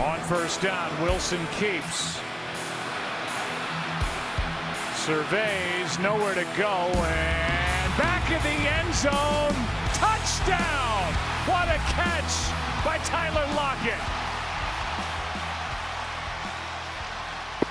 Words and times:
On 0.00 0.18
first 0.22 0.60
down, 0.60 0.90
Wilson 1.02 1.38
keeps. 1.52 2.18
Surveys, 4.96 5.98
nowhere 6.00 6.34
to 6.34 6.44
go, 6.56 6.90
and 6.96 7.96
back 7.96 8.28
in 8.28 8.42
the 8.42 8.68
end 8.70 8.92
zone. 8.92 9.54
Touchdown! 9.94 11.12
What 11.46 11.68
a 11.68 11.78
catch 11.94 12.84
by 12.84 12.98
Tyler 13.04 13.46
Lockett. 13.54 14.23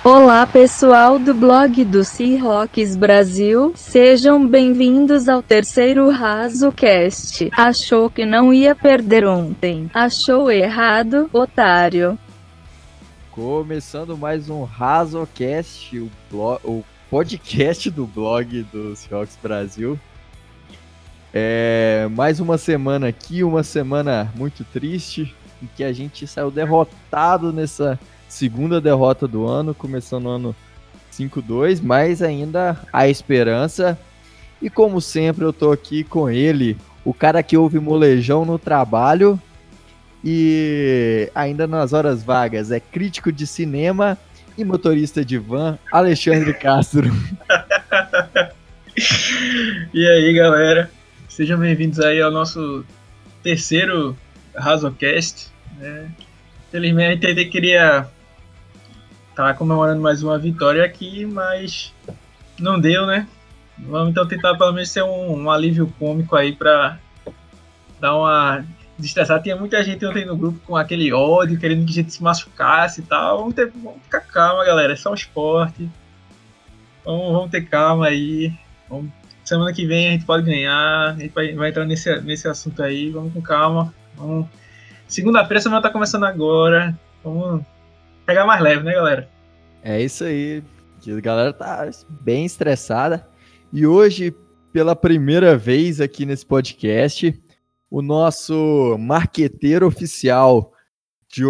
Olá 0.04 0.46
pessoal 0.46 1.18
do 1.18 1.32
blog 1.32 1.82
do 1.82 2.04
Seahawks 2.04 2.94
Brasil, 2.94 3.72
sejam 3.74 4.46
bem-vindos 4.46 5.30
ao 5.30 5.42
terceiro 5.42 6.10
RazoCast. 6.10 7.48
Achou 7.56 8.10
que 8.10 8.26
não 8.26 8.52
ia 8.52 8.74
perder 8.74 9.26
ontem, 9.26 9.90
achou 9.94 10.50
errado, 10.50 11.30
otário. 11.32 12.18
Começando 13.30 14.14
mais 14.14 14.50
um 14.50 14.64
RazoCast, 14.64 15.98
o, 15.98 16.10
o 16.62 16.84
podcast 17.08 17.90
do 17.90 18.06
blog 18.06 18.62
do 18.64 18.94
Seahawks 18.94 19.38
Brasil. 19.42 19.98
É, 21.32 22.08
mais 22.10 22.40
uma 22.40 22.58
semana 22.58 23.08
aqui, 23.08 23.42
uma 23.42 23.62
semana 23.62 24.30
muito 24.36 24.64
triste, 24.64 25.34
em 25.62 25.68
que 25.74 25.82
a 25.82 25.94
gente 25.94 26.26
saiu 26.26 26.50
derrotado 26.50 27.54
nessa 27.54 27.98
segunda 28.34 28.80
derrota 28.80 29.28
do 29.28 29.46
ano, 29.46 29.72
começando 29.72 30.26
o 30.26 30.30
ano 30.30 30.56
5-2, 31.12 31.80
mas 31.80 32.20
ainda 32.20 32.76
há 32.92 33.06
esperança. 33.06 33.96
E 34.60 34.68
como 34.68 35.00
sempre, 35.00 35.44
eu 35.44 35.52
tô 35.52 35.70
aqui 35.70 36.02
com 36.02 36.28
ele, 36.28 36.76
o 37.04 37.14
cara 37.14 37.44
que 37.44 37.56
ouve 37.56 37.78
molejão 37.78 38.44
no 38.44 38.58
trabalho 38.58 39.40
e 40.24 41.30
ainda 41.32 41.68
nas 41.68 41.92
horas 41.92 42.24
vagas 42.24 42.72
é 42.72 42.80
crítico 42.80 43.30
de 43.30 43.46
cinema 43.46 44.18
e 44.58 44.64
motorista 44.64 45.24
de 45.24 45.38
van, 45.38 45.78
Alexandre 45.92 46.52
Castro. 46.58 47.08
e 49.94 50.08
aí, 50.08 50.34
galera? 50.34 50.90
Sejam 51.28 51.58
bem-vindos 51.58 52.00
aí 52.00 52.20
ao 52.20 52.32
nosso 52.32 52.84
terceiro 53.44 54.16
Razocast. 54.56 55.52
Né? 55.78 56.10
Infelizmente, 56.68 57.26
eu 57.26 57.50
queria 57.50 58.08
tá 59.34 59.52
comemorando 59.54 60.00
mais 60.00 60.22
uma 60.22 60.38
vitória 60.38 60.84
aqui, 60.84 61.26
mas 61.26 61.92
não 62.58 62.80
deu, 62.80 63.06
né? 63.06 63.26
Vamos 63.78 64.10
então 64.10 64.26
tentar 64.26 64.56
pelo 64.56 64.72
menos 64.72 64.90
ser 64.90 65.02
um, 65.02 65.42
um 65.42 65.50
alívio 65.50 65.92
cômico 65.98 66.36
aí 66.36 66.54
pra 66.54 66.98
dar 68.00 68.16
uma 68.16 68.64
destressar. 68.98 69.42
Tinha 69.42 69.56
muita 69.56 69.82
gente 69.82 70.04
ontem 70.06 70.24
no 70.24 70.36
grupo 70.36 70.60
com 70.64 70.76
aquele 70.76 71.12
ódio, 71.12 71.58
querendo 71.58 71.84
que 71.84 71.90
a 71.90 71.94
gente 71.94 72.12
se 72.12 72.22
machucasse 72.22 73.00
e 73.00 73.04
tal. 73.04 73.38
Vamos, 73.38 73.54
ter, 73.54 73.70
vamos 73.70 74.00
ficar 74.02 74.20
calma, 74.20 74.64
galera. 74.64 74.92
É 74.92 74.96
só 74.96 75.10
um 75.10 75.14
esporte. 75.14 75.88
Vamos, 77.04 77.32
vamos 77.32 77.50
ter 77.50 77.62
calma 77.62 78.06
aí. 78.06 78.52
Vamos, 78.88 79.10
semana 79.44 79.72
que 79.72 79.84
vem 79.84 80.08
a 80.08 80.10
gente 80.12 80.24
pode 80.24 80.44
ganhar. 80.44 81.10
A 81.10 81.16
gente 81.18 81.32
vai, 81.34 81.52
vai 81.54 81.70
entrar 81.70 81.84
nesse, 81.84 82.20
nesse 82.20 82.46
assunto 82.46 82.82
aí. 82.82 83.10
Vamos 83.10 83.32
com 83.32 83.42
calma. 83.42 83.92
Segunda-feira, 85.08 85.60
semana 85.60 85.82
tá 85.82 85.90
começando 85.90 86.24
agora. 86.24 86.96
Vamos 87.22 87.64
pegar 88.24 88.46
mais 88.46 88.60
leve, 88.60 88.82
né, 88.82 88.92
galera? 88.92 89.28
É 89.82 90.00
isso 90.00 90.24
aí. 90.24 90.62
A 91.06 91.20
galera 91.20 91.52
tá 91.52 91.90
bem 92.08 92.46
estressada. 92.46 93.28
E 93.72 93.86
hoje, 93.86 94.34
pela 94.72 94.96
primeira 94.96 95.56
vez 95.56 96.00
aqui 96.00 96.24
nesse 96.24 96.46
podcast, 96.46 97.38
o 97.90 98.00
nosso 98.00 98.96
marqueteiro 98.98 99.86
oficial 99.86 100.72
de, 101.28 101.44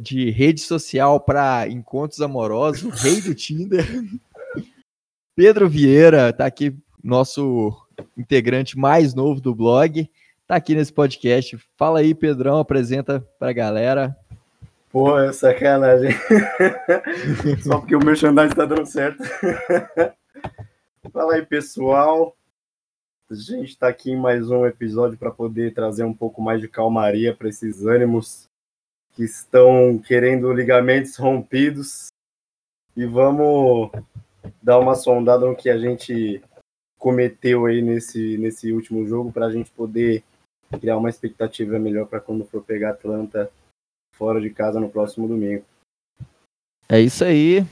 de 0.00 0.30
rede 0.30 0.60
social 0.60 1.20
para 1.20 1.68
encontros 1.68 2.20
amorosos, 2.20 2.82
o 2.84 2.90
rei 2.90 3.20
do 3.20 3.34
Tinder, 3.34 3.86
Pedro 5.34 5.68
Vieira, 5.68 6.32
tá 6.32 6.46
aqui, 6.46 6.76
nosso 7.02 7.72
integrante 8.16 8.76
mais 8.76 9.14
novo 9.14 9.40
do 9.40 9.54
blog, 9.54 10.10
tá 10.46 10.56
aqui 10.56 10.74
nesse 10.74 10.92
podcast. 10.92 11.56
Fala 11.76 12.00
aí, 12.00 12.14
Pedrão, 12.14 12.58
apresenta 12.58 13.20
pra 13.38 13.52
galera. 13.52 14.16
Pô, 14.90 15.18
é 15.18 15.32
sacanagem. 15.32 16.10
Só 17.62 17.78
porque 17.78 17.94
o 17.94 18.02
merchandising 18.02 18.54
tá 18.54 18.64
dando 18.64 18.86
certo. 18.86 19.22
Fala 21.12 21.34
aí, 21.34 21.44
pessoal. 21.44 22.34
A 23.30 23.34
gente 23.34 23.68
está 23.68 23.88
aqui 23.88 24.12
em 24.12 24.16
mais 24.16 24.50
um 24.50 24.64
episódio 24.64 25.18
para 25.18 25.30
poder 25.30 25.74
trazer 25.74 26.04
um 26.04 26.14
pouco 26.14 26.40
mais 26.40 26.62
de 26.62 26.68
calmaria 26.68 27.34
para 27.34 27.50
esses 27.50 27.84
ânimos 27.84 28.48
que 29.12 29.24
estão 29.24 29.98
querendo 29.98 30.50
ligamentos 30.54 31.16
rompidos. 31.16 32.08
E 32.96 33.04
vamos 33.04 33.90
dar 34.62 34.78
uma 34.78 34.94
sondada 34.94 35.44
no 35.44 35.54
que 35.54 35.68
a 35.68 35.76
gente 35.76 36.42
cometeu 36.98 37.66
aí 37.66 37.82
nesse, 37.82 38.38
nesse 38.38 38.72
último 38.72 39.06
jogo 39.06 39.30
para 39.30 39.46
a 39.46 39.52
gente 39.52 39.70
poder 39.70 40.24
criar 40.80 40.96
uma 40.96 41.10
expectativa 41.10 41.78
melhor 41.78 42.06
para 42.06 42.20
quando 42.20 42.46
for 42.46 42.62
pegar 42.62 42.90
Atlanta 42.90 43.50
fora 44.18 44.40
de 44.40 44.50
casa 44.50 44.80
no 44.80 44.90
próximo 44.90 45.28
domingo. 45.28 45.64
É 46.88 47.00
isso 47.00 47.24
aí. 47.24 47.64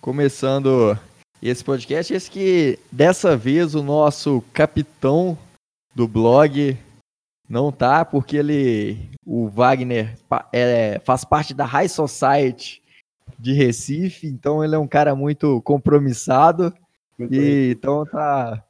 Começando 0.00 0.96
esse 1.42 1.64
podcast, 1.64 2.14
esse 2.14 2.30
que 2.30 2.78
dessa 2.90 3.36
vez 3.36 3.74
o 3.74 3.82
nosso 3.82 4.42
capitão 4.52 5.36
do 5.94 6.06
blog 6.06 6.78
não 7.48 7.72
tá, 7.72 8.04
porque 8.04 8.36
ele, 8.36 9.10
o 9.26 9.48
Wagner, 9.48 10.16
é, 10.52 11.00
faz 11.00 11.24
parte 11.24 11.52
da 11.52 11.64
High 11.64 11.88
Society 11.88 12.80
de 13.38 13.52
Recife, 13.52 14.26
então 14.26 14.62
ele 14.62 14.74
é 14.74 14.78
um 14.78 14.86
cara 14.86 15.16
muito 15.16 15.60
compromissado. 15.62 16.72
Muito 17.18 17.34
e 17.34 17.72
então 17.72 18.06
tá. 18.06 18.64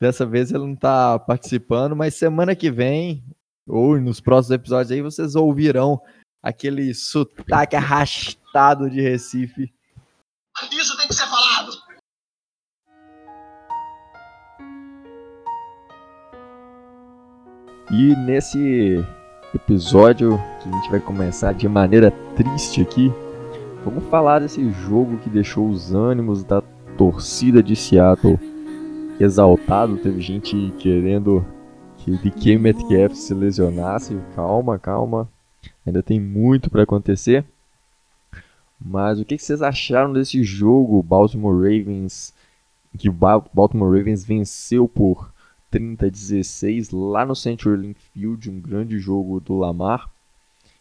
Dessa 0.00 0.24
vez 0.24 0.50
ele 0.50 0.64
não 0.64 0.76
tá 0.76 1.18
participando, 1.18 1.94
mas 1.94 2.14
semana 2.14 2.54
que 2.54 2.70
vem 2.70 3.22
ou 3.68 4.00
nos 4.00 4.20
próximos 4.20 4.54
episódios 4.56 4.90
aí, 4.90 5.02
vocês 5.02 5.34
ouvirão 5.36 6.00
aquele 6.42 6.94
sotaque 6.94 7.76
arrastado 7.76 8.88
de 8.88 9.00
Recife. 9.00 9.72
Isso 10.72 10.96
tem 10.96 11.06
que 11.06 11.14
ser 11.14 11.26
falado! 11.26 11.72
E 17.90 18.14
nesse 18.16 19.04
episódio 19.54 20.38
que 20.60 20.68
a 20.68 20.72
gente 20.72 20.90
vai 20.90 21.00
começar 21.00 21.54
de 21.54 21.66
maneira 21.68 22.10
triste 22.36 22.82
aqui, 22.82 23.10
vamos 23.84 24.04
falar 24.10 24.40
desse 24.40 24.70
jogo 24.72 25.18
que 25.18 25.30
deixou 25.30 25.68
os 25.68 25.94
ânimos 25.94 26.44
da 26.44 26.60
torcida 26.98 27.62
de 27.62 27.74
Seattle 27.74 28.38
exaltado. 29.18 29.96
Teve 29.96 30.20
gente 30.20 30.72
querendo 30.78 31.44
que 32.08 32.30
DK 32.30 32.58
Metcalf 32.58 33.14
se 33.14 33.34
lesionasse. 33.34 34.18
Calma, 34.34 34.78
calma. 34.78 35.28
Ainda 35.84 36.02
tem 36.02 36.18
muito 36.18 36.70
para 36.70 36.82
acontecer. 36.82 37.44
Mas 38.80 39.20
o 39.20 39.24
que 39.24 39.36
vocês 39.36 39.60
acharam 39.60 40.12
desse 40.12 40.42
jogo? 40.42 41.02
Baltimore 41.02 41.54
Ravens, 41.54 42.32
que 42.96 43.10
Baltimore 43.10 43.94
Ravens 43.94 44.24
venceu 44.24 44.88
por 44.88 45.32
30 45.70 46.06
a 46.06 46.08
16 46.08 46.90
lá 46.90 47.26
no 47.26 47.34
CenturyLink 47.34 48.00
Field, 48.14 48.48
um 48.48 48.60
grande 48.60 48.98
jogo 48.98 49.40
do 49.40 49.58
Lamar. 49.58 50.08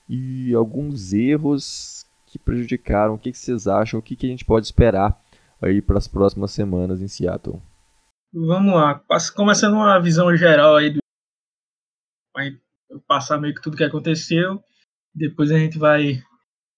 E 0.07 0.53
alguns 0.53 1.11
erros 1.11 2.05
que 2.27 2.39
prejudicaram. 2.39 3.15
O 3.15 3.17
que 3.17 3.33
vocês 3.33 3.67
acham? 3.67 3.99
O 3.99 4.03
que 4.03 4.25
a 4.25 4.29
gente 4.29 4.45
pode 4.45 4.65
esperar 4.65 5.19
aí 5.61 5.81
para 5.81 5.97
as 5.97 6.07
próximas 6.07 6.51
semanas 6.51 7.01
em 7.01 7.07
Seattle? 7.07 7.61
Vamos 8.33 8.73
lá, 8.73 9.01
começando 9.35 9.73
uma 9.73 9.99
visão 9.99 10.35
geral 10.35 10.75
aí 10.75 10.89
do 10.91 10.99
vai 12.37 12.55
passar 13.07 13.39
meio 13.39 13.55
que 13.55 13.61
tudo 13.61 13.75
que 13.75 13.83
aconteceu. 13.83 14.63
Depois 15.13 15.51
a 15.51 15.57
gente 15.57 15.79
vai 15.79 16.21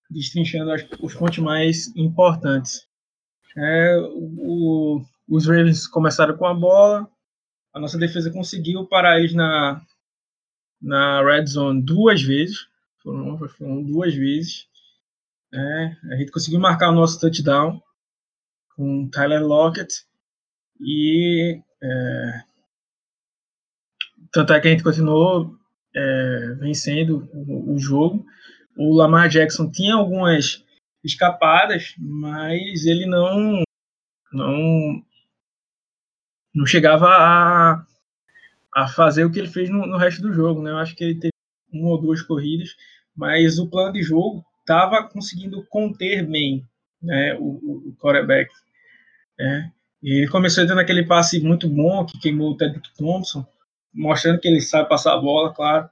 destrinchando 0.10 0.72
os 1.02 1.14
pontos 1.14 1.40
mais 1.40 1.94
importantes. 1.98 2.88
É, 3.58 3.98
o, 3.98 5.02
os 5.28 5.46
Ravens 5.46 5.86
começaram 5.86 6.38
com 6.38 6.46
a 6.46 6.54
bola, 6.54 7.10
a 7.74 7.80
nossa 7.80 7.98
defesa 7.98 8.32
conseguiu 8.32 8.88
parar 8.88 9.20
eles 9.20 9.34
na, 9.34 9.82
na 10.82 11.22
red 11.22 11.46
zone 11.46 11.84
duas 11.84 12.22
vezes, 12.22 12.66
foram, 13.04 13.38
foram 13.50 13.84
duas 13.84 14.16
vezes. 14.16 14.66
É, 15.54 15.96
a 16.14 16.16
gente 16.16 16.32
conseguiu 16.32 16.60
marcar 16.60 16.90
o 16.90 16.96
nosso 16.96 17.20
touchdown 17.20 17.82
com 18.76 19.10
Tyler 19.10 19.46
Lockett 19.46 19.94
e 20.80 21.62
é, 21.84 22.44
tanto 24.32 24.54
é 24.54 24.60
que 24.60 24.68
a 24.68 24.72
gente 24.72 24.84
continuou 24.84 25.56
é, 25.96 26.56
vencendo 26.60 27.30
o, 27.34 27.74
o, 27.74 27.80
jogo. 27.80 28.26
O 28.78 28.96
Lamar 28.96 29.30
Jackson 29.30 29.70
tinha 29.70 29.96
algumas 29.96 30.64
escapadas, 31.04 31.96
mas 31.98 32.86
ele 32.86 33.06
não 33.06 33.64
não 34.32 35.04
não 36.54 36.66
chegava 36.66 37.08
a, 37.08 37.86
a 38.76 38.88
fazer 38.88 39.26
o 39.26 39.32
que 39.32 39.40
ele 39.40 39.48
fez 39.48 39.70
no, 39.70 39.86
no 39.86 39.98
resto 39.98 40.22
do 40.22 40.34
jogo, 40.34 40.62
né? 40.62 40.72
Eu 40.72 40.78
acho 40.78 40.96
que 40.96 41.04
ele 41.04 41.20
teve 41.20 41.34
uma 41.72 41.90
ou 41.90 42.02
duas 42.02 42.22
corridas, 42.22 42.76
mas 43.16 43.60
o 43.60 43.70
plano 43.70 43.94
de 43.94 44.04
jogo 44.04 44.44
estava 44.62 45.08
conseguindo 45.08 45.66
conter 45.70 46.26
bem 46.26 46.66
né, 47.02 47.36
o, 47.36 47.90
o 47.90 47.96
quarterback. 48.00 48.52
Né? 49.38 49.72
E 50.02 50.20
ele 50.20 50.28
começou 50.28 50.66
dando 50.66 50.80
aquele 50.80 51.06
passe 51.06 51.40
muito 51.40 51.68
bom 51.68 52.06
que 52.06 52.20
queimou 52.20 52.52
o 52.52 52.58
Tedrick 52.58 52.90
Thompson, 52.96 53.46
mostrando 53.94 54.40
que 54.40 54.48
ele 54.48 54.62
sabe 54.62 54.90
passar 54.90 55.14
a 55.14 55.22
bola, 55.22 55.54
claro. 55.54 55.90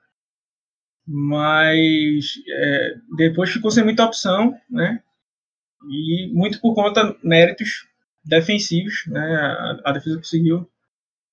Mas 1.05 2.33
é, 2.49 2.95
depois 3.15 3.49
ficou 3.49 3.71
sem 3.71 3.83
muita 3.83 4.05
opção, 4.05 4.53
né? 4.69 5.01
E 5.89 6.29
muito 6.33 6.59
por 6.59 6.75
conta 6.75 7.15
méritos 7.23 7.87
defensivos, 8.23 9.05
né? 9.07 9.35
A, 9.35 9.89
a 9.89 9.91
defesa 9.93 10.17
conseguiu 10.17 10.69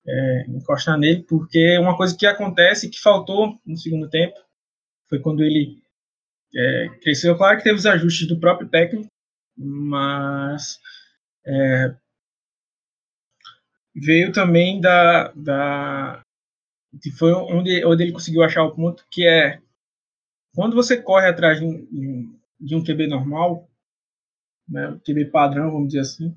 é, 0.06 0.44
encostar 0.48 0.98
nele, 0.98 1.22
porque 1.22 1.78
uma 1.78 1.96
coisa 1.96 2.16
que 2.16 2.26
acontece 2.26 2.90
que 2.90 3.00
faltou 3.00 3.58
no 3.66 3.76
segundo 3.76 4.08
tempo 4.08 4.36
foi 5.08 5.18
quando 5.18 5.42
ele 5.42 5.82
é, 6.54 6.88
cresceu. 7.02 7.36
Claro 7.36 7.58
que 7.58 7.64
teve 7.64 7.78
os 7.78 7.86
ajustes 7.86 8.28
do 8.28 8.38
próprio 8.38 8.68
técnico, 8.68 9.08
mas 9.56 10.78
é, 11.46 11.94
veio 13.94 14.32
também 14.32 14.80
da, 14.80 15.32
da 15.32 16.23
que 17.02 17.10
foi 17.10 17.32
onde, 17.32 17.84
onde 17.84 18.02
ele 18.02 18.12
conseguiu 18.12 18.42
achar 18.42 18.62
o 18.64 18.74
ponto 18.74 19.04
que 19.10 19.26
é 19.26 19.60
quando 20.54 20.76
você 20.76 20.96
corre 20.96 21.26
atrás 21.26 21.58
de 21.58 21.64
um, 21.64 22.38
de 22.60 22.76
um 22.76 22.84
QB 22.84 23.08
normal, 23.08 23.68
né, 24.68 24.98
QB 25.04 25.26
padrão, 25.26 25.72
vamos 25.72 25.88
dizer 25.88 26.00
assim, 26.00 26.36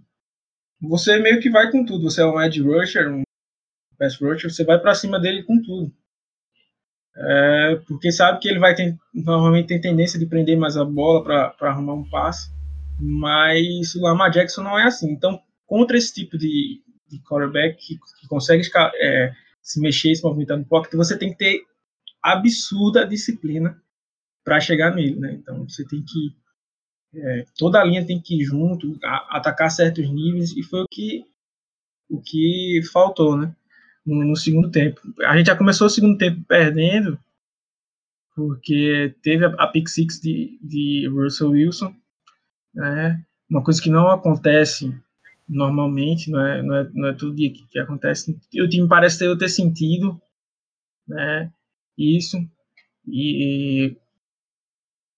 você 0.81 1.19
meio 1.19 1.39
que 1.39 1.49
vai 1.49 1.71
com 1.71 1.85
tudo. 1.85 2.09
Você 2.09 2.21
é 2.21 2.25
um 2.25 2.41
edge 2.41 2.61
rusher, 2.61 3.11
um 3.11 3.23
pass 3.97 4.19
rusher, 4.19 4.51
você 4.51 4.63
vai 4.63 4.79
para 4.79 4.95
cima 4.95 5.19
dele 5.19 5.43
com 5.43 5.61
tudo. 5.61 5.93
É, 7.15 7.75
porque 7.87 8.11
sabe 8.11 8.39
que 8.39 8.47
ele 8.47 8.59
vai 8.59 8.75
ter, 8.75 8.95
normalmente 9.13 9.69
tem 9.69 9.81
tendência 9.81 10.19
de 10.19 10.27
prender 10.27 10.55
mais 10.55 10.77
a 10.77 10.85
bola 10.85 11.23
para 11.23 11.69
arrumar 11.69 11.93
um 11.93 12.07
passe, 12.07 12.51
mas 12.99 13.95
o 13.95 14.01
Lamar 14.01 14.29
Jackson 14.29 14.61
não 14.61 14.77
é 14.77 14.83
assim. 14.83 15.11
Então, 15.11 15.41
contra 15.65 15.97
esse 15.97 16.13
tipo 16.13 16.37
de, 16.37 16.79
de 17.07 17.19
quarterback 17.23 17.75
que, 17.75 17.97
que 18.19 18.27
consegue 18.27 18.63
é, 19.01 19.31
se 19.67 19.81
mexer, 19.81 20.15
se 20.15 20.23
movimentar 20.23 20.57
no 20.57 20.65
pocket, 20.65 20.93
você 20.93 21.17
tem 21.17 21.31
que 21.31 21.37
ter 21.37 21.65
absurda 22.23 23.05
disciplina 23.05 23.77
para 24.41 24.61
chegar 24.61 24.95
nele, 24.95 25.19
né? 25.19 25.33
Então, 25.33 25.67
você 25.67 25.85
tem 25.85 26.01
que 26.01 26.33
é, 27.13 27.45
toda 27.57 27.81
a 27.81 27.83
linha 27.83 28.05
tem 28.05 28.21
que 28.21 28.41
ir 28.41 28.45
junto, 28.45 28.97
a, 29.03 29.37
atacar 29.37 29.69
certos 29.69 30.09
níveis 30.09 30.55
e 30.55 30.63
foi 30.63 30.81
o 30.83 30.87
que 30.89 31.25
o 32.09 32.21
que 32.21 32.81
faltou, 32.93 33.35
né? 33.35 33.53
No, 34.05 34.23
no, 34.23 34.37
segundo 34.37 34.71
tempo. 34.71 35.01
A 35.25 35.35
gente 35.35 35.47
já 35.47 35.55
começou 35.57 35.87
o 35.87 35.89
segundo 35.89 36.17
tempo 36.17 36.41
perdendo 36.47 37.19
porque 38.33 39.13
teve 39.21 39.45
a, 39.45 39.49
a 39.49 39.67
pick 39.67 39.89
six 39.89 40.21
de, 40.21 40.57
de 40.61 41.09
Russell 41.09 41.49
Wilson, 41.49 41.93
né? 42.73 43.21
Uma 43.49 43.61
coisa 43.61 43.81
que 43.81 43.89
não 43.89 44.07
acontece 44.07 44.97
normalmente, 45.47 46.29
não 46.29 46.45
é, 46.45 46.61
não 46.61 46.75
é, 46.75 46.89
não 46.93 47.07
é 47.09 47.13
todo 47.13 47.35
dia 47.35 47.51
que, 47.51 47.65
que 47.67 47.79
acontece. 47.79 48.37
E 48.51 48.61
o 48.61 48.69
time 48.69 48.87
parece 48.87 49.19
ter, 49.19 49.37
ter 49.37 49.49
sentido, 49.49 50.19
né? 51.07 51.51
Isso 51.97 52.37
e 53.07 53.95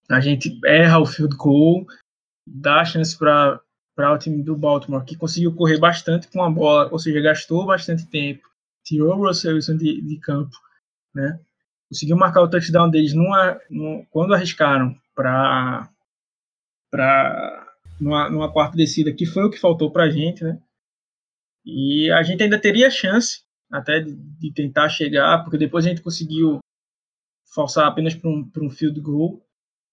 a 0.08 0.20
gente 0.20 0.58
erra 0.64 1.00
o 1.00 1.06
field 1.06 1.36
goal, 1.36 1.84
dá 2.46 2.84
chance 2.84 3.18
para 3.18 3.60
o 3.98 4.18
time 4.18 4.42
do 4.42 4.56
Baltimore, 4.56 5.04
que 5.04 5.16
conseguiu 5.16 5.54
correr 5.54 5.78
bastante 5.78 6.28
com 6.28 6.42
a 6.42 6.50
bola, 6.50 6.88
ou 6.90 6.98
seja, 6.98 7.20
gastou 7.20 7.66
bastante 7.66 8.06
tempo, 8.06 8.48
tirou 8.84 9.16
o 9.16 9.26
Russell 9.26 9.54
Wilson 9.54 9.76
de, 9.76 10.00
de 10.00 10.16
campo, 10.18 10.56
né? 11.14 11.40
Conseguiu 11.88 12.16
marcar 12.16 12.42
o 12.42 12.48
touchdown 12.48 12.88
deles 12.88 13.12
numa, 13.12 13.60
numa 13.68 14.04
quando 14.10 14.32
arriscaram 14.32 14.96
para 15.14 15.90
para 16.90 17.59
numa, 18.00 18.30
numa 18.30 18.52
quarta 18.52 18.76
descida, 18.76 19.12
que 19.12 19.26
foi 19.26 19.44
o 19.44 19.50
que 19.50 19.58
faltou 19.58 19.92
para 19.92 20.04
a 20.04 20.10
gente, 20.10 20.42
né? 20.42 20.60
E 21.64 22.10
a 22.10 22.22
gente 22.22 22.42
ainda 22.42 22.58
teria 22.58 22.90
chance 22.90 23.44
até 23.70 24.00
de, 24.00 24.16
de, 24.16 24.52
tentar 24.52 24.88
chegar, 24.88 25.42
porque 25.44 25.58
depois 25.58 25.84
a 25.84 25.88
gente 25.90 26.02
conseguiu 26.02 26.58
forçar 27.52 27.86
apenas 27.86 28.14
para 28.14 28.30
um, 28.30 28.50
um 28.62 28.70
field 28.70 28.98
goal, 29.00 29.44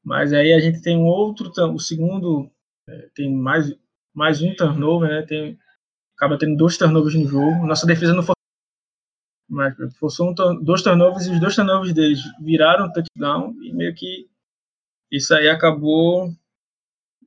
mas 0.04 0.32
aí 0.32 0.54
a 0.54 0.60
gente 0.60 0.82
tem 0.82 0.98
um 0.98 1.06
outro, 1.06 1.52
o 1.74 1.80
segundo, 1.80 2.50
é, 2.88 3.10
tem 3.14 3.32
mais, 3.34 3.76
mais 4.16 4.42
um 4.42 4.56
turnover, 4.56 5.10
né? 5.10 5.22
Tem, 5.24 5.60
acaba 6.16 6.38
tendo 6.38 6.56
dois 6.56 6.78
turnovers 6.78 7.16
no 7.16 7.28
jogo. 7.28 7.66
Nossa 7.66 7.86
defesa 7.86 8.14
não 8.14 8.24
forçou, 8.24 8.36
mas 9.50 9.76
forçou 9.98 10.30
um, 10.32 10.64
dois 10.64 10.82
turnovers 10.82 11.28
e 11.28 11.32
os 11.32 11.40
dois 11.40 11.56
turnovers 11.56 11.94
deles 11.94 12.22
viraram 12.40 12.92
touchdown 12.92 13.54
e 13.62 13.74
meio 13.74 13.94
que 13.94 14.30
isso 15.12 15.34
aí 15.34 15.50
acabou 15.50 16.32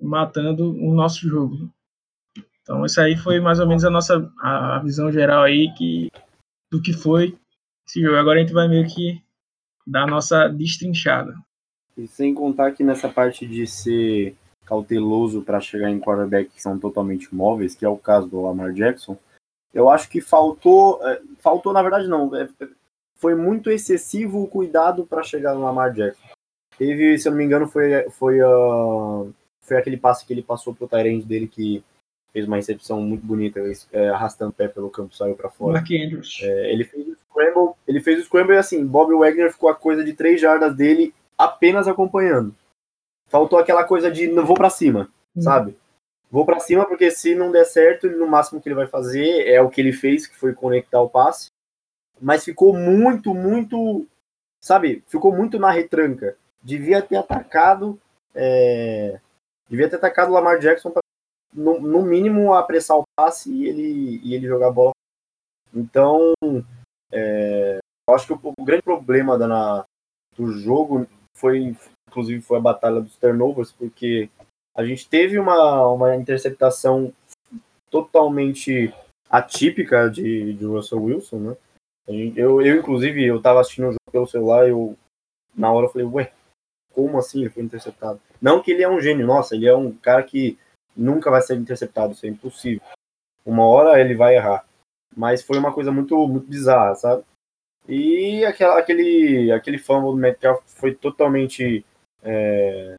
matando 0.00 0.72
o 0.72 0.94
nosso 0.94 1.28
jogo. 1.28 1.70
Então 2.62 2.84
isso 2.84 3.00
aí 3.00 3.16
foi 3.16 3.40
mais 3.40 3.58
ou 3.58 3.66
menos 3.66 3.84
a 3.84 3.90
nossa 3.90 4.30
a 4.40 4.78
visão 4.78 5.10
geral 5.10 5.42
aí 5.42 5.72
que 5.76 6.10
do 6.70 6.80
que 6.80 6.92
foi 6.92 7.36
esse 7.86 8.00
jogo. 8.00 8.16
Agora 8.16 8.38
a 8.38 8.42
gente 8.42 8.52
vai 8.52 8.68
meio 8.68 8.86
que 8.86 9.22
dar 9.86 10.04
a 10.04 10.06
nossa 10.06 10.48
destrinchada. 10.48 11.34
E 11.96 12.06
sem 12.06 12.32
contar 12.32 12.72
que 12.72 12.84
nessa 12.84 13.08
parte 13.08 13.46
de 13.46 13.66
ser 13.66 14.36
cauteloso 14.64 15.42
para 15.42 15.60
chegar 15.60 15.90
em 15.90 15.98
quarterback 15.98 16.50
que 16.50 16.62
são 16.62 16.78
totalmente 16.78 17.34
móveis, 17.34 17.74
que 17.74 17.84
é 17.84 17.88
o 17.88 17.98
caso 17.98 18.28
do 18.28 18.40
Lamar 18.40 18.72
Jackson, 18.72 19.18
eu 19.74 19.90
acho 19.90 20.08
que 20.08 20.20
faltou, 20.20 21.04
é, 21.06 21.20
faltou 21.38 21.72
na 21.72 21.82
verdade 21.82 22.06
não, 22.06 22.34
é, 22.36 22.48
foi 23.16 23.34
muito 23.34 23.70
excessivo 23.70 24.42
o 24.42 24.48
cuidado 24.48 25.04
para 25.04 25.22
chegar 25.22 25.54
no 25.54 25.62
Lamar 25.62 25.92
Jackson. 25.92 26.22
Teve, 26.78 27.18
se 27.18 27.28
eu 27.28 27.32
não 27.32 27.38
me 27.38 27.44
engano, 27.44 27.68
foi, 27.68 28.08
foi, 28.10 28.40
uh, 28.40 29.30
foi 29.70 29.76
aquele 29.76 29.96
passe 29.96 30.26
que 30.26 30.32
ele 30.32 30.42
passou 30.42 30.74
pro 30.74 30.88
Tyrande 30.88 31.24
dele 31.24 31.46
que 31.46 31.80
fez 32.32 32.44
uma 32.44 32.56
recepção 32.56 33.00
muito 33.00 33.24
bonita, 33.24 33.60
é, 33.92 34.08
arrastando 34.08 34.50
o 34.50 34.54
pé 34.54 34.66
pelo 34.66 34.90
campo, 34.90 35.14
saiu 35.14 35.36
para 35.36 35.48
fora. 35.48 35.74
Mark 35.74 35.88
Andrews. 35.92 36.40
É, 36.42 36.72
ele 36.72 36.82
fez 36.82 37.06
o 37.06 37.16
scramble, 37.16 37.74
ele 37.86 38.00
fez 38.00 38.20
o 38.20 38.24
scramble 38.24 38.54
e 38.54 38.58
assim, 38.58 38.84
Bob 38.84 39.14
Wagner 39.14 39.52
ficou 39.52 39.68
a 39.68 39.74
coisa 39.76 40.02
de 40.04 40.12
três 40.12 40.40
jardas 40.40 40.74
dele 40.74 41.14
apenas 41.38 41.86
acompanhando. 41.86 42.52
Faltou 43.28 43.60
aquela 43.60 43.84
coisa 43.84 44.10
de 44.10 44.26
não 44.26 44.44
vou 44.44 44.56
para 44.56 44.70
cima, 44.70 45.08
uhum. 45.36 45.42
sabe? 45.42 45.76
Vou 46.28 46.44
para 46.44 46.58
cima 46.58 46.84
porque 46.84 47.12
se 47.12 47.36
não 47.36 47.52
der 47.52 47.64
certo, 47.64 48.08
no 48.08 48.26
máximo 48.26 48.60
que 48.60 48.68
ele 48.68 48.76
vai 48.76 48.88
fazer 48.88 49.46
é 49.46 49.60
o 49.60 49.70
que 49.70 49.80
ele 49.80 49.92
fez, 49.92 50.26
que 50.26 50.36
foi 50.36 50.52
conectar 50.52 51.00
o 51.00 51.08
passe. 51.08 51.50
Mas 52.20 52.44
ficou 52.44 52.76
muito, 52.76 53.32
muito, 53.32 54.04
sabe? 54.60 55.04
Ficou 55.06 55.32
muito 55.32 55.60
na 55.60 55.70
retranca. 55.70 56.36
Devia 56.60 57.00
ter 57.00 57.16
atacado, 57.16 57.98
é... 58.34 59.20
devia 59.70 59.88
ter 59.88 59.96
atacado 59.96 60.30
o 60.30 60.34
Lamar 60.34 60.58
Jackson 60.58 60.90
para 60.90 61.00
no, 61.54 61.80
no, 61.80 62.02
mínimo 62.02 62.52
apressar 62.54 62.98
o 62.98 63.04
passe 63.16 63.50
e 63.52 63.66
ele, 63.66 64.20
e 64.22 64.34
ele 64.34 64.46
jogar 64.46 64.68
a 64.68 64.72
bola. 64.72 64.92
Então, 65.74 66.34
é... 67.12 67.78
eu 68.08 68.14
acho 68.14 68.26
que 68.26 68.32
o, 68.32 68.52
o 68.58 68.64
grande 68.64 68.82
problema 68.82 69.38
da, 69.38 69.48
na, 69.48 69.84
do 70.36 70.52
jogo 70.52 71.06
foi, 71.36 71.74
inclusive, 72.08 72.40
foi 72.40 72.58
a 72.58 72.62
batalha 72.62 73.00
dos 73.00 73.16
turnovers, 73.16 73.72
porque 73.72 74.28
a 74.76 74.84
gente 74.84 75.08
teve 75.08 75.38
uma, 75.38 75.86
uma 75.88 76.16
interceptação 76.16 77.12
totalmente 77.90 78.94
atípica 79.28 80.08
de, 80.08 80.54
de 80.54 80.64
Russell 80.64 81.02
Wilson, 81.02 81.38
né? 81.38 81.56
Eu, 82.36 82.60
eu, 82.60 82.76
inclusive, 82.76 83.24
eu 83.24 83.40
tava 83.40 83.60
assistindo 83.60 83.88
o 83.88 83.92
jogo 83.92 84.10
pelo 84.10 84.26
celular 84.26 84.66
e 84.66 84.70
eu, 84.70 84.96
na 85.54 85.70
hora 85.70 85.86
eu 85.86 85.90
falei, 85.90 86.06
ué, 86.06 86.32
como 86.92 87.18
assim 87.18 87.40
ele 87.40 87.50
foi 87.50 87.62
interceptado? 87.62 88.20
Não 88.40 88.62
que 88.62 88.70
ele 88.70 88.82
é 88.82 88.88
um 88.88 89.00
gênio, 89.00 89.26
nossa, 89.26 89.54
ele 89.54 89.66
é 89.66 89.74
um 89.74 89.92
cara 89.92 90.22
que 90.22 90.58
nunca 90.96 91.30
vai 91.30 91.40
ser 91.42 91.56
interceptado, 91.56 92.12
isso 92.12 92.26
é 92.26 92.28
impossível. 92.28 92.82
Uma 93.44 93.66
hora 93.66 94.00
ele 94.00 94.14
vai 94.14 94.36
errar. 94.36 94.64
Mas 95.16 95.42
foi 95.42 95.58
uma 95.58 95.72
coisa 95.72 95.90
muito, 95.90 96.16
muito 96.28 96.46
bizarra, 96.46 96.94
sabe? 96.94 97.24
E 97.88 98.44
aquela, 98.44 98.78
aquele, 98.78 99.50
aquele 99.50 99.78
fumble 99.78 100.12
do 100.12 100.16
Metcalf 100.16 100.62
foi 100.66 100.94
totalmente, 100.94 101.84
é, 102.22 102.94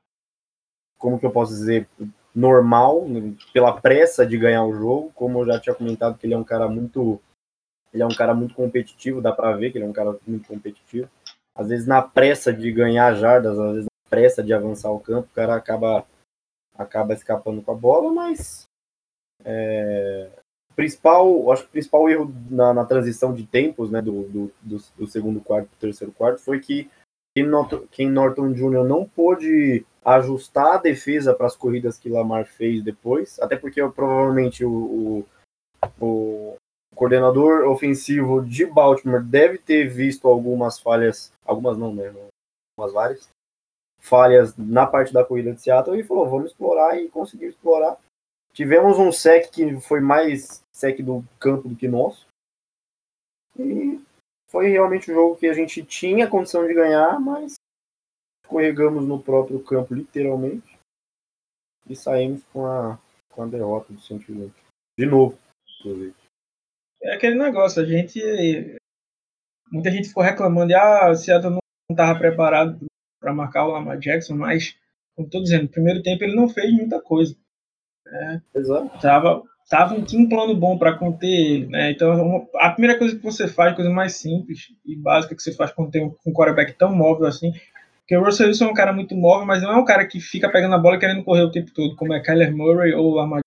como 0.98 1.20
que 1.20 1.26
eu 1.26 1.32
posso 1.32 1.54
dizer, 1.54 1.88
normal, 2.36 3.06
pela 3.54 3.80
pressa 3.80 4.26
de 4.26 4.38
ganhar 4.38 4.66
o 4.66 4.74
jogo, 4.74 5.12
como 5.14 5.40
eu 5.40 5.46
já 5.46 5.60
tinha 5.60 5.76
comentado 5.76 6.18
que 6.18 6.26
ele 6.26 6.34
é 6.34 6.38
um 6.38 6.44
cara 6.44 6.68
muito 6.68 7.22
ele 7.94 8.04
é 8.04 8.06
um 8.06 8.16
cara 8.16 8.34
muito 8.34 8.54
competitivo, 8.54 9.22
dá 9.22 9.32
para 9.32 9.56
ver 9.56 9.72
que 9.72 9.78
ele 9.78 9.86
é 9.86 9.88
um 9.88 9.94
cara 9.94 10.18
muito 10.26 10.48
competitivo. 10.48 11.10
Às 11.56 11.70
vezes 11.70 11.88
na 11.88 12.02
pressa 12.02 12.54
de 12.54 12.72
ganhar 12.72 13.14
jardas, 13.16 13.60
às 13.60 13.72
vezes 13.74 13.86
na 13.86 14.10
pressa 14.10 14.44
de 14.44 14.54
avançar 14.54 14.92
o 14.92 15.00
campo, 15.00 15.28
o 15.32 15.36
cara 15.36 15.56
acaba 15.56 16.06
acaba 16.78 17.14
escapando 17.14 17.62
com 17.62 17.72
a 17.72 17.76
bola, 17.76 18.12
mas 18.12 18.66
é, 19.44 20.30
principal, 20.76 21.52
acho 21.52 21.64
que 21.64 21.70
o 21.70 21.72
principal 21.72 22.10
erro 22.10 22.34
na, 22.50 22.74
na 22.74 22.86
transição 22.86 23.34
de 23.34 23.46
tempos, 23.46 23.92
né, 23.92 24.02
do, 24.02 24.24
do, 24.24 24.52
do, 24.62 24.78
do 24.98 25.08
segundo 25.08 25.40
quarto 25.40 25.68
para 25.68 25.76
o 25.76 25.80
terceiro 25.80 26.14
quarto, 26.14 26.40
foi 26.40 26.60
que 26.60 26.90
Ken 27.36 27.46
Norton, 27.46 27.88
Ken 27.92 28.10
Norton 28.10 28.52
Jr. 28.54 28.84
não 28.84 29.06
pôde 29.08 29.86
ajustar 30.04 30.76
a 30.76 30.78
defesa 30.78 31.34
para 31.34 31.46
as 31.46 31.56
corridas 31.56 31.98
que 31.98 32.10
Lamar 32.10 32.46
fez 32.46 32.84
depois, 32.84 33.40
até 33.40 33.56
porque 33.56 33.82
provavelmente 33.90 34.66
o, 34.66 34.72
o, 34.72 35.26
o, 36.00 36.31
coordenador 37.02 37.68
ofensivo 37.68 38.46
de 38.46 38.64
Baltimore 38.64 39.24
deve 39.24 39.58
ter 39.58 39.90
visto 39.90 40.28
algumas 40.28 40.80
falhas, 40.80 41.34
algumas 41.44 41.76
não, 41.76 41.96
né, 41.96 42.10
algumas 42.78 42.94
várias, 42.94 43.28
falhas 43.98 44.56
na 44.56 44.86
parte 44.86 45.12
da 45.12 45.26
corrida 45.26 45.52
de 45.52 45.64
Seattle 45.64 46.00
e 46.00 46.04
falou, 46.04 46.30
vamos 46.30 46.52
explorar 46.52 47.00
e 47.00 47.10
conseguiu 47.10 47.50
explorar. 47.50 47.98
Tivemos 48.54 49.00
um 49.00 49.12
sec 49.12 49.50
que 49.50 49.82
foi 49.82 50.00
mais 50.00 50.64
sec 50.72 51.02
do 51.02 51.26
campo 51.40 51.68
do 51.68 51.76
que 51.76 51.88
nosso. 51.88 52.28
E 53.58 54.00
foi 54.48 54.68
realmente 54.68 55.10
o 55.10 55.16
jogo 55.16 55.38
que 55.38 55.48
a 55.48 55.54
gente 55.54 55.84
tinha 55.84 56.30
condição 56.30 56.68
de 56.68 56.74
ganhar, 56.76 57.20
mas 57.20 57.56
escorregamos 58.46 59.08
no 59.08 59.20
próprio 59.20 59.60
campo, 59.64 59.96
literalmente. 59.96 60.78
E 61.90 61.96
saímos 61.96 62.44
com 62.54 62.64
a, 62.64 63.00
com 63.32 63.42
a 63.42 63.48
derrota 63.48 63.92
do 63.92 64.00
sentimento. 64.02 64.54
De 64.96 65.08
novo, 65.08 65.36
inclusive. 65.80 66.21
É 67.04 67.16
aquele 67.16 67.36
negócio, 67.36 67.82
a 67.82 67.86
gente. 67.86 68.20
Muita 69.72 69.90
gente 69.90 70.10
ficou 70.10 70.24
reclamando 70.24 70.68
de 70.68 70.76
ah, 70.76 71.10
o 71.10 71.16
Seattle 71.16 71.54
não 71.54 71.60
estava 71.90 72.18
preparado 72.18 72.86
para 73.20 73.34
marcar 73.34 73.66
o 73.66 73.72
Lamar 73.72 73.98
Jackson, 73.98 74.36
mas, 74.36 74.76
como 75.16 75.28
estou 75.28 75.42
dizendo, 75.42 75.64
no 75.64 75.70
primeiro 75.70 76.02
tempo 76.02 76.24
ele 76.24 76.36
não 76.36 76.50
fez 76.50 76.72
muita 76.74 77.02
coisa. 77.02 77.36
É, 78.08 78.42
Exato. 78.56 79.00
Tava, 79.00 79.44
tava, 79.70 80.02
tinha 80.02 80.22
um 80.22 80.28
plano 80.28 80.56
bom 80.56 80.78
para 80.78 80.98
conter 80.98 81.68
né? 81.70 81.92
Então, 81.92 82.48
a 82.56 82.72
primeira 82.72 82.98
coisa 82.98 83.16
que 83.16 83.24
você 83.24 83.48
faz, 83.48 83.76
coisa 83.76 83.90
mais 83.90 84.16
simples 84.16 84.74
e 84.86 84.96
básica 84.96 85.36
que 85.36 85.42
você 85.42 85.54
faz 85.54 85.72
quando 85.72 85.92
tem 85.92 86.04
um, 86.04 86.14
um 86.26 86.34
quarterback 86.34 86.74
tão 86.74 86.94
móvel 86.94 87.28
assim, 87.28 87.54
porque 88.00 88.18
o 88.18 88.24
Russell 88.26 88.48
Wilson 88.48 88.66
é 88.66 88.70
um 88.72 88.74
cara 88.74 88.92
muito 88.92 89.16
móvel, 89.16 89.46
mas 89.46 89.62
não 89.62 89.72
é 89.72 89.78
um 89.78 89.86
cara 89.86 90.06
que 90.06 90.20
fica 90.20 90.52
pegando 90.52 90.76
a 90.76 90.80
bola 90.80 91.00
querendo 91.00 91.24
correr 91.24 91.44
o 91.44 91.52
tempo 91.52 91.72
todo, 91.74 91.96
como 91.96 92.14
é 92.14 92.20
Kyler 92.20 92.54
Murray 92.54 92.94
ou 92.94 93.14
Lamar 93.14 93.40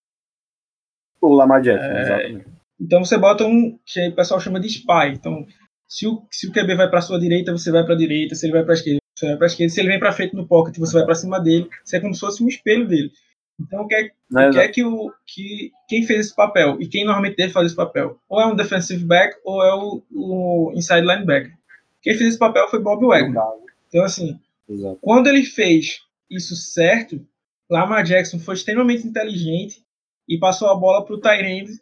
O 1.20 1.34
Lamar 1.34 1.60
Jackson, 1.60 1.84
é, 1.84 2.00
exatamente. 2.00 2.53
Então 2.80 3.04
você 3.04 3.16
bota 3.16 3.44
um 3.44 3.78
que 3.84 4.08
o 4.08 4.14
pessoal 4.14 4.40
chama 4.40 4.60
de 4.60 4.68
spy. 4.68 5.12
Então, 5.12 5.46
se 5.86 6.06
o, 6.06 6.26
se 6.30 6.48
o 6.48 6.52
QB 6.52 6.74
vai 6.74 6.88
para 6.88 7.00
sua 7.00 7.18
direita, 7.18 7.52
você 7.52 7.70
vai 7.70 7.84
para 7.84 7.94
a 7.94 7.98
direita. 7.98 8.34
Se 8.34 8.46
ele 8.46 8.52
vai 8.52 8.64
para 8.64 8.72
a 8.72 8.76
esquerda, 8.76 9.00
você 9.14 9.26
vai 9.26 9.36
para 9.36 9.46
a 9.46 9.48
esquerda. 9.48 9.72
Se 9.72 9.80
ele 9.80 9.88
vem 9.88 9.98
para 9.98 10.12
frente 10.12 10.34
no 10.34 10.46
pocket, 10.46 10.76
você 10.78 10.92
vai 10.92 11.04
para 11.04 11.14
cima 11.14 11.40
dele. 11.40 11.68
Você 11.84 11.96
é 11.96 12.00
como 12.00 12.14
se 12.14 12.20
fosse 12.20 12.42
um 12.42 12.48
espelho 12.48 12.86
dele. 12.88 13.12
Então, 13.60 13.82
o 13.82 13.86
que 13.86 13.94
é, 13.94 14.10
que, 14.50 14.58
é 14.58 14.68
que, 14.68 14.84
o, 14.84 15.12
que 15.26 15.72
quem 15.88 16.04
fez 16.04 16.26
esse 16.26 16.34
papel 16.34 16.76
e 16.80 16.88
quem 16.88 17.04
normalmente 17.04 17.36
deve 17.36 17.52
fazer 17.52 17.66
esse 17.66 17.76
papel? 17.76 18.18
Ou 18.28 18.40
é 18.40 18.46
um 18.46 18.56
defensive 18.56 19.04
back 19.04 19.36
ou 19.44 19.62
é 19.62 19.74
o, 19.74 20.02
o 20.10 20.72
inside 20.74 21.02
linebacker. 21.02 21.54
Quem 22.02 22.14
fez 22.14 22.30
esse 22.30 22.38
papel 22.38 22.68
foi 22.68 22.80
Bob 22.80 23.06
Wagner. 23.06 23.40
Então, 23.88 24.04
assim, 24.04 24.38
Exato. 24.68 24.98
quando 25.00 25.28
ele 25.28 25.44
fez 25.44 26.00
isso 26.28 26.56
certo, 26.56 27.24
Lamar 27.70 28.02
Jackson 28.02 28.38
foi 28.38 28.54
extremamente 28.54 29.06
inteligente 29.06 29.84
e 30.28 30.38
passou 30.38 30.68
a 30.68 30.74
bola 30.74 31.04
para 31.04 31.14
o 31.14 31.20
Tyrande 31.20 31.80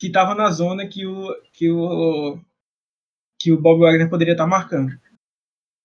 que 0.00 0.06
estava 0.06 0.34
na 0.34 0.50
zona 0.50 0.88
que 0.88 1.06
o, 1.06 1.28
que 1.52 1.70
o, 1.70 2.40
que 3.38 3.52
o 3.52 3.60
Bob 3.60 3.80
Wagner 3.80 4.08
poderia 4.08 4.32
estar 4.32 4.44
tá 4.44 4.50
marcando. 4.50 4.98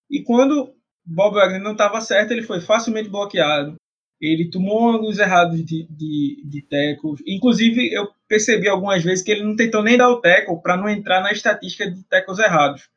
E 0.09 0.23
quando 0.23 0.73
Bob 1.05 1.35
Wagner 1.35 1.61
não 1.61 1.73
estava 1.73 1.99
certo, 1.99 2.31
ele 2.31 2.41
foi 2.41 2.61
facilmente 2.61 3.09
bloqueado. 3.09 3.75
Ele 4.21 4.49
tomou 4.49 4.89
ângulos 4.89 5.19
errados 5.19 5.63
de, 5.63 5.85
de, 5.89 6.41
de 6.45 6.61
tackles. 6.61 7.21
Inclusive, 7.27 7.93
eu 7.93 8.07
percebi 8.25 8.69
algumas 8.69 9.03
vezes 9.03 9.23
que 9.23 9.31
ele 9.31 9.43
não 9.43 9.57
tentou 9.57 9.83
nem 9.83 9.97
dar 9.97 10.09
o 10.09 10.21
tackle 10.21 10.61
para 10.61 10.77
não 10.77 10.87
entrar 10.87 11.21
na 11.21 11.33
estatística 11.33 11.91
de 11.91 12.01
tackles 12.05 12.39
errados. 12.39 12.89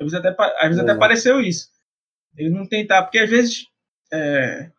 Às 0.00 0.12
vezes 0.12 0.14
até, 0.14 0.28
às 0.58 0.68
vezes 0.68 0.78
até 0.78 0.94
pareceu 0.94 1.40
isso. 1.40 1.68
Ele 2.36 2.50
não 2.50 2.64
tentar, 2.64 3.02
porque 3.02 3.18
às 3.18 3.28
vezes 3.28 3.66
é, 4.12 4.70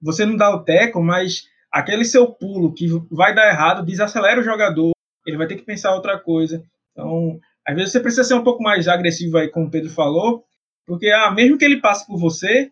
você 0.00 0.24
não 0.24 0.36
dá 0.36 0.54
o 0.54 0.64
tackle, 0.64 1.02
mas 1.02 1.48
aquele 1.72 2.04
seu 2.04 2.32
pulo 2.32 2.72
que 2.72 2.86
vai 3.10 3.34
dar 3.34 3.48
errado 3.48 3.84
desacelera 3.84 4.40
o 4.40 4.44
jogador 4.44 4.95
ele 5.26 5.36
vai 5.36 5.46
ter 5.46 5.56
que 5.56 5.64
pensar 5.64 5.94
outra 5.94 6.18
coisa. 6.18 6.62
Então, 6.92 7.38
às 7.66 7.74
vezes 7.74 7.92
você 7.92 8.00
precisa 8.00 8.24
ser 8.24 8.34
um 8.34 8.44
pouco 8.44 8.62
mais 8.62 8.86
agressivo 8.86 9.36
aí, 9.36 9.48
como 9.48 9.66
o 9.66 9.70
Pedro 9.70 9.90
falou, 9.90 10.44
porque 10.86 11.08
ah, 11.10 11.30
mesmo 11.32 11.58
que 11.58 11.64
ele 11.64 11.80
passe 11.80 12.06
por 12.06 12.18
você, 12.18 12.70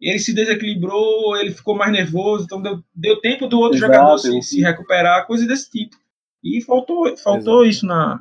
ele 0.00 0.18
se 0.18 0.34
desequilibrou, 0.34 1.36
ele 1.36 1.52
ficou 1.52 1.76
mais 1.76 1.92
nervoso, 1.92 2.44
então 2.44 2.62
deu, 2.62 2.82
deu 2.94 3.20
tempo 3.20 3.46
do 3.46 3.58
outro 3.58 3.76
Exato, 3.76 3.92
jogador 3.92 4.18
se, 4.18 4.42
se, 4.42 4.60
recuperar, 4.62 5.26
coisa 5.26 5.46
desse 5.46 5.70
tipo. 5.70 5.94
E 6.42 6.62
faltou, 6.62 7.14
faltou 7.18 7.66
isso 7.66 7.84
na, 7.84 8.18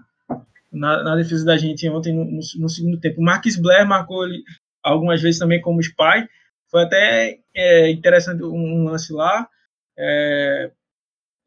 na, 0.72 1.04
na, 1.04 1.16
defesa 1.16 1.46
da 1.46 1.56
gente 1.58 1.88
ontem 1.88 2.14
no, 2.14 2.26
no, 2.26 2.40
no 2.58 2.70
segundo 2.70 3.00
tempo. 3.00 3.22
O 3.22 3.24
Marquis 3.24 3.56
Blair 3.56 3.88
marcou 3.88 4.26
ele 4.26 4.44
algumas 4.84 5.22
vezes 5.22 5.40
também 5.40 5.62
como 5.62 5.80
spy. 5.80 6.28
Foi 6.70 6.84
até 6.84 7.40
é, 7.56 7.90
interessante 7.90 8.44
um, 8.44 8.54
um 8.54 8.84
lance 8.84 9.14
lá. 9.14 9.48
É, 9.98 10.70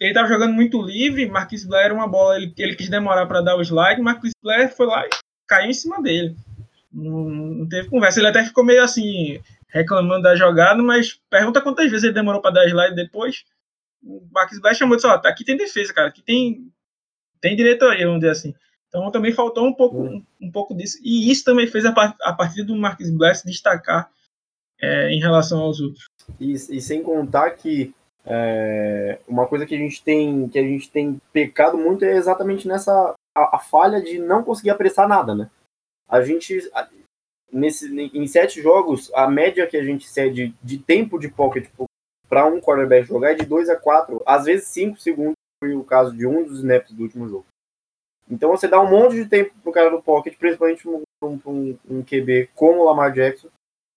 ele 0.02 0.10
estava 0.10 0.28
jogando 0.28 0.52
muito 0.52 0.82
livre, 0.82 1.28
Marquis 1.28 1.64
Blair 1.64 1.86
era 1.86 1.94
uma 1.94 2.08
bola, 2.08 2.36
ele, 2.36 2.52
ele 2.58 2.74
quis 2.74 2.88
demorar 2.88 3.26
para 3.26 3.40
dar 3.40 3.56
o 3.56 3.62
slide, 3.62 4.00
Marquis 4.00 4.32
Blair 4.42 4.74
foi 4.74 4.86
lá 4.86 5.06
e 5.06 5.10
caiu 5.46 5.70
em 5.70 5.74
cima 5.74 6.02
dele. 6.02 6.36
Não, 6.92 7.28
não, 7.28 7.68
teve 7.68 7.88
conversa. 7.88 8.20
Ele 8.20 8.28
até 8.28 8.44
ficou 8.44 8.64
meio 8.64 8.82
assim, 8.82 9.40
reclamando 9.68 10.22
da 10.22 10.36
jogada, 10.36 10.82
mas 10.82 11.20
pergunta 11.30 11.60
quantas 11.60 11.90
vezes 11.90 12.04
ele 12.04 12.12
demorou 12.12 12.40
para 12.40 12.50
dar 12.50 12.68
slide 12.68 12.94
depois. 12.94 13.44
O 14.02 14.26
Marquis 14.32 14.60
Blair 14.60 14.76
chamou 14.76 14.96
de, 14.96 15.06
ó, 15.06 15.14
aqui 15.24 15.44
tem 15.44 15.56
defesa, 15.56 15.94
cara, 15.94 16.08
aqui 16.08 16.20
tem, 16.22 16.70
tem 17.40 17.56
diretoria, 17.56 18.04
vamos 18.06 18.20
dizer 18.20 18.32
assim. 18.32 18.54
Então 18.88 19.10
também 19.10 19.32
faltou 19.32 19.66
um 19.66 19.72
pouco, 19.72 20.02
um, 20.02 20.22
um 20.40 20.50
pouco 20.50 20.74
disso. 20.74 20.98
E 21.02 21.30
isso 21.30 21.44
também 21.44 21.66
fez 21.66 21.86
a, 21.86 21.90
a 22.22 22.32
partir 22.32 22.62
do 22.62 22.76
Marquis 22.76 23.10
Blair 23.10 23.36
se 23.36 23.46
destacar 23.46 24.10
é, 24.80 25.10
em 25.10 25.20
relação 25.20 25.60
aos 25.60 25.80
outros. 25.80 26.04
E, 26.38 26.52
e 26.52 26.80
sem 26.80 27.02
contar 27.02 27.52
que 27.52 27.94
é, 28.24 29.18
uma 29.26 29.46
coisa 29.46 29.66
que 29.66 29.74
a 29.74 29.78
gente 29.78 30.02
tem 30.02 30.48
que 30.48 30.58
a 30.58 30.62
gente 30.62 30.90
tem 30.90 31.20
pecado 31.32 31.76
muito 31.76 32.04
é 32.04 32.12
exatamente 32.12 32.68
nessa 32.68 33.14
a, 33.36 33.56
a 33.56 33.58
falha 33.58 34.00
de 34.00 34.18
não 34.18 34.44
conseguir 34.44 34.70
apressar 34.70 35.08
nada, 35.08 35.34
né? 35.34 35.50
A 36.08 36.22
gente 36.22 36.70
nesse 37.52 37.92
em 38.14 38.26
sete 38.26 38.62
jogos 38.62 39.10
a 39.14 39.28
média 39.28 39.66
que 39.66 39.76
a 39.76 39.82
gente 39.82 40.08
cede 40.08 40.54
de 40.62 40.78
tempo 40.78 41.18
de 41.18 41.28
pocket 41.28 41.68
para 42.28 42.46
um 42.46 42.60
quarterback 42.60 43.06
jogar 43.06 43.32
é 43.32 43.34
de 43.34 43.44
2 43.44 43.68
a 43.68 43.76
4, 43.76 44.22
às 44.24 44.46
vezes 44.46 44.68
5 44.68 44.98
segundos, 44.98 45.34
foi 45.62 45.74
o 45.74 45.84
caso 45.84 46.16
de 46.16 46.26
um 46.26 46.42
dos 46.42 46.60
snaps 46.60 46.90
do 46.92 47.02
último 47.02 47.28
jogo. 47.28 47.44
Então 48.30 48.48
você 48.48 48.66
dá 48.66 48.80
um 48.80 48.88
monte 48.88 49.16
de 49.16 49.28
tempo 49.28 49.52
pro 49.62 49.70
cara 49.70 49.90
do 49.90 50.00
pocket, 50.00 50.38
principalmente 50.38 50.88
um, 50.88 51.02
um, 51.22 51.78
um 51.90 52.02
QB 52.02 52.48
como 52.54 52.80
o 52.80 52.84
Lamar 52.84 53.12
Jackson, 53.12 53.48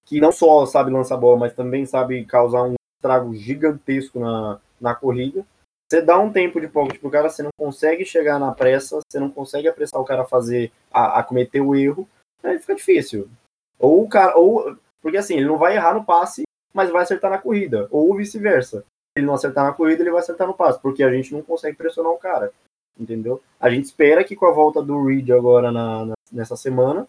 que 0.06 0.20
não 0.20 0.34
só 0.34 0.66
sabe 0.66 0.92
lançar 0.92 1.16
bola, 1.16 1.38
mas 1.38 1.54
também 1.54 1.86
sabe 1.86 2.26
causar 2.26 2.64
um 2.64 2.74
estrago 3.06 3.36
gigantesco 3.36 4.20
na, 4.20 4.60
na 4.82 4.96
corrida. 4.96 5.46
Você 5.88 6.02
dá 6.02 6.20
um 6.20 6.32
tempo 6.32 6.60
de 6.60 6.68
pocket 6.68 7.00
pro 7.00 7.12
cara, 7.12 7.30
você 7.30 7.44
não 7.44 7.52
consegue 7.58 8.04
chegar 8.04 8.40
na 8.40 8.52
pressa, 8.52 9.00
você 9.00 9.20
não 9.20 9.30
consegue 9.30 9.68
apressar 9.68 10.02
o 10.02 10.06
cara 10.06 10.24
a 10.24 10.28
fazer, 10.28 10.72
a, 10.92 11.20
a 11.20 11.24
cometer 11.24 11.62
o 11.62 11.76
erro, 11.76 12.10
aí 12.42 12.58
fica 12.58 12.74
difícil. 12.74 13.30
Ou 13.78 14.04
o 14.04 14.10
cara, 14.10 14.36
ou, 14.36 14.76
porque 15.00 15.18
assim, 15.18 15.36
ele 15.36 15.46
não 15.46 15.58
vai 15.58 15.76
errar 15.76 15.94
no 15.94 16.04
passe, 16.04 16.44
mas 16.74 16.90
vai 16.90 17.04
acertar 17.04 17.30
na 17.30 17.38
corrida, 17.38 17.88
ou 17.92 18.16
vice-versa. 18.16 18.84
Ele 19.16 19.28
não 19.28 19.36
acertar 19.36 19.64
na 19.64 19.74
corrida, 19.74 20.02
ele 20.02 20.12
vai 20.12 20.22
acertar 20.22 20.48
no 20.48 20.56
passe, 20.56 20.82
porque 20.82 21.04
a 21.04 21.14
gente 21.14 21.32
não 21.32 21.44
consegue 21.44 21.78
pressionar 21.78 22.12
o 22.12 22.18
cara, 22.18 22.52
entendeu? 23.00 23.42
A 23.60 23.70
gente 23.70 23.86
espera 23.86 24.24
que 24.24 24.36
com 24.36 24.48
a 24.48 24.52
volta 24.52 24.82
do 24.82 25.06
Reed 25.06 25.30
agora 25.30 25.72
na, 25.72 26.06
na 26.06 26.14
nessa 26.32 26.56
semana, 26.56 27.08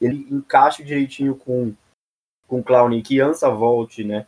ele 0.00 0.26
encaixe 0.30 0.82
direitinho 0.82 1.36
com, 1.36 1.74
com 2.48 2.62
Clown 2.62 2.94
e 2.94 3.02
que 3.02 3.20
Ansa 3.20 3.50
volte, 3.50 4.02
né? 4.02 4.26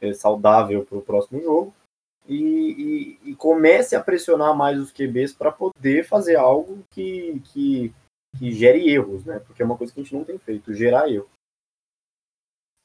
É, 0.00 0.12
saudável 0.12 0.84
para 0.84 0.98
o 0.98 1.02
próximo 1.02 1.40
jogo 1.42 1.74
e, 2.28 3.18
e, 3.24 3.30
e, 3.30 3.34
comece 3.34 3.96
a 3.96 4.02
pressionar 4.02 4.56
mais 4.56 4.78
os 4.78 4.92
QBs 4.92 5.32
para 5.32 5.50
poder 5.50 6.06
fazer 6.06 6.36
algo 6.36 6.84
que, 6.90 7.40
que, 7.46 7.92
que 8.38 8.52
gere 8.52 8.88
erros, 8.88 9.24
né? 9.24 9.40
Porque 9.40 9.62
é 9.62 9.64
uma 9.64 9.76
coisa 9.76 9.92
que 9.92 10.00
a 10.00 10.02
gente 10.02 10.14
não 10.14 10.24
tem 10.24 10.38
feito, 10.38 10.72
gerar 10.72 11.10
erro. 11.10 11.28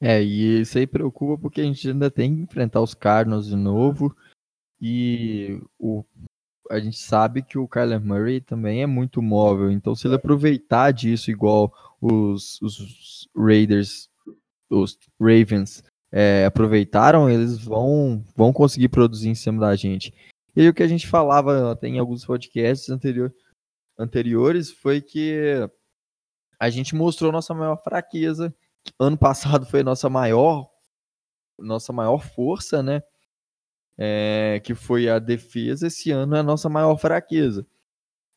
É, 0.00 0.22
e 0.22 0.60
isso 0.60 0.76
aí 0.76 0.86
preocupa 0.86 1.40
porque 1.40 1.60
a 1.60 1.64
gente 1.64 1.88
ainda 1.88 2.10
tem 2.10 2.34
que 2.34 2.42
enfrentar 2.42 2.80
os 2.80 2.92
Cardinals 2.92 3.46
de 3.46 3.56
novo. 3.56 4.14
E 4.80 5.60
o, 5.78 6.04
a 6.70 6.78
gente 6.78 6.98
sabe 6.98 7.42
que 7.42 7.56
o 7.56 7.68
Kyler 7.68 8.00
Murray 8.00 8.40
também 8.40 8.82
é 8.82 8.86
muito 8.86 9.22
móvel. 9.22 9.70
Então, 9.70 9.94
se 9.94 10.06
ele 10.06 10.16
aproveitar 10.16 10.90
disso, 10.92 11.30
igual 11.30 11.72
os, 12.00 12.60
os 12.60 13.28
Raiders, 13.34 14.10
os 14.68 14.98
Ravens 15.20 15.82
é, 16.12 16.44
aproveitaram, 16.46 17.28
eles 17.28 17.58
vão, 17.58 18.24
vão 18.34 18.52
conseguir 18.52 18.88
produzir 18.88 19.28
em 19.28 19.34
cima 19.34 19.60
da 19.60 19.76
gente. 19.76 20.12
E 20.54 20.68
o 20.68 20.74
que 20.74 20.82
a 20.82 20.88
gente 20.88 21.06
falava 21.06 21.72
até 21.72 21.88
em 21.88 21.98
alguns 21.98 22.24
podcasts 22.24 22.88
anterior, 22.88 23.34
anteriores 23.98 24.70
foi 24.70 25.00
que 25.00 25.68
a 26.58 26.70
gente 26.70 26.94
mostrou 26.94 27.30
nossa 27.30 27.52
maior 27.54 27.76
fraqueza. 27.82 28.54
Ano 28.98 29.18
passado 29.18 29.66
foi 29.66 29.82
nossa 29.82 30.08
maior 30.08 30.70
nossa 31.58 31.92
maior 31.92 32.18
força, 32.18 32.82
né? 32.82 33.02
É, 33.98 34.60
que 34.62 34.74
foi 34.74 35.08
a 35.08 35.18
defesa. 35.18 35.86
Esse 35.86 36.10
ano 36.10 36.36
é 36.36 36.40
a 36.40 36.42
nossa 36.42 36.68
maior 36.68 36.96
fraqueza. 36.98 37.66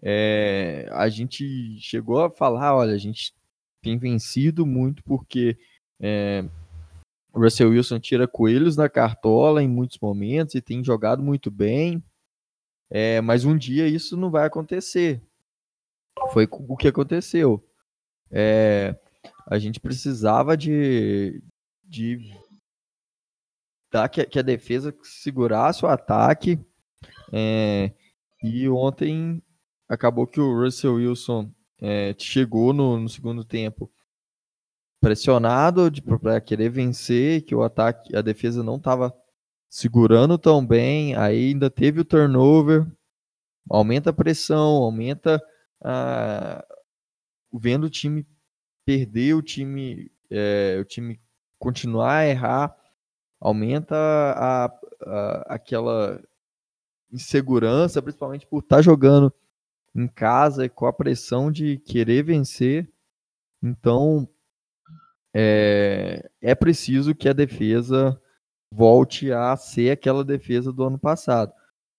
É, 0.02 0.88
a 0.92 1.10
gente 1.10 1.78
chegou 1.82 2.24
a 2.24 2.32
falar, 2.32 2.76
olha, 2.76 2.94
a 2.94 2.98
gente 2.98 3.34
tem 3.82 3.98
vencido 3.98 4.66
muito 4.66 5.04
porque 5.04 5.58
é, 6.00 6.46
o 7.34 7.42
Russell 7.42 7.70
Wilson 7.70 8.00
tira 8.00 8.28
coelhos 8.28 8.76
na 8.76 8.90
cartola 8.90 9.62
em 9.62 9.68
muitos 9.68 10.00
momentos 10.00 10.56
e 10.56 10.62
tem 10.62 10.84
jogado 10.84 11.22
muito 11.22 11.52
bem. 11.52 12.04
É, 12.90 13.22
mas 13.22 13.46
um 13.46 13.58
dia 13.58 13.88
isso 13.88 14.18
não 14.18 14.32
vai 14.32 14.46
acontecer. 14.46 15.22
Foi 16.32 16.48
o 16.52 16.76
que 16.76 16.88
aconteceu. 16.88 17.64
É, 18.32 18.96
a 19.48 19.58
gente 19.58 19.80
precisava 19.80 20.58
de, 20.58 21.42
de 21.84 22.34
evitar 23.90 24.10
que, 24.10 24.26
que 24.26 24.40
a 24.40 24.44
defesa 24.44 24.96
segurasse 25.04 25.84
o 25.84 25.88
ataque. 25.88 26.60
É, 27.32 27.92
e 28.44 28.68
ontem 28.70 29.42
acabou 29.88 30.28
que 30.28 30.40
o 30.40 30.64
Russell 30.64 30.96
Wilson 30.96 31.52
é, 31.82 32.16
chegou 32.18 32.74
no, 32.74 33.00
no, 33.00 33.10
segundo 33.10 33.44
tempo 33.44 33.92
pressionado 35.00 35.90
para 36.20 36.42
querer 36.42 36.70
vencer, 36.70 37.44
que 37.44 37.56
o 37.56 37.64
ataque, 37.64 38.16
a 38.16 38.22
defesa 38.22 38.64
não 38.64 38.76
estava 38.76 39.14
segurando 39.70 40.38
tão 40.38 40.66
bem, 40.66 41.16
aí 41.16 41.50
ainda 41.50 41.70
teve 41.70 42.02
o 42.02 42.06
turnover, 42.06 42.86
aumenta 43.70 44.10
a 44.10 44.14
pressão, 44.14 44.84
aumenta 44.84 45.42
a, 45.82 46.66
vendo 47.54 47.86
o 47.86 47.90
time 47.90 48.26
perder, 48.86 49.36
o 49.36 49.42
time, 49.42 50.12
é, 50.30 50.78
o 50.82 50.86
time 50.86 51.20
continuar 51.58 52.18
a 52.18 52.28
errar, 52.28 52.76
aumenta 53.40 53.96
a, 53.96 54.66
a, 55.06 55.56
aquela 55.56 56.22
insegurança, 57.12 58.02
principalmente 58.02 58.48
por 58.48 58.60
estar 58.64 58.78
tá 58.78 58.82
jogando 58.82 59.34
em 59.96 60.08
casa 60.08 60.66
e 60.66 60.70
com 60.70 60.86
a 60.86 60.94
pressão 60.94 61.52
de 61.52 61.78
querer 61.80 62.24
vencer. 62.24 62.92
Então, 63.62 64.28
é, 65.36 66.30
é 66.42 66.56
preciso 66.56 67.16
que 67.16 67.30
a 67.30 67.34
defesa 67.34 68.20
volte 68.72 69.32
a 69.32 69.56
ser 69.56 69.92
aquela 69.92 70.24
defesa 70.24 70.72
do 70.72 70.84
ano 70.84 71.00
passado. 71.00 71.52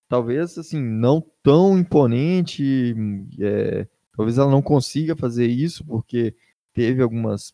Talvez, 0.09 0.59
assim, 0.59 0.81
não 0.83 1.25
tão 1.43 1.79
imponente, 1.79 2.95
é, 3.41 3.87
talvez 4.17 4.39
ela 4.39 4.51
não 4.51 4.63
consiga 4.63 5.15
fazer 5.17 5.47
isso, 5.47 5.85
porque 5.85 6.35
teve 6.75 7.03
algumas 7.03 7.53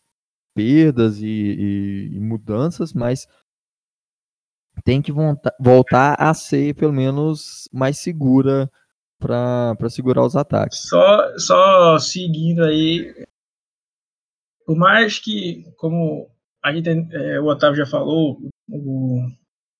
perdas 0.55 1.21
e, 1.21 1.27
e, 1.27 2.09
e 2.15 2.19
mudanças, 2.19 2.93
mas 2.93 3.27
tem 4.83 5.01
que 5.01 5.11
voltar 5.59 6.15
a 6.19 6.33
ser, 6.33 6.73
pelo 6.75 6.93
menos, 6.93 7.67
mais 7.71 7.99
segura 7.99 8.69
para 9.19 9.89
segurar 9.89 10.23
os 10.23 10.35
ataques. 10.35 10.79
Só, 10.79 11.37
só 11.37 11.99
seguindo 11.99 12.63
aí, 12.63 13.26
por 14.67 14.75
mais 14.75 15.17
que, 15.17 15.63
como 15.77 16.29
a 16.61 16.73
gente, 16.73 16.89
é, 16.89 17.39
o 17.39 17.45
Otávio 17.45 17.77
já 17.77 17.85
falou, 17.85 18.37
o 18.69 19.25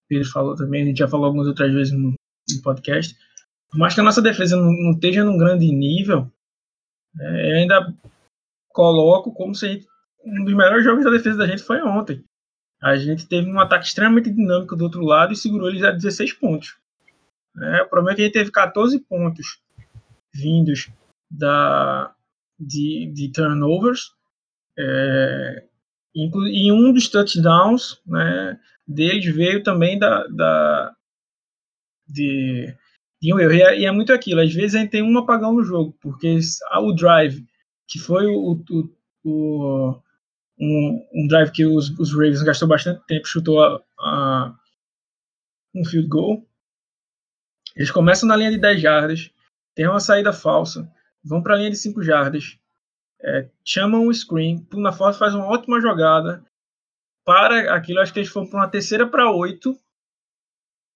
Pedro 0.08 0.32
falou 0.32 0.56
também, 0.56 0.84
a 0.84 0.86
gente 0.86 1.00
já 1.00 1.10
falou 1.10 1.25
algumas 1.25 1.46
outras 1.46 1.74
vezes 1.74 1.91
no, 1.91 2.12
no 2.12 2.62
podcast, 2.63 3.13
por 3.70 3.77
mais 3.77 3.94
que 3.94 4.00
a 4.00 4.03
nossa 4.03 4.22
defesa 4.22 4.56
não, 4.56 4.72
não 4.72 4.91
esteja 4.91 5.25
num 5.25 5.38
grande 5.38 5.70
nível, 5.70 6.32
é, 7.20 7.51
eu 7.51 7.58
ainda 7.58 7.94
coloco 8.70 9.34
como 9.34 9.53
se 9.53 9.86
um 10.24 10.46
dos 10.46 10.53
melhores 10.53 10.86
jogos 10.86 11.03
da 11.03 11.12
defesa 11.12 11.38
da 11.38 11.48
gente 11.48 11.63
foi 11.63 11.82
ontem. 11.82 12.24
A 12.82 12.96
gente 12.96 13.27
teve 13.27 13.51
um 13.51 13.60
ataque 13.60 13.88
extremamente 13.88 14.32
dinâmico 14.32 14.75
do 14.75 14.86
outro 14.86 15.03
lado 15.03 15.34
e 15.34 15.36
segurou 15.36 15.67
eles 15.67 15.84
a 15.84 15.91
16 15.91 16.32
pontos. 16.34 16.77
É, 17.60 17.82
o 17.82 17.89
problema 17.89 18.13
é 18.13 18.15
que 18.15 18.22
a 18.22 18.25
gente 18.25 18.34
teve 18.34 18.51
14 18.51 19.00
pontos 19.01 19.60
vindos 20.34 20.89
da, 21.29 22.15
de, 22.58 23.12
de 23.13 23.32
turnovers. 23.34 24.15
É, 24.78 25.64
e 26.16 26.72
um 26.72 26.94
dos 26.94 27.10
touchdowns 27.10 28.02
né, 28.06 28.60
deles 28.88 29.26
veio 29.36 29.62
também 29.64 30.00
da, 30.00 30.26
da 30.28 30.96
de, 32.08 32.74
de 33.22 33.34
um 33.34 33.40
erro. 33.40 33.54
E 33.54 33.62
é, 33.62 33.80
e 33.82 33.86
é, 33.86 33.92
muito 33.92 34.14
aquilo, 34.14 34.42
às 34.42 34.54
vezes 34.54 34.76
a 34.76 34.80
gente 34.80 34.92
tem 34.92 35.04
um 35.04 35.18
apagão 35.18 35.54
no 35.54 35.64
jogo, 35.64 35.96
porque 36.02 36.40
o 36.80 36.92
drive, 36.94 37.46
que 37.88 38.00
foi 38.00 38.26
o, 38.28 38.64
o, 38.70 38.90
o 39.24 40.02
um, 40.60 41.08
um, 41.14 41.28
drive 41.28 41.52
que 41.52 41.66
os, 41.66 41.90
os, 42.00 42.12
Ravens 42.14 42.42
gastou 42.42 42.68
bastante 42.68 43.06
tempo, 43.06 43.28
chutou 43.28 43.64
a, 43.64 43.84
a, 44.00 44.56
um 45.76 45.86
field 45.86 46.08
goal. 46.08 46.48
Eles 47.76 47.92
começam 47.92 48.28
na 48.28 48.36
linha 48.36 48.50
de 48.50 48.58
10 48.58 48.82
jardas, 48.82 49.32
tem 49.76 49.88
uma 49.88 50.00
saída 50.00 50.34
falsa, 50.34 50.92
vão 51.24 51.44
para 51.44 51.54
a 51.54 51.58
linha 51.58 51.70
de 51.70 51.78
5 51.78 52.02
jardas, 52.02 52.58
é, 53.21 53.49
chamam 53.63 54.08
o 54.08 54.13
screen, 54.13 54.63
Puna 54.63 54.91
Forte 54.91 55.19
faz 55.19 55.34
uma 55.34 55.45
ótima 55.45 55.82
jogada, 55.82 56.43
para 57.25 57.75
aquilo, 57.75 57.99
acho 57.99 58.13
que 58.13 58.19
eles 58.19 58.30
foram 58.30 58.47
para 58.47 58.60
uma 58.60 58.69
terceira 58.69 59.06
para 59.06 59.30
8, 59.30 59.69
ou 59.69 59.77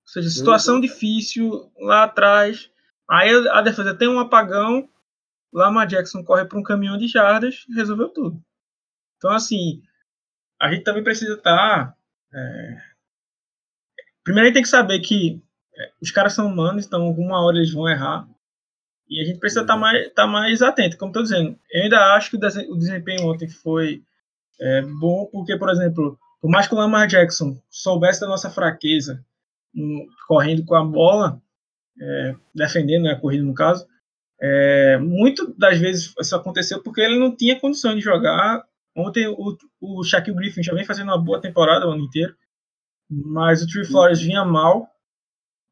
seja, 0.05 0.29
situação 0.29 0.75
uhum. 0.75 0.81
difícil 0.81 1.69
lá 1.77 2.03
atrás. 2.03 2.71
Aí 3.09 3.29
a 3.49 3.61
defesa 3.61 3.93
tem 3.93 4.07
um 4.07 4.19
apagão, 4.19 4.89
Lama 5.53 5.85
Jackson 5.85 6.23
corre 6.23 6.45
para 6.45 6.57
um 6.57 6.63
caminhão 6.63 6.97
de 6.97 7.07
jardas, 7.07 7.65
resolveu 7.75 8.07
tudo. 8.09 8.41
Então, 9.17 9.31
assim, 9.31 9.83
a 10.59 10.71
gente 10.71 10.83
também 10.83 11.03
precisa 11.03 11.33
estar. 11.33 11.87
Tá, 11.87 11.97
é... 12.33 12.81
Primeiro, 14.23 14.45
a 14.45 14.47
gente 14.47 14.53
tem 14.53 14.63
que 14.63 14.69
saber 14.69 14.99
que 14.99 15.43
é, 15.75 15.91
os 16.01 16.11
caras 16.11 16.33
são 16.33 16.47
humanos, 16.47 16.85
então 16.85 17.01
alguma 17.01 17.43
hora 17.43 17.57
eles 17.57 17.73
vão 17.73 17.89
errar. 17.89 18.25
E 19.11 19.21
a 19.21 19.25
gente 19.25 19.39
precisa 19.39 19.61
estar 19.61 19.73
tá 19.73 19.79
mais, 19.79 20.13
tá 20.13 20.25
mais 20.25 20.61
atento. 20.61 20.97
Como 20.97 21.09
estou 21.09 21.21
dizendo, 21.21 21.59
eu 21.69 21.83
ainda 21.83 22.15
acho 22.15 22.31
que 22.31 22.37
o 22.37 22.77
desempenho 22.77 23.27
ontem 23.27 23.49
foi 23.49 24.01
é, 24.57 24.81
bom, 24.83 25.25
porque, 25.25 25.57
por 25.57 25.69
exemplo, 25.69 26.17
por 26.39 26.49
mais 26.49 26.65
que 26.65 26.73
o 26.73 26.77
Lamar 26.77 27.07
Jackson 27.07 27.61
soubesse 27.69 28.21
da 28.21 28.27
nossa 28.27 28.49
fraqueza 28.49 29.21
um, 29.75 30.07
correndo 30.29 30.63
com 30.63 30.75
a 30.75 30.85
bola, 30.85 31.41
é, 32.01 32.35
defendendo 32.55 33.03
né, 33.03 33.11
a 33.11 33.19
corrida 33.19 33.43
no 33.43 33.53
caso, 33.53 33.85
é, 34.41 34.97
muito 34.97 35.53
das 35.57 35.77
vezes 35.77 36.13
isso 36.17 36.35
aconteceu 36.35 36.81
porque 36.81 37.01
ele 37.01 37.19
não 37.19 37.35
tinha 37.35 37.59
condição 37.59 37.93
de 37.93 38.01
jogar. 38.01 38.63
Ontem 38.95 39.27
o, 39.27 39.57
o 39.81 40.03
Shaquille 40.05 40.37
Griffin 40.37 40.63
já 40.63 40.73
vem 40.73 40.85
fazendo 40.85 41.09
uma 41.09 41.21
boa 41.21 41.41
temporada 41.41 41.85
o 41.85 41.91
ano 41.91 42.05
inteiro, 42.05 42.33
mas 43.09 43.61
o 43.61 43.67
Trey 43.67 43.83
Flores 43.83 44.21
vinha 44.21 44.45
mal 44.45 44.87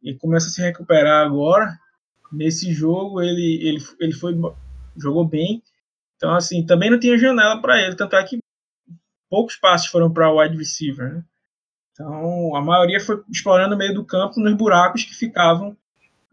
e 0.04 0.14
começa 0.14 0.48
a 0.48 0.50
se 0.50 0.62
recuperar 0.62 1.26
agora. 1.26 1.80
Nesse 2.32 2.72
jogo 2.72 3.22
ele, 3.22 3.60
ele, 3.68 3.84
ele 4.00 4.14
foi 4.14 4.36
jogou 4.98 5.26
bem. 5.28 5.64
Então 6.16 6.34
assim, 6.34 6.66
também 6.66 6.90
não 6.90 7.00
tinha 7.00 7.18
janela 7.18 7.62
para 7.62 7.82
ele, 7.82 7.96
tanto 7.96 8.16
é 8.16 8.24
que 8.24 8.40
poucos 9.30 9.56
passes 9.56 9.88
foram 9.88 10.12
para 10.12 10.34
wide 10.34 10.58
receiver, 10.58 11.14
né? 11.14 11.24
Então, 12.00 12.56
a 12.56 12.62
maioria 12.62 13.00
foi 13.02 13.22
explorando 13.30 13.76
o 13.76 13.78
meio 13.78 13.94
do 13.94 14.06
campo 14.06 14.40
nos 14.40 14.56
buracos 14.56 15.04
que 15.04 15.14
ficavam 15.14 15.76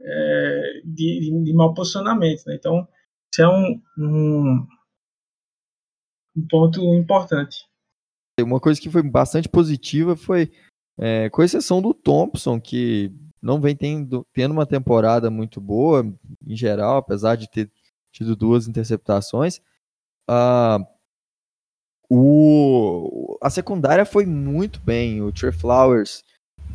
é, 0.01 0.81
de, 0.85 1.21
de, 1.21 1.45
de 1.45 1.53
mau 1.53 1.75
posicionamento. 1.75 2.45
Né? 2.47 2.55
Então, 2.55 2.87
isso 3.33 3.43
é 3.43 3.49
um, 3.49 3.83
um, 3.99 4.67
um, 6.37 6.47
ponto 6.49 6.81
importante. 6.95 7.67
Uma 8.41 8.61
coisa 8.61 8.81
que 8.81 8.89
foi 8.89 9.03
bastante 9.03 9.49
positiva 9.49 10.15
foi, 10.15 10.53
é, 10.97 11.29
com 11.31 11.43
exceção 11.43 11.83
do 11.83 11.93
Thompson, 11.93 12.61
que 12.61 13.13
não 13.47 13.61
vem 13.61 13.77
tendo, 13.77 14.27
tendo 14.33 14.51
uma 14.51 14.67
temporada 14.67 15.31
muito 15.31 15.61
boa, 15.61 16.05
em 16.45 16.57
geral, 16.57 16.97
apesar 16.97 17.37
de 17.37 17.49
ter 17.49 17.71
tido 18.11 18.35
duas 18.35 18.67
interceptações, 18.67 19.59
uh, 20.29 20.85
o, 22.11 23.39
a 23.41 23.49
secundária 23.49 24.05
foi 24.05 24.27
muito 24.27 24.81
bem. 24.81 25.23
O 25.23 25.33
Trey 25.33 25.53
Flowers 25.53 26.25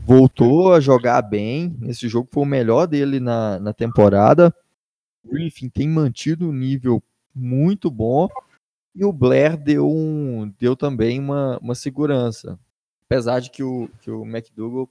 voltou 0.06 0.74
a 0.74 0.80
jogar 0.80 1.22
bem. 1.22 1.78
Esse 1.84 2.08
jogo 2.08 2.30
foi 2.32 2.44
o 2.44 2.48
melhor 2.48 2.88
dele 2.88 3.20
na, 3.20 3.60
na 3.60 3.74
temporada. 3.74 4.56
Griffin 5.26 5.70
tem 5.70 5.90
mantido 5.90 6.48
um 6.48 6.54
nível 6.54 7.04
muito 7.36 7.92
bom. 7.92 8.30
E 8.96 9.04
o 9.04 9.12
Blair 9.12 9.58
deu, 9.58 9.90
um, 9.90 10.54
deu 10.60 10.76
também 10.76 11.20
uma, 11.20 11.58
uma 11.60 11.76
segurança. 11.76 12.58
Apesar 13.06 13.40
de 13.40 13.50
que 13.50 13.64
o, 13.64 13.90
que 14.02 14.12
o 14.12 14.26
McDougall 14.26 14.90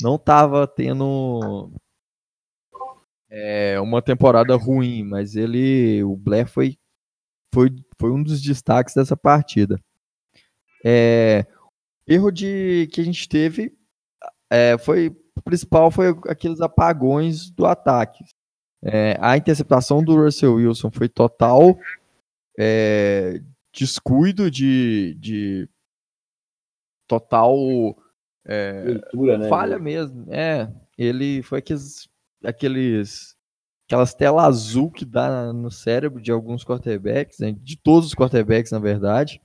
não 0.00 0.16
estava 0.16 0.66
tendo 0.66 1.72
é, 3.28 3.80
uma 3.80 4.02
temporada 4.02 4.56
ruim, 4.56 5.04
mas 5.04 5.36
ele, 5.36 6.02
o 6.04 6.16
Blair 6.16 6.48
foi, 6.48 6.78
foi, 7.54 7.70
foi 7.98 8.10
um 8.10 8.22
dos 8.22 8.42
destaques 8.42 8.94
dessa 8.94 9.16
partida. 9.16 9.80
É, 10.84 11.46
erro 12.06 12.30
de 12.30 12.88
que 12.92 13.00
a 13.00 13.04
gente 13.04 13.28
teve 13.28 13.76
é, 14.50 14.76
foi 14.78 15.08
o 15.36 15.42
principal 15.42 15.90
foi 15.90 16.08
aqueles 16.28 16.60
apagões 16.60 17.50
do 17.50 17.64
ataque. 17.64 18.24
É, 18.82 19.16
a 19.20 19.36
interceptação 19.36 20.02
do 20.02 20.16
Russell 20.16 20.54
Wilson 20.54 20.90
foi 20.90 21.08
total 21.08 21.78
é, 22.58 23.40
descuido 23.72 24.50
de, 24.50 25.14
de 25.18 25.68
total 27.06 27.56
é, 28.50 28.82
Leitura, 28.84 29.38
né, 29.38 29.48
falha 29.48 29.78
mesmo. 29.78 30.26
É, 30.28 30.68
ele 30.98 31.40
foi 31.40 31.60
aqueles, 31.60 32.08
aqueles 32.44 33.36
aquelas 33.86 34.12
telas 34.12 34.44
azul 34.44 34.90
que 34.90 35.04
dá 35.04 35.52
no 35.52 35.70
cérebro 35.70 36.20
de 36.20 36.32
alguns 36.32 36.64
quarterbacks, 36.64 37.38
né, 37.38 37.52
de 37.52 37.76
todos 37.76 38.08
os 38.08 38.14
quarterbacks 38.14 38.72
na 38.72 38.80
verdade. 38.80 39.40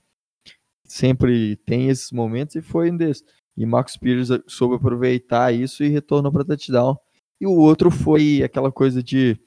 Sempre 0.84 1.56
tem 1.56 1.88
esses 1.88 2.10
momentos 2.10 2.56
e 2.56 2.62
foi 2.62 2.90
um 2.90 2.96
desses. 2.96 3.24
E 3.56 3.64
Marcos 3.64 3.96
Pires 3.96 4.28
soube 4.46 4.74
aproveitar 4.74 5.52
isso 5.52 5.82
e 5.82 5.88
retornou 5.88 6.30
para 6.30 6.44
touchdown. 6.44 6.96
E 7.40 7.46
o 7.46 7.52
outro 7.52 7.90
foi 7.90 8.42
aquela 8.42 8.70
coisa 8.70 9.02
de 9.02 9.38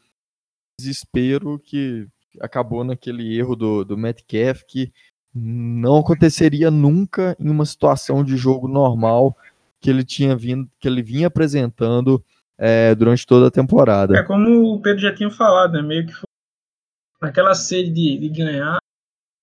desespero 0.79 1.59
que 1.59 2.07
acabou 2.39 2.83
naquele 2.83 3.37
erro 3.37 3.55
do, 3.55 3.83
do 3.83 3.97
Metcalf 3.97 4.63
que 4.67 4.91
não 5.33 5.99
aconteceria 5.99 6.71
nunca 6.71 7.35
em 7.39 7.49
uma 7.49 7.65
situação 7.65 8.23
de 8.23 8.35
jogo 8.35 8.67
normal 8.67 9.35
que 9.79 9.89
ele 9.89 10.03
tinha 10.03 10.35
vindo, 10.35 10.69
que 10.79 10.87
ele 10.87 11.01
vinha 11.01 11.27
apresentando 11.27 12.23
é, 12.57 12.93
durante 12.95 13.25
toda 13.25 13.47
a 13.47 13.51
temporada. 13.51 14.17
É 14.17 14.23
como 14.23 14.73
o 14.73 14.81
Pedro 14.81 15.01
já 15.01 15.13
tinha 15.13 15.31
falado, 15.31 15.73
né? 15.73 15.81
Meio 15.81 16.05
que 16.05 16.13
foi 16.13 16.27
naquela 17.21 17.53
sede 17.53 17.91
de, 17.91 18.17
de 18.17 18.29
ganhar, 18.29 18.79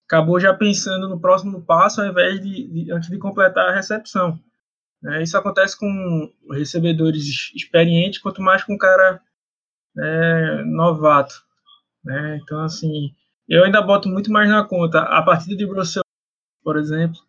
acabou 0.07 0.39
já 0.39 0.55
pensando 0.55 1.09
no 1.09 1.21
próximo 1.21 1.63
passo 1.63 2.01
ao 2.01 2.07
invés 2.07 2.41
de, 2.41 2.69
de 2.69 2.93
antes 2.93 3.09
de 3.09 3.19
completar 3.19 3.69
a 3.69 3.75
recepção. 3.75 4.39
Né? 5.03 5.23
Isso 5.23 5.37
acontece 5.37 5.79
com 5.79 6.33
recebedores 6.51 7.53
experientes, 7.55 8.21
quanto 8.21 8.41
mais 8.41 8.65
com 8.65 8.75
um 8.75 8.79
cara 8.79 9.21
né, 9.95 10.63
novato. 10.65 11.35
Né? 12.05 12.41
Então, 12.43 12.63
assim, 12.63 13.15
eu 13.49 13.65
ainda 13.65 13.83
boto 13.83 14.09
muito 14.09 14.31
mais 14.31 14.49
na 14.49 14.65
conta 14.65 15.01
a 15.01 15.23
partida 15.23 15.57
de 15.57 15.65
Russell, 15.65 16.03
por 16.63 16.77
exemplo, 16.77 17.21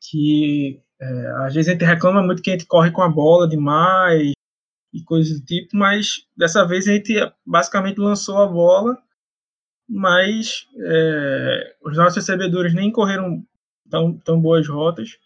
que 0.00 0.80
é, 1.00 1.26
às 1.44 1.54
vezes 1.54 1.68
a 1.68 1.72
gente 1.72 1.84
reclama 1.84 2.22
muito 2.22 2.42
que 2.42 2.50
a 2.50 2.52
gente 2.54 2.66
corre 2.66 2.90
com 2.90 3.02
a 3.02 3.08
bola 3.08 3.48
demais 3.48 4.32
e 4.92 5.02
coisas 5.04 5.40
do 5.40 5.46
tipo, 5.46 5.76
mas 5.76 6.26
dessa 6.36 6.66
vez 6.66 6.88
a 6.88 6.92
gente 6.92 7.14
basicamente 7.44 7.98
lançou 7.98 8.38
a 8.38 8.46
bola, 8.46 8.96
mas 9.88 10.66
é, 10.78 11.76
os 11.84 11.96
nossos 11.96 12.16
recebedores 12.16 12.74
nem 12.74 12.90
correram 12.90 13.44
tão, 13.90 14.18
tão 14.18 14.40
boas 14.40 14.66
rotas, 14.66 15.18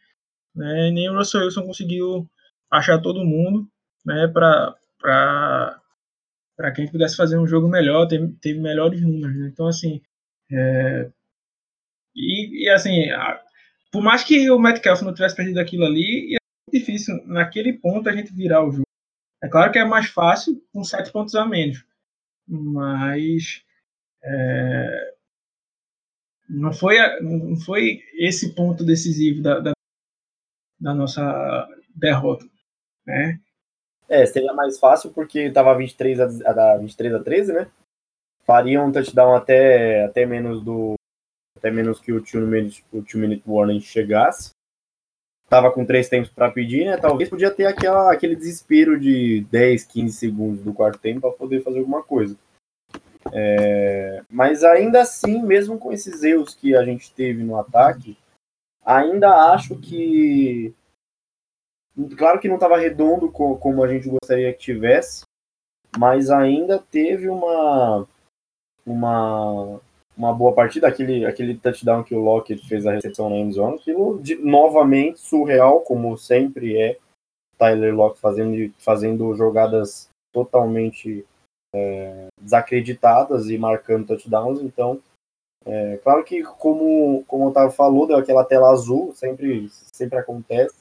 né, 0.55 0.91
nem 0.91 1.09
o 1.09 1.17
Russell 1.17 1.43
Wilson 1.43 1.67
conseguiu 1.67 2.29
achar 2.71 3.01
todo 3.01 3.25
mundo 3.25 3.69
né, 4.05 4.27
para 4.29 4.75
para 5.01 6.73
que 6.73 6.83
a 6.83 6.85
gente 6.85 6.93
pudesse 6.93 7.17
fazer 7.17 7.39
um 7.39 7.47
jogo 7.47 7.67
melhor, 7.69 8.07
teve, 8.07 8.29
teve 8.35 8.61
melhores 8.61 9.01
números. 9.01 9.35
Né? 9.35 9.49
Então, 9.51 9.67
assim, 9.67 10.03
é, 10.53 11.11
e, 12.15 12.67
e, 12.67 12.69
assim, 12.69 13.11
por 13.91 14.03
mais 14.03 14.23
que 14.23 14.51
o 14.51 14.59
Metcalf 14.59 15.03
não 15.03 15.15
tivesse 15.15 15.37
perdido 15.37 15.59
aquilo 15.59 15.85
ali, 15.85 16.37
é 16.37 16.39
difícil 16.73 17.21
naquele 17.27 17.73
ponto 17.73 18.09
a 18.09 18.13
gente 18.13 18.33
virar 18.33 18.65
o 18.65 18.71
jogo. 18.71 18.85
É 19.43 19.49
claro 19.49 19.73
que 19.73 19.79
é 19.79 19.85
mais 19.85 20.07
fácil 20.07 20.63
com 20.73 20.85
sete 20.85 21.11
pontos 21.11 21.35
a 21.35 21.47
menos, 21.47 21.85
mas 22.47 23.65
é, 24.23 25.15
não, 26.49 26.73
foi, 26.73 26.99
não 27.21 27.57
foi 27.57 28.03
esse 28.15 28.55
ponto 28.55 28.85
decisivo 28.85 29.43
da, 29.43 29.61
da, 29.61 29.73
da 30.79 30.95
nossa 30.95 31.69
derrota. 31.95 32.45
Né? 33.07 33.41
É, 34.09 34.27
seria 34.27 34.53
mais 34.53 34.79
fácil 34.79 35.11
porque 35.13 35.41
estava 35.41 35.77
23 35.77 36.21
a, 36.21 36.75
a, 36.75 36.77
23 36.79 37.15
a 37.15 37.23
13, 37.23 37.53
né? 37.53 37.71
Faria 38.45 38.83
um 38.83 38.91
touchdown 38.91 39.35
até, 39.35 40.05
até 40.05 40.27
menos 40.27 40.63
do 40.63 40.95
até 41.61 41.71
menos 41.71 42.01
que 42.01 42.13
o 42.13 42.23
two 42.23 42.41
minute, 42.41 42.83
minute 43.15 43.43
warning 43.47 43.81
chegasse. 43.81 44.51
Tava 45.49 45.71
com 45.71 45.85
três 45.85 46.09
tempos 46.09 46.31
para 46.31 46.51
pedir, 46.51 46.87
né? 46.87 46.97
Talvez 46.97 47.29
podia 47.29 47.51
ter 47.51 47.67
aquela, 47.67 48.13
aquele 48.13 48.35
desespero 48.35 48.99
de 48.99 49.45
10, 49.51 49.85
15 49.85 50.17
segundos 50.17 50.63
do 50.63 50.73
quarto 50.73 50.99
tempo 50.99 51.21
para 51.21 51.33
poder 51.33 51.63
fazer 51.63 51.81
alguma 51.81 52.03
coisa. 52.03 52.37
É, 53.33 54.23
mas 54.31 54.65
ainda 54.65 55.03
assim, 55.03 55.43
mesmo 55.43 55.79
com 55.79 55.93
esses 55.93 56.23
erros 56.23 56.55
que 56.55 56.75
a 56.75 56.85
gente 56.85 57.13
teve 57.13 57.43
no 57.43 57.59
ataque, 57.59 58.17
ainda 58.85 59.53
acho 59.53 59.77
que 59.77 60.75
Claro 62.17 62.41
que 62.41 62.49
não 62.49 62.55
estava 62.55 62.79
redondo 62.79 63.31
como 63.31 63.83
a 63.83 63.89
gente 63.89 64.09
gostaria 64.09 64.53
que 64.53 64.61
tivesse, 64.61 65.25
mas 65.99 66.31
ainda 66.31 66.79
teve 66.79 67.29
uma 67.29 68.07
uma 68.87 69.81
uma 70.21 70.35
boa 70.35 70.53
partida, 70.53 70.87
aquele, 70.87 71.25
aquele 71.25 71.57
touchdown 71.57 72.05
que 72.05 72.15
o 72.15 72.21
Lockett 72.21 72.69
fez 72.69 72.87
a 72.87 72.93
recepção 72.93 73.31
na 73.31 73.37
endzone, 73.37 73.77
aquilo 73.77 74.21
de, 74.23 74.37
novamente 74.37 75.19
surreal, 75.19 75.81
como 75.81 76.17
sempre 76.19 76.79
é 76.79 76.99
Tyler 77.57 77.95
Lockett 77.95 78.21
fazendo, 78.21 78.75
fazendo 78.79 79.35
jogadas 79.35 80.11
totalmente 80.31 81.25
é, 81.75 82.27
desacreditadas 82.39 83.49
e 83.49 83.57
marcando 83.57 84.09
touchdowns, 84.09 84.61
então 84.61 85.01
é, 85.65 85.97
claro 85.99 86.23
que 86.23 86.43
como, 86.43 87.25
como 87.27 87.45
o 87.45 87.49
Otávio 87.49 87.71
falou, 87.71 88.07
deu 88.07 88.19
aquela 88.19 88.45
tela 88.45 88.71
azul, 88.71 89.15
sempre, 89.15 89.69
sempre 89.71 90.19
acontece, 90.19 90.77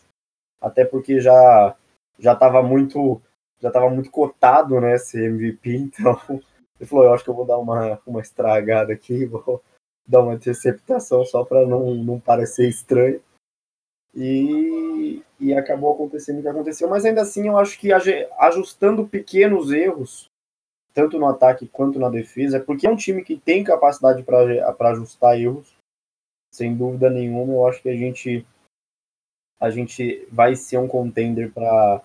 até 0.62 0.84
porque 0.84 1.22
já 1.22 1.76
já 2.18 2.34
estava 2.34 2.62
muito 2.62 3.22
já 3.62 3.70
estava 3.70 3.90
muito 3.90 4.12
cotado 4.12 4.82
né 4.82 4.96
esse 4.96 5.18
MVP 5.18 5.76
então 5.98 6.20
ele 6.80 6.90
falou 6.90 7.06
eu 7.06 7.14
acho 7.14 7.24
que 7.24 7.30
eu 7.30 7.36
vou 7.36 7.46
dar 7.46 7.58
uma 7.58 8.00
uma 8.06 8.22
estragada 8.22 8.94
aqui 8.94 9.26
vou 9.28 9.62
dar 10.08 10.22
uma 10.22 10.34
interceptação 10.34 11.24
só 11.26 11.44
para 11.44 11.66
não 11.66 11.94
não 11.96 12.20
parecer 12.20 12.68
estranho. 12.68 13.22
E, 14.16 15.24
e 15.40 15.54
acabou 15.54 15.94
acontecendo 15.94 16.40
o 16.40 16.42
que 16.42 16.48
aconteceu 16.48 16.90
mas 16.90 17.06
ainda 17.06 17.22
assim 17.22 17.48
eu 17.48 17.58
acho 17.60 17.80
que 17.80 17.92
ajustando 17.94 19.08
pequenos 19.08 19.72
erros 19.72 20.28
tanto 20.96 21.20
no 21.20 21.28
ataque 21.28 21.68
quanto 21.68 22.00
na 22.00 22.10
defesa 22.10 22.60
porque 22.60 22.88
é 22.88 22.90
um 22.90 22.96
time 22.96 23.24
que 23.24 23.38
tem 23.38 23.64
capacidade 23.64 24.24
para 24.24 24.90
ajustar 24.90 25.40
erros 25.40 25.78
sem 26.52 26.76
dúvida 26.76 27.08
nenhuma 27.08 27.54
eu 27.54 27.68
acho 27.68 27.84
que 27.84 27.90
a 27.90 27.96
gente 27.96 28.44
a 29.60 29.70
gente 29.70 30.26
vai 30.32 30.56
ser 30.56 30.78
um 30.78 30.88
contender 30.88 31.52
para 31.52 32.02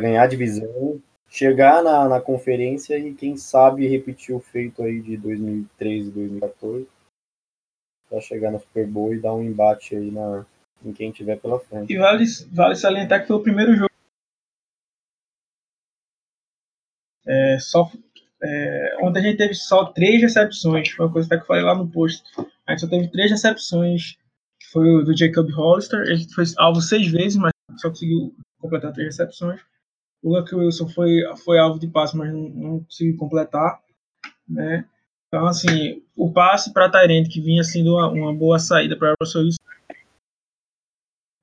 ganhar 0.00 0.22
a 0.22 0.26
divisão, 0.26 1.00
chegar 1.28 1.82
na, 1.82 2.08
na 2.08 2.20
conferência 2.20 2.98
e 2.98 3.14
quem 3.14 3.36
sabe 3.36 3.86
repetir 3.86 4.34
o 4.34 4.40
feito 4.40 4.82
aí 4.82 5.00
de 5.00 5.16
2013 5.16 6.08
e 6.08 6.12
2014 6.12 6.88
para 8.08 8.20
chegar 8.20 8.52
no 8.52 8.60
Super 8.60 8.86
Bowl 8.86 9.12
e 9.12 9.20
dar 9.20 9.34
um 9.34 9.42
embate 9.42 9.96
aí 9.96 10.10
na, 10.10 10.46
em 10.84 10.92
quem 10.92 11.10
tiver 11.10 11.36
pela 11.40 11.58
frente. 11.58 11.92
E 11.92 11.98
vale, 11.98 12.24
vale 12.52 12.76
salientar 12.76 13.22
que 13.22 13.28
foi 13.28 13.36
o 13.36 13.42
primeiro 13.42 13.74
jogo. 13.74 13.90
É, 17.26 17.58
só, 17.58 17.90
é, 18.40 18.96
onde 19.02 19.18
a 19.18 19.22
gente 19.22 19.38
teve 19.38 19.54
só 19.54 19.86
três 19.86 20.22
recepções, 20.22 20.90
foi 20.90 21.06
uma 21.06 21.12
coisa 21.12 21.28
que 21.28 21.34
eu 21.34 21.46
falei 21.46 21.64
lá 21.64 21.74
no 21.74 21.90
post. 21.90 22.22
A 22.64 22.70
gente 22.70 22.80
só 22.82 22.88
teve 22.88 23.10
três 23.10 23.30
recepções 23.30 24.16
foi 24.72 24.88
o 24.90 25.02
do 25.02 25.16
Jacob 25.16 25.48
Hollister. 25.50 26.00
Ele 26.02 26.28
foi 26.34 26.44
alvo 26.58 26.80
seis 26.80 27.06
vezes, 27.08 27.36
mas 27.36 27.52
só 27.78 27.88
conseguiu 27.88 28.34
completar 28.58 28.92
três 28.92 29.16
recepções. 29.16 29.60
O 30.26 30.36
Lucky 30.36 30.56
Wilson 30.56 30.88
foi, 30.88 31.22
foi 31.44 31.56
alvo 31.56 31.78
de 31.78 31.86
passe, 31.86 32.16
mas 32.16 32.32
não, 32.32 32.48
não 32.48 32.80
conseguiu 32.80 33.16
completar. 33.16 33.80
Né? 34.48 34.84
Então, 35.28 35.46
assim, 35.46 36.02
o 36.16 36.32
passe 36.32 36.72
para 36.72 36.90
Tyrant, 36.90 37.28
que 37.28 37.40
vinha 37.40 37.62
sendo 37.62 37.92
uma, 37.92 38.08
uma 38.08 38.34
boa 38.34 38.58
saída 38.58 38.96
para 38.96 39.14
Russell 39.20 39.42
Wilson. 39.42 39.58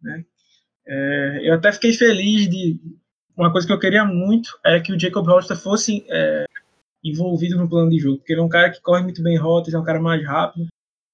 Né? 0.02 0.26
É, 0.86 1.50
eu 1.50 1.54
até 1.54 1.72
fiquei 1.72 1.93
feliz 1.93 2.50
de. 2.50 2.78
Uma 3.38 3.54
coisa 3.54 3.65
que 3.65 3.72
eu 3.72 3.80
queria 3.80 4.04
muito 4.04 4.60
era 4.65 4.82
que 4.82 4.91
o 4.91 5.00
Jacob 5.00 5.26
Hollister 5.26 5.56
fosse 5.56 6.06
é, 6.10 6.43
envolvido 7.02 7.56
no 7.56 7.69
plano 7.69 7.89
de 7.89 8.00
jogo, 8.00 8.17
porque 8.17 8.34
ele 8.34 8.41
é 8.41 8.43
um 8.43 8.50
cara 8.50 8.69
que 8.69 8.82
corre 8.82 9.02
muito 9.02 9.24
bem 9.24 9.38
rotas, 9.38 9.74
é 9.74 9.80
um 9.80 9.86
cara 9.86 10.02
mais 10.02 10.22
rápido. 10.26 10.67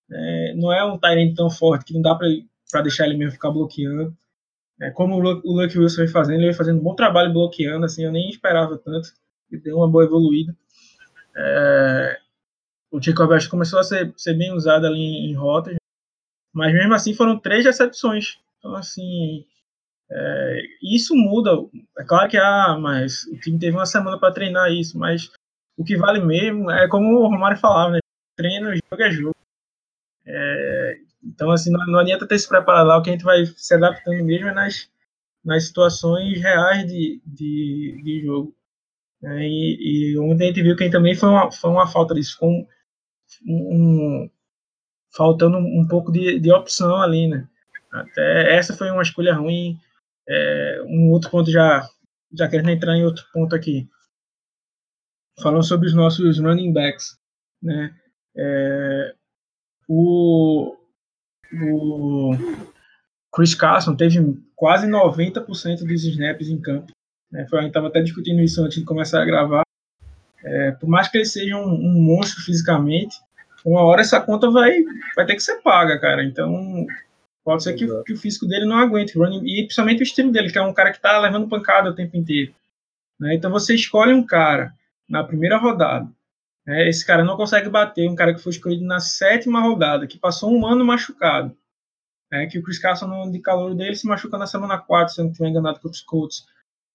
É, 0.10 0.56
não 0.56 0.74
é 0.74 0.84
um 0.84 0.98
Tyrant 0.98 1.36
tão 1.36 1.52
forte 1.52 1.86
que 1.86 1.94
não 1.94 2.02
dá 2.02 2.16
para 2.16 2.82
deixar 2.82 3.06
ele 3.06 3.16
mesmo 3.16 3.34
ficar 3.34 3.52
bloqueando. 3.52 4.18
É, 4.82 4.92
como 4.92 5.16
o, 5.16 5.20
Luke 5.20 5.78
Wilson 5.78 6.04
vem 6.04 6.08
fazendo, 6.08 6.36
ele 6.38 6.48
vem 6.48 6.54
fazendo 6.54 6.80
um 6.80 6.84
bom 6.84 6.96
trabalho 6.96 7.34
bloqueando, 7.34 7.86
assim, 7.86 8.04
eu 8.04 8.12
nem 8.12 8.30
esperava 8.30 8.78
tanto. 8.78 9.10
Ele 9.52 9.62
deu 9.62 9.78
uma 9.78 9.90
boa 9.90 10.06
evoluída. 10.06 10.56
É, 11.36 12.20
o 12.92 13.02
Chico 13.02 13.22
Alberto 13.22 13.50
começou 13.50 13.80
a 13.80 13.84
ser, 13.84 14.14
ser 14.16 14.34
bem 14.36 14.54
usado 14.54 14.86
ali 14.86 15.00
em, 15.00 15.32
em 15.32 15.34
rotas, 15.36 15.76
mas 16.54 16.74
mesmo 16.74 16.94
assim 16.94 17.14
foram 17.14 17.38
três 17.38 17.66
recepções. 17.66 18.40
Então, 18.58 18.76
assim, 18.76 19.46
é, 20.12 20.62
isso 20.82 21.16
muda. 21.16 21.52
É 21.98 22.04
claro 22.04 22.30
que, 22.30 22.38
ah, 22.38 22.78
mas 22.80 23.26
o 23.26 23.38
time 23.40 23.60
teve 23.60 23.76
uma 23.76 23.86
semana 23.86 24.20
para 24.20 24.34
treinar 24.34 24.72
isso, 24.72 24.98
mas 24.98 25.32
o 25.78 25.84
que 25.84 25.98
vale 25.98 26.20
mesmo 26.20 26.70
é 26.72 26.88
como 26.88 27.20
o 27.20 27.28
Romário 27.28 27.58
falava, 27.58 27.92
né? 27.92 28.00
Treino, 28.36 28.74
jogo 28.74 29.04
é 29.04 29.12
jogo. 29.12 29.36
É, 30.26 31.00
então, 31.24 31.52
assim, 31.52 31.72
não, 31.72 31.86
não 31.88 32.00
adianta 32.00 32.28
ter 32.28 32.40
se 32.40 32.48
preparado 32.48 32.88
lá, 32.88 32.98
o 32.98 33.02
que 33.02 33.10
a 33.10 33.14
gente 33.14 33.24
vai 33.24 33.46
se 33.46 33.74
adaptando 33.74 34.24
mesmo 34.24 34.48
é 34.48 34.54
nas, 34.54 34.90
nas 35.44 35.68
situações 35.68 36.40
reais 36.42 36.86
de, 36.88 37.22
de, 37.26 38.02
de 38.04 38.22
jogo. 38.26 38.56
É, 39.24 39.48
e, 39.48 40.14
e 40.14 40.20
ontem 40.20 40.46
a 40.46 40.48
gente 40.48 40.64
viu 40.64 40.76
que 40.76 40.90
também 40.90 41.16
foi 41.16 41.30
uma, 41.30 41.52
foi 41.52 41.70
uma 41.70 41.88
falta 41.88 42.14
disso, 42.14 42.38
com 42.40 42.66
um, 43.46 43.54
um, 43.54 44.30
faltando 45.16 45.58
um 45.58 45.86
pouco 45.88 46.12
de, 46.12 46.40
de 46.40 46.52
opção 46.52 46.96
ali, 47.02 47.28
né? 47.28 47.48
Até 47.92 48.56
essa 48.56 48.76
foi 48.76 48.90
uma 48.92 49.02
escolha 49.02 49.34
ruim. 49.34 49.78
É, 50.28 50.82
um 50.86 51.12
outro 51.12 51.30
ponto 51.30 51.52
já, 51.52 51.88
já 52.32 52.48
querendo 52.48 52.70
entrar 52.70 52.96
em 52.96 53.04
outro 53.04 53.26
ponto 53.34 53.56
aqui. 53.56 53.90
Falando 55.42 55.64
sobre 55.64 55.88
os 55.88 55.94
nossos 55.94 56.40
running 56.40 56.72
backs, 56.72 57.18
né? 57.62 57.94
É, 58.38 59.16
o, 59.88 60.79
o 61.54 62.32
Chris 63.34 63.56
Carson 63.56 63.96
teve 63.96 64.20
quase 64.56 64.88
90% 64.88 65.86
dos 65.86 66.04
snaps 66.04 66.50
em 66.50 66.60
campo. 66.60 66.92
Né? 67.32 67.46
a 67.52 67.56
gente 67.58 67.68
estava 67.68 67.88
até 67.88 68.02
discutindo 68.02 68.42
isso 68.42 68.64
antes 68.64 68.80
de 68.80 68.86
começar 68.86 69.22
a 69.22 69.26
gravar. 69.26 69.64
É, 70.44 70.72
por 70.72 70.88
mais 70.88 71.08
que 71.08 71.18
ele 71.18 71.26
seja 71.26 71.56
um, 71.58 71.74
um, 71.74 72.02
monstro 72.02 72.42
fisicamente, 72.44 73.18
uma 73.66 73.84
hora 73.84 74.02
essa 74.02 74.22
conta 74.22 74.50
vai, 74.50 74.84
vai 75.16 75.26
ter 75.26 75.36
que 75.36 75.44
ser 75.44 75.62
paga, 75.62 76.00
cara. 76.00 76.24
Então, 76.24 76.88
Pode 77.50 77.64
ser 77.64 77.74
que, 77.74 77.88
que 78.04 78.14
o 78.14 78.18
físico 78.18 78.46
dele 78.46 78.66
não 78.66 78.78
aguente. 78.78 79.18
Running, 79.18 79.42
e 79.44 79.64
principalmente 79.64 80.02
o 80.02 80.04
estilo 80.04 80.32
dele, 80.32 80.52
que 80.52 80.60
é 80.60 80.62
um 80.62 80.72
cara 80.72 80.92
que 80.92 81.02
tá 81.02 81.18
levando 81.18 81.48
pancada 81.48 81.90
o 81.90 81.96
tempo 81.96 82.16
inteiro. 82.16 82.54
né? 83.20 83.34
Então 83.34 83.50
você 83.50 83.74
escolhe 83.74 84.14
um 84.14 84.24
cara 84.24 84.72
na 85.10 85.24
primeira 85.24 85.58
rodada. 85.58 86.08
Né? 86.70 86.88
Esse 86.88 87.06
cara 87.06 87.24
não 87.24 87.36
consegue 87.36 87.68
bater, 87.70 88.08
um 88.08 88.16
cara 88.16 88.34
que 88.34 88.40
foi 88.42 88.52
escolhido 88.52 88.86
na 88.86 89.00
sétima 89.00 89.60
rodada, 89.62 90.06
que 90.08 90.20
passou 90.20 90.52
um 90.52 90.66
ano 90.68 90.86
machucado. 90.86 91.58
né? 92.32 92.46
Que 92.48 92.60
o 92.60 92.64
Chris 92.64 92.78
Carson, 92.80 93.32
de 93.32 93.40
calor 93.42 93.74
dele, 93.76 93.96
se 93.96 94.06
machuca 94.08 94.38
na 94.38 94.46
semana 94.48 94.78
4, 94.78 95.14
se 95.16 95.22
não 95.22 95.32
estiver 95.32 95.50
enganado, 95.50 95.78
contra 95.80 95.92
os 95.92 96.02
Colts. 96.02 96.46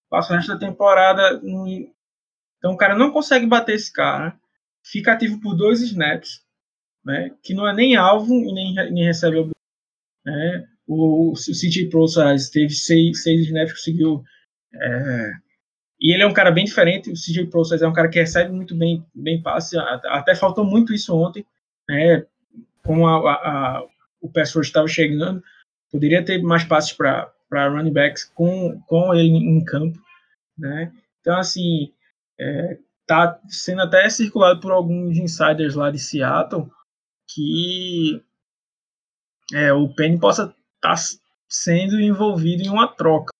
Passa 0.08 0.32
o 0.32 0.36
resto 0.36 0.52
da 0.52 0.58
temporada. 0.58 1.40
no- 1.40 1.66
Então 2.58 2.72
o 2.72 2.76
cara 2.76 2.94
não 2.96 3.10
consegue 3.10 3.46
bater 3.46 3.74
esse 3.74 3.92
cara. 3.92 4.38
Fica 4.86 5.12
ativo 5.12 5.40
por 5.40 5.54
dois 5.56 5.80
snaps, 5.82 6.42
né? 7.04 7.30
que 7.42 7.52
não 7.54 7.66
é 7.68 7.74
nem 7.74 7.96
alvo 7.96 8.32
e 8.34 8.52
nem, 8.52 8.74
nem 8.92 9.04
recebe 9.04 9.40
a 9.40 9.46
né? 10.30 10.68
O, 10.86 11.32
o 11.32 11.34
CJ 11.36 11.88
Process 11.90 12.50
teve 12.50 12.70
seis, 12.70 13.22
seis 13.22 13.46
snaps, 13.46 13.72
conseguiu. 13.72 14.22
é, 14.74 15.32
e 16.04 16.12
ele 16.12 16.22
é 16.22 16.26
um 16.26 16.34
cara 16.34 16.50
bem 16.50 16.66
diferente. 16.66 17.10
O 17.10 17.14
CJ 17.14 17.46
Process 17.46 17.80
é 17.80 17.88
um 17.88 17.92
cara 17.94 18.10
que 18.10 18.20
recebe 18.20 18.52
muito 18.52 18.76
bem, 18.76 19.04
bem 19.14 19.40
passe. 19.42 19.78
Até 19.78 20.34
faltou 20.34 20.64
muito 20.64 20.92
isso 20.92 21.16
ontem, 21.16 21.46
né? 21.88 22.26
Como 22.84 23.06
a, 23.08 23.16
a, 23.32 23.78
a- 23.78 23.86
o 24.20 24.30
pass 24.30 24.54
estava 24.56 24.86
chegando, 24.86 25.42
poderia 25.90 26.24
ter 26.24 26.42
mais 26.42 26.64
passes 26.64 26.92
para 26.92 27.30
running 27.52 27.92
backs 27.92 28.24
com, 28.34 28.80
com 28.86 29.14
ele 29.14 29.28
em 29.36 29.64
campo, 29.64 29.98
né? 30.58 30.92
Então, 31.20 31.38
assim, 31.38 31.92
é, 32.38 32.78
tá 33.06 33.38
sendo 33.48 33.82
até 33.82 34.08
circulado 34.10 34.60
por 34.60 34.72
alguns 34.72 35.16
insiders 35.18 35.74
lá 35.74 35.90
de 35.90 35.98
Seattle 35.98 36.70
que 37.28 38.22
é, 39.52 39.72
o 39.72 39.88
Penny 39.88 40.18
possa 40.18 40.54
estar 40.76 40.96
sendo 41.48 42.00
envolvido 42.00 42.62
em 42.62 42.68
uma 42.68 42.88
troca. 42.88 43.33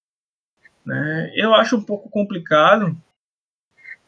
Né? 0.85 1.33
Eu 1.35 1.55
acho 1.55 1.77
um 1.77 1.83
pouco 1.83 2.09
complicado, 2.11 2.97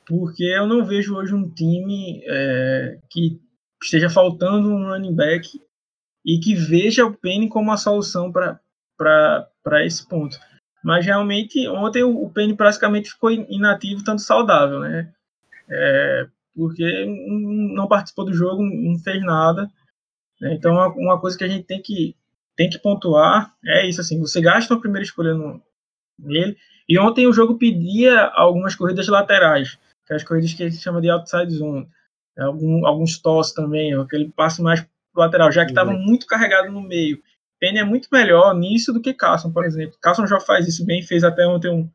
porque 0.07 0.45
eu 0.45 0.67
não 0.67 0.85
vejo 0.85 1.17
hoje 1.17 1.35
um 1.35 1.49
time 1.49 2.23
é, 2.27 2.99
que 3.11 3.41
esteja 3.83 4.09
faltando 4.09 4.69
um 4.71 4.89
running 4.89 5.15
back 5.15 5.61
e 6.25 6.39
que 6.41 6.55
veja 6.55 7.05
o 7.07 7.15
Penny 7.17 7.49
como 7.49 7.73
a 7.73 7.77
solução 7.77 8.33
para 8.33 9.85
esse 9.85 10.07
ponto. 10.09 10.39
Mas 10.85 11.05
realmente, 11.05 11.69
ontem 11.69 12.05
o 12.05 12.29
Penny 12.31 12.57
praticamente 12.57 13.11
ficou 13.11 13.31
in- 13.31 13.47
inativo, 13.49 14.05
tanto 14.05 14.23
saudável, 14.23 14.81
né? 14.81 15.13
É, 15.69 16.27
porque 16.55 17.07
não 17.07 17.89
participou 17.89 18.25
do 18.25 18.35
jogo, 18.35 18.63
não 18.63 18.99
fez 18.99 19.23
nada. 19.23 19.71
né? 20.41 20.55
Então, 20.55 20.75
uma, 20.97 21.21
coisa 21.21 21.37
que 21.39 21.45
a 21.45 21.49
gente 21.49 21.65
tem 21.65 21.83
que, 21.83 22.17
tem 22.57 22.71
que 22.71 22.79
pontuar 22.79 23.55
é 23.65 23.87
isso, 23.89 24.01
assim, 24.01 24.21
você 24.21 24.41
gasta 24.41 24.75
uma 24.75 24.81
primeira 24.81 25.05
escolha 25.05 25.35
no, 25.35 25.63
nele, 26.19 26.57
e 26.89 26.99
ontem 26.99 27.27
o 27.27 27.33
jogo 27.33 27.59
pedia 27.59 28.27
algumas 28.35 28.75
corridas 28.75 29.09
laterais, 29.09 29.79
que 30.07 30.13
é 30.13 30.17
as 30.17 30.25
corridas 30.25 30.53
que 30.53 30.69
gente 30.69 30.83
chama 30.83 31.01
de 31.01 31.11
outside 31.11 31.53
zone, 31.53 31.89
né? 32.37 32.45
Algum, 32.45 32.87
alguns 32.87 33.19
toss 33.19 33.53
também, 33.53 33.95
aquele 33.95 34.29
passe 34.31 34.63
mais 34.63 34.81
pro 35.13 35.23
lateral, 35.23 35.51
já 35.51 35.65
que 35.65 35.73
estava 35.73 35.93
muito 35.93 36.27
carregado 36.27 36.71
no 36.71 36.81
meio. 36.81 37.21
Penny 37.59 37.79
é 37.79 37.85
muito 37.85 38.09
melhor 38.13 38.55
nisso 38.55 38.93
do 38.93 39.01
que 39.01 39.15
Carson, 39.15 39.51
por 39.51 39.65
exemplo. 39.65 39.99
Carson 40.01 40.27
já 40.27 40.39
faz 40.39 40.69
isso 40.69 40.85
bem, 40.85 41.03
fez 41.03 41.25
até 41.25 41.47
ontem 41.47 41.71
um, 41.71 41.91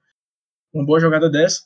uma 0.74 0.86
boa 0.86 1.00
jogada 1.00 1.30
dessa. 1.30 1.64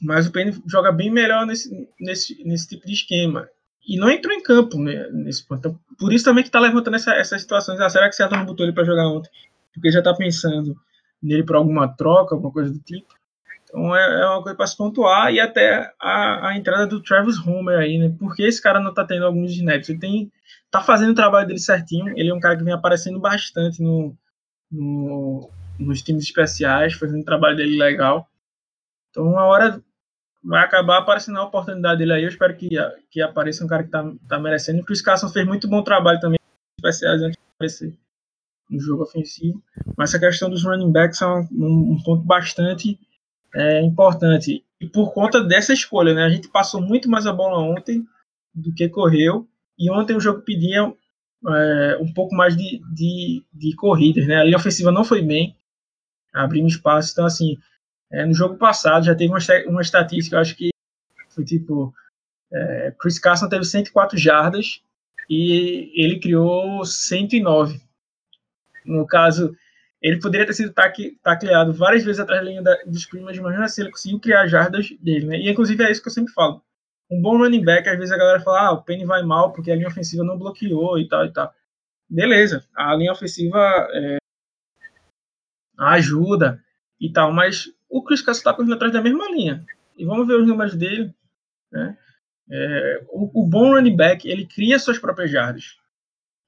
Mas 0.00 0.26
o 0.26 0.32
Penny 0.32 0.52
joga 0.66 0.92
bem 0.92 1.10
melhor 1.10 1.44
nesse, 1.44 1.88
nesse, 1.98 2.44
nesse 2.44 2.68
tipo 2.68 2.86
de 2.86 2.92
esquema. 2.92 3.48
E 3.86 3.98
não 3.98 4.10
entrou 4.10 4.34
em 4.34 4.42
campo 4.42 4.78
né, 4.78 5.08
nesse 5.10 5.46
ponto. 5.46 5.58
Então, 5.58 5.80
por 5.98 6.12
isso 6.12 6.24
também 6.24 6.44
que 6.44 6.48
está 6.48 6.60
levantando 6.60 6.96
essa, 6.96 7.14
essas 7.14 7.40
situações. 7.40 7.80
Ah, 7.80 7.88
será 7.88 8.08
que 8.08 8.14
Seattle 8.14 8.38
não 8.38 8.46
botou 8.46 8.64
ele 8.64 8.74
para 8.74 8.84
jogar 8.84 9.08
ontem? 9.08 9.30
Porque 9.72 9.90
já 9.90 10.00
está 10.00 10.14
pensando 10.14 10.76
nele 11.22 11.44
para 11.44 11.58
alguma 11.58 11.88
troca, 11.88 12.34
alguma 12.34 12.52
coisa 12.52 12.72
do 12.72 12.78
tipo. 12.78 13.14
Então 13.64 13.94
é, 13.94 14.22
é 14.22 14.26
uma 14.26 14.42
coisa 14.42 14.56
para 14.56 14.66
se 14.66 14.76
pontuar. 14.76 15.32
E 15.32 15.40
até 15.40 15.92
a, 16.00 16.48
a 16.48 16.56
entrada 16.56 16.86
do 16.86 17.02
Travis 17.02 17.38
Homer 17.38 17.78
aí, 17.78 17.98
né? 17.98 18.14
Porque 18.18 18.42
esse 18.42 18.62
cara 18.62 18.80
não 18.80 18.90
está 18.90 19.04
tendo 19.04 19.26
alguns 19.26 19.52
snaps. 19.52 19.88
Ele 19.88 19.98
tem, 19.98 20.32
tá 20.70 20.80
fazendo 20.80 21.10
o 21.10 21.14
trabalho 21.14 21.46
dele 21.46 21.58
certinho. 21.58 22.12
Ele 22.16 22.30
é 22.30 22.34
um 22.34 22.40
cara 22.40 22.56
que 22.56 22.64
vem 22.64 22.72
aparecendo 22.72 23.18
bastante 23.18 23.82
no, 23.82 24.16
no, 24.70 25.50
nos 25.78 26.02
times 26.02 26.24
especiais, 26.24 26.94
fazendo 26.94 27.20
o 27.20 27.24
trabalho 27.24 27.56
dele 27.56 27.76
legal. 27.76 28.28
Então, 29.10 29.24
uma 29.24 29.44
hora 29.44 29.82
vai 30.44 30.62
acabar 30.62 30.98
aparecendo 30.98 31.38
a 31.38 31.44
oportunidade 31.44 31.98
dele 31.98 32.12
aí. 32.12 32.22
Eu 32.22 32.28
espero 32.28 32.56
que, 32.56 32.70
que 33.10 33.20
apareça 33.20 33.64
um 33.64 33.68
cara 33.68 33.82
que 33.82 33.90
tá, 33.90 34.04
tá 34.28 34.38
merecendo. 34.38 34.80
O 34.80 34.84
Chris 34.84 35.02
Carson 35.02 35.28
fez 35.28 35.46
muito 35.46 35.68
bom 35.68 35.82
trabalho 35.82 36.20
também 36.20 36.38
especiais 36.78 37.20
antes 37.22 37.36
de 37.36 37.42
aparecer 37.56 38.05
no 38.68 38.80
jogo 38.80 39.02
ofensivo. 39.02 39.62
Mas 39.96 40.10
essa 40.10 40.18
questão 40.18 40.50
dos 40.50 40.64
running 40.64 40.92
backs 40.92 41.22
é 41.22 41.26
um, 41.26 41.48
um, 41.52 41.92
um 41.92 42.02
ponto 42.02 42.24
bastante 42.24 42.98
é, 43.54 43.82
importante. 43.82 44.64
E 44.80 44.86
por 44.86 45.12
conta 45.12 45.42
dessa 45.42 45.72
escolha, 45.72 46.14
né? 46.14 46.24
A 46.24 46.28
gente 46.28 46.48
passou 46.48 46.80
muito 46.80 47.08
mais 47.08 47.26
a 47.26 47.32
bola 47.32 47.58
ontem 47.58 48.04
do 48.54 48.72
que 48.72 48.88
correu. 48.88 49.48
E 49.78 49.90
ontem 49.90 50.16
o 50.16 50.20
jogo 50.20 50.42
pedia 50.42 50.92
é, 51.48 51.98
um 52.00 52.12
pouco 52.12 52.34
mais 52.34 52.56
de, 52.56 52.80
de, 52.92 53.44
de 53.52 53.74
corridas, 53.76 54.26
né? 54.26 54.36
A 54.36 54.44
linha 54.44 54.56
ofensiva 54.56 54.90
não 54.90 55.04
foi 55.04 55.22
bem, 55.22 55.56
abrindo 56.32 56.68
espaço. 56.68 57.12
Então, 57.12 57.26
assim, 57.26 57.56
é, 58.10 58.24
no 58.24 58.34
jogo 58.34 58.56
passado 58.56 59.06
já 59.06 59.14
teve 59.14 59.32
uma, 59.32 59.38
uma 59.68 59.82
estatística, 59.82 60.36
eu 60.36 60.40
acho 60.40 60.56
que 60.56 60.70
foi 61.30 61.44
tipo: 61.44 61.94
é, 62.52 62.94
Chris 62.98 63.18
Carson 63.18 63.48
teve 63.48 63.64
104 63.64 64.18
jardas 64.18 64.82
e 65.28 65.92
ele 65.94 66.18
criou 66.20 66.84
109. 66.84 67.80
No 68.86 69.06
caso, 69.06 69.56
ele 70.00 70.20
poderia 70.20 70.46
ter 70.46 70.52
sido 70.52 70.72
taque, 70.72 71.18
tacleado 71.22 71.72
várias 71.72 72.04
vezes 72.04 72.20
atrás 72.20 72.40
da 72.40 72.48
linha 72.48 72.62
da, 72.62 72.74
dos 72.86 73.00
scrimmage, 73.00 73.40
mas 73.40 73.58
assim 73.60 73.82
ele 73.82 73.90
conseguiu 73.90 74.20
criar 74.20 74.46
jardas 74.46 74.88
dele, 75.00 75.26
né? 75.26 75.38
E 75.38 75.50
inclusive 75.50 75.82
é 75.82 75.90
isso 75.90 76.02
que 76.02 76.08
eu 76.08 76.12
sempre 76.12 76.32
falo. 76.32 76.62
Um 77.10 77.20
bom 77.20 77.38
running 77.38 77.64
back, 77.64 77.88
às 77.88 77.96
vezes 77.96 78.12
a 78.12 78.18
galera 78.18 78.40
fala, 78.40 78.68
ah, 78.68 78.72
o 78.72 78.82
Penny 78.82 79.04
vai 79.04 79.22
mal 79.22 79.52
porque 79.52 79.70
a 79.70 79.74
linha 79.76 79.88
ofensiva 79.88 80.24
não 80.24 80.38
bloqueou 80.38 80.98
e 80.98 81.08
tal 81.08 81.24
e 81.24 81.32
tal. 81.32 81.52
Beleza, 82.08 82.64
a 82.74 82.94
linha 82.94 83.12
ofensiva 83.12 83.58
é, 83.92 84.16
ajuda 85.78 86.62
e 87.00 87.12
tal, 87.12 87.32
mas 87.32 87.68
o 87.88 88.02
Chris 88.02 88.22
Carson 88.22 88.40
está 88.40 88.54
correndo 88.54 88.74
atrás 88.74 88.92
da 88.92 89.02
mesma 89.02 89.28
linha. 89.30 89.64
E 89.96 90.04
vamos 90.04 90.26
ver 90.26 90.34
os 90.34 90.46
números 90.46 90.74
dele. 90.74 91.14
Né? 91.72 91.96
É, 92.50 93.04
o, 93.08 93.42
o, 93.42 93.46
bom 93.46 93.72
running 93.74 93.96
back, 93.96 94.28
ele 94.28 94.46
cria 94.46 94.78
suas 94.78 94.98
próprias 94.98 95.30
jardas. 95.30 95.76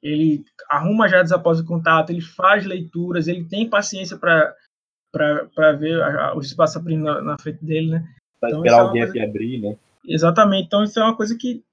Ele 0.02 0.44
arruma 0.70 1.08
jardas 1.08 1.32
após 1.32 1.58
o 1.58 1.66
contato, 1.66 2.10
ele 2.10 2.20
faz 2.20 2.64
leituras, 2.64 3.26
ele 3.26 3.44
tem 3.44 3.68
paciência 3.68 4.16
para 4.16 5.72
ver 5.78 6.00
a, 6.00 6.26
a, 6.26 6.36
os 6.36 6.46
espaços 6.46 6.76
abrindo 6.76 7.04
na, 7.04 7.20
na, 7.20 7.38
frente 7.38 7.64
dele. 7.64 7.90
Né? 7.90 8.14
Para 8.40 8.50
então, 8.50 8.64
esperar 8.64 8.80
é 8.80 8.82
o 8.82 8.92
gap 8.92 9.12
coisa... 9.12 9.26
abrir, 9.26 9.60
né? 9.60 9.76
Exatamente. 10.06 10.66
Então, 10.66 10.84
isso 10.84 10.98
é 10.98 11.02
uma 11.02 11.16
coisa 11.16 11.36
que, 11.36 11.64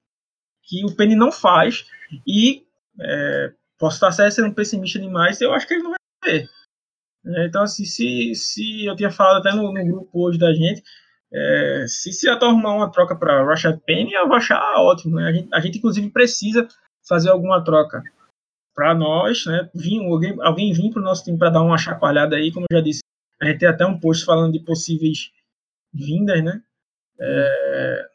que 0.64 0.84
o 0.84 0.94
Penny 0.94 1.14
não 1.14 1.30
faz. 1.30 1.86
E 2.26 2.64
é, 3.00 3.52
posso 3.78 4.04
estar 4.04 4.30
sendo 4.30 4.54
pessimista 4.54 4.98
demais, 4.98 5.40
eu 5.40 5.52
acho 5.52 5.66
que 5.66 5.74
ele 5.74 5.82
não 5.82 5.90
vai 5.90 5.98
ver. 6.24 6.48
Então, 7.48 7.62
assim, 7.62 7.84
se, 7.84 8.34
se 8.34 8.84
eu 8.84 8.94
tinha 8.94 9.10
falado 9.10 9.38
até 9.38 9.54
no, 9.54 9.72
no 9.72 9.84
grupo 9.84 10.26
hoje 10.26 10.38
da 10.38 10.52
gente, 10.52 10.82
é, 11.32 11.84
se 11.88 12.12
se 12.12 12.28
arrumar 12.28 12.74
uma 12.74 12.90
troca 12.90 13.16
para 13.16 13.44
Rashad 13.44 13.78
Penny, 13.84 14.12
eu 14.12 14.28
vou 14.28 14.36
achar 14.36 14.60
ótimo. 14.78 15.16
Né? 15.16 15.28
A, 15.28 15.32
gente, 15.32 15.48
a 15.52 15.60
gente, 15.60 15.78
inclusive, 15.78 16.08
precisa 16.10 16.68
fazer 17.08 17.30
alguma 17.30 17.62
troca 17.64 18.02
para 18.76 18.94
nós, 18.94 19.46
né? 19.46 19.70
Vir, 19.74 20.04
alguém, 20.04 20.36
alguém 20.42 20.72
vir 20.72 20.92
para 20.92 21.00
o 21.00 21.04
nosso 21.04 21.24
time 21.24 21.38
para 21.38 21.48
dar 21.48 21.62
uma 21.62 21.78
chacoalhada 21.78 22.36
aí, 22.36 22.52
como 22.52 22.66
eu 22.70 22.76
já 22.76 22.84
disse. 22.84 23.00
A 23.40 23.46
gente 23.46 23.58
tem 23.58 23.68
até 23.68 23.86
um 23.86 23.98
post 23.98 24.24
falando 24.24 24.52
de 24.52 24.60
possíveis 24.60 25.32
vindas, 25.92 26.44
né? 26.44 26.62
É, 27.18 28.08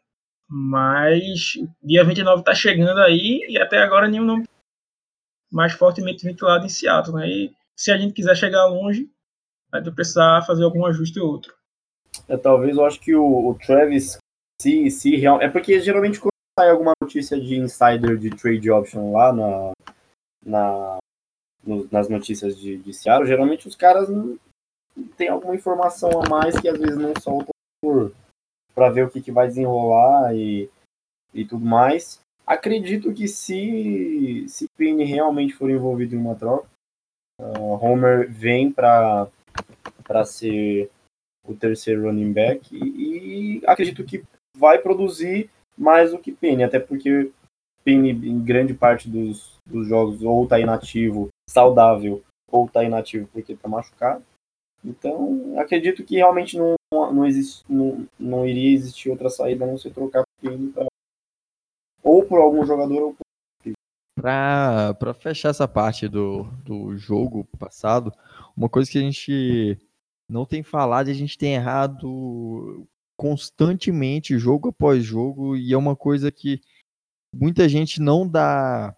mas 0.48 1.54
dia 1.82 2.04
29 2.04 2.42
está 2.42 2.54
chegando 2.54 3.00
aí 3.00 3.44
e 3.50 3.58
até 3.58 3.80
agora 3.80 4.08
nenhum 4.08 4.26
nome 4.26 4.46
mais 5.52 5.74
fortemente 5.74 6.24
ventilado 6.24 6.66
em 6.66 6.70
Seattle, 6.70 7.16
né? 7.16 7.28
E 7.28 7.52
se 7.76 7.92
a 7.92 7.98
gente 7.98 8.14
quiser 8.14 8.36
chegar 8.38 8.68
longe, 8.68 9.10
vai 9.72 9.82
precisar 9.82 10.44
fazer 10.46 10.64
algum 10.64 10.86
ajuste 10.86 11.20
ou 11.20 11.28
outro. 11.28 11.54
É, 12.28 12.38
talvez 12.38 12.78
eu 12.78 12.86
acho 12.86 13.00
que 13.00 13.16
o, 13.16 13.50
o 13.50 13.56
Travis, 13.56 14.18
se, 14.62 14.92
se 14.92 15.16
real... 15.16 15.42
é 15.42 15.50
porque 15.50 15.80
geralmente 15.80 16.20
quando 16.20 16.32
sai 16.60 16.70
alguma 16.70 16.94
notícia 17.02 17.40
de 17.40 17.56
insider 17.56 18.18
de 18.18 18.30
trade 18.30 18.70
option 18.70 19.12
lá 19.12 19.34
na, 19.34 19.72
na 20.46 20.98
no, 21.64 21.88
nas 21.92 22.10
notícias 22.10 22.58
de, 22.58 22.78
de 22.78 22.94
Seattle, 22.94 23.28
geralmente 23.28 23.68
os 23.68 23.76
caras 23.76 24.10
não, 24.10 24.38
alguma 25.30 25.56
informação 25.56 26.10
a 26.22 26.28
mais 26.28 26.60
que 26.60 26.68
às 26.68 26.78
vezes 26.78 26.98
não 26.98 27.14
soltam 27.22 27.54
por 27.82 28.12
para 28.74 28.90
ver 28.90 29.06
o 29.06 29.10
que, 29.10 29.22
que 29.22 29.32
vai 29.32 29.48
desenrolar 29.48 30.34
e, 30.36 30.70
e 31.34 31.46
tudo 31.46 31.66
mais. 31.66 32.20
Acredito 32.48 33.14
que 33.14 33.28
se 33.28 34.46
se 34.48 34.68
Penny 34.78 35.04
realmente 35.04 35.54
for 35.54 35.70
envolvido 35.70 36.16
em 36.16 36.18
uma 36.18 36.36
troca, 36.36 36.68
Uh, 37.42 37.84
Homer 37.84 38.32
vem 38.32 38.72
para 38.72 39.28
ser 40.26 40.92
o 41.44 41.56
terceiro 41.56 42.04
running 42.04 42.32
back 42.32 42.70
e, 42.72 43.58
e, 43.58 43.62
acredito 43.66 44.04
que 44.04 44.24
vai 44.56 44.78
produzir 44.78 45.50
mais 45.76 46.12
do 46.12 46.20
que 46.20 46.32
Penny, 46.32 46.64
até 46.64 46.80
porque 46.80 47.32
Penny 47.84 48.12
em 48.12 48.44
grande 48.44 48.74
parte 48.74 49.10
dos, 49.10 49.58
dos 49.66 49.88
jogos 49.88 50.22
ou 50.22 50.44
está 50.44 50.60
inativo, 50.60 51.30
saudável 51.50 52.24
ou 52.50 52.68
tá 52.68 52.84
inativo 52.84 53.28
porque 53.32 53.56
tá 53.56 53.68
machucado. 53.68 54.24
Então, 54.84 55.60
acredito 55.60 56.04
que 56.04 56.16
realmente 56.16 56.58
não, 56.58 56.76
não, 56.92 57.26
existe, 57.26 57.64
não, 57.70 58.08
não 58.20 58.48
iria 58.48 58.74
existir 58.74 59.10
outra 59.10 59.30
saída 59.30 59.64
a 59.64 59.68
não 59.68 59.78
ser 59.78 59.92
trocar 59.92 60.24
pra, 60.74 60.88
ou 62.04 62.26
por 62.26 62.40
algum 62.40 62.66
jogador 62.66 63.02
ou 63.02 63.14
por 63.14 63.22
para 64.20 65.14
fechar 65.16 65.50
essa 65.50 65.68
parte 65.68 66.08
do, 66.08 66.44
do 66.64 66.96
jogo 66.96 67.44
passado, 67.58 68.14
uma 68.56 68.70
coisa 68.70 68.92
que 68.92 68.98
a 68.98 69.02
gente 69.02 69.80
não 70.30 70.46
tem 70.46 70.62
falado 70.62 71.08
e 71.08 71.12
a 71.12 71.16
gente 71.16 71.38
tem 71.38 71.56
errado 71.56 72.88
constantemente, 73.18 74.38
jogo 74.38 74.70
após 74.70 75.04
jogo, 75.04 75.56
e 75.56 75.74
é 75.74 75.78
uma 75.78 75.96
coisa 75.96 76.32
que 76.32 76.62
muita 77.34 77.68
gente 77.68 78.02
não 78.02 78.28
dá 78.28 78.96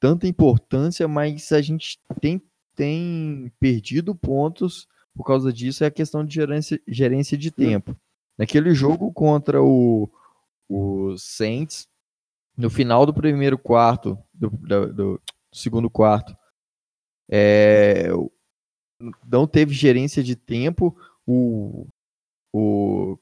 tanta 0.00 0.26
importância, 0.26 1.08
mas 1.08 1.50
a 1.52 1.60
gente 1.60 1.98
tem, 2.20 2.42
tem 2.74 3.52
perdido 3.58 4.14
pontos 4.14 4.86
por 5.14 5.24
causa 5.24 5.52
disso, 5.52 5.82
é 5.82 5.88
a 5.88 5.90
questão 5.90 6.24
de 6.24 6.32
gerência, 6.32 6.80
gerência 6.86 7.36
de 7.36 7.50
tempo. 7.50 7.96
Naquele 8.38 8.72
jogo 8.72 9.12
contra 9.12 9.60
o, 9.60 10.08
o 10.68 11.16
Saints, 11.18 11.88
no 12.56 12.70
final 12.70 13.04
do 13.04 13.12
primeiro 13.12 13.58
quarto, 13.58 14.16
do, 14.32 14.48
do, 14.48 14.92
do 14.92 15.22
segundo 15.52 15.90
quarto, 15.90 16.36
é, 17.28 18.10
não 19.26 19.46
teve 19.46 19.74
gerência 19.74 20.22
de 20.22 20.36
tempo. 20.36 20.96
O, 21.26 21.88
o 22.52 23.18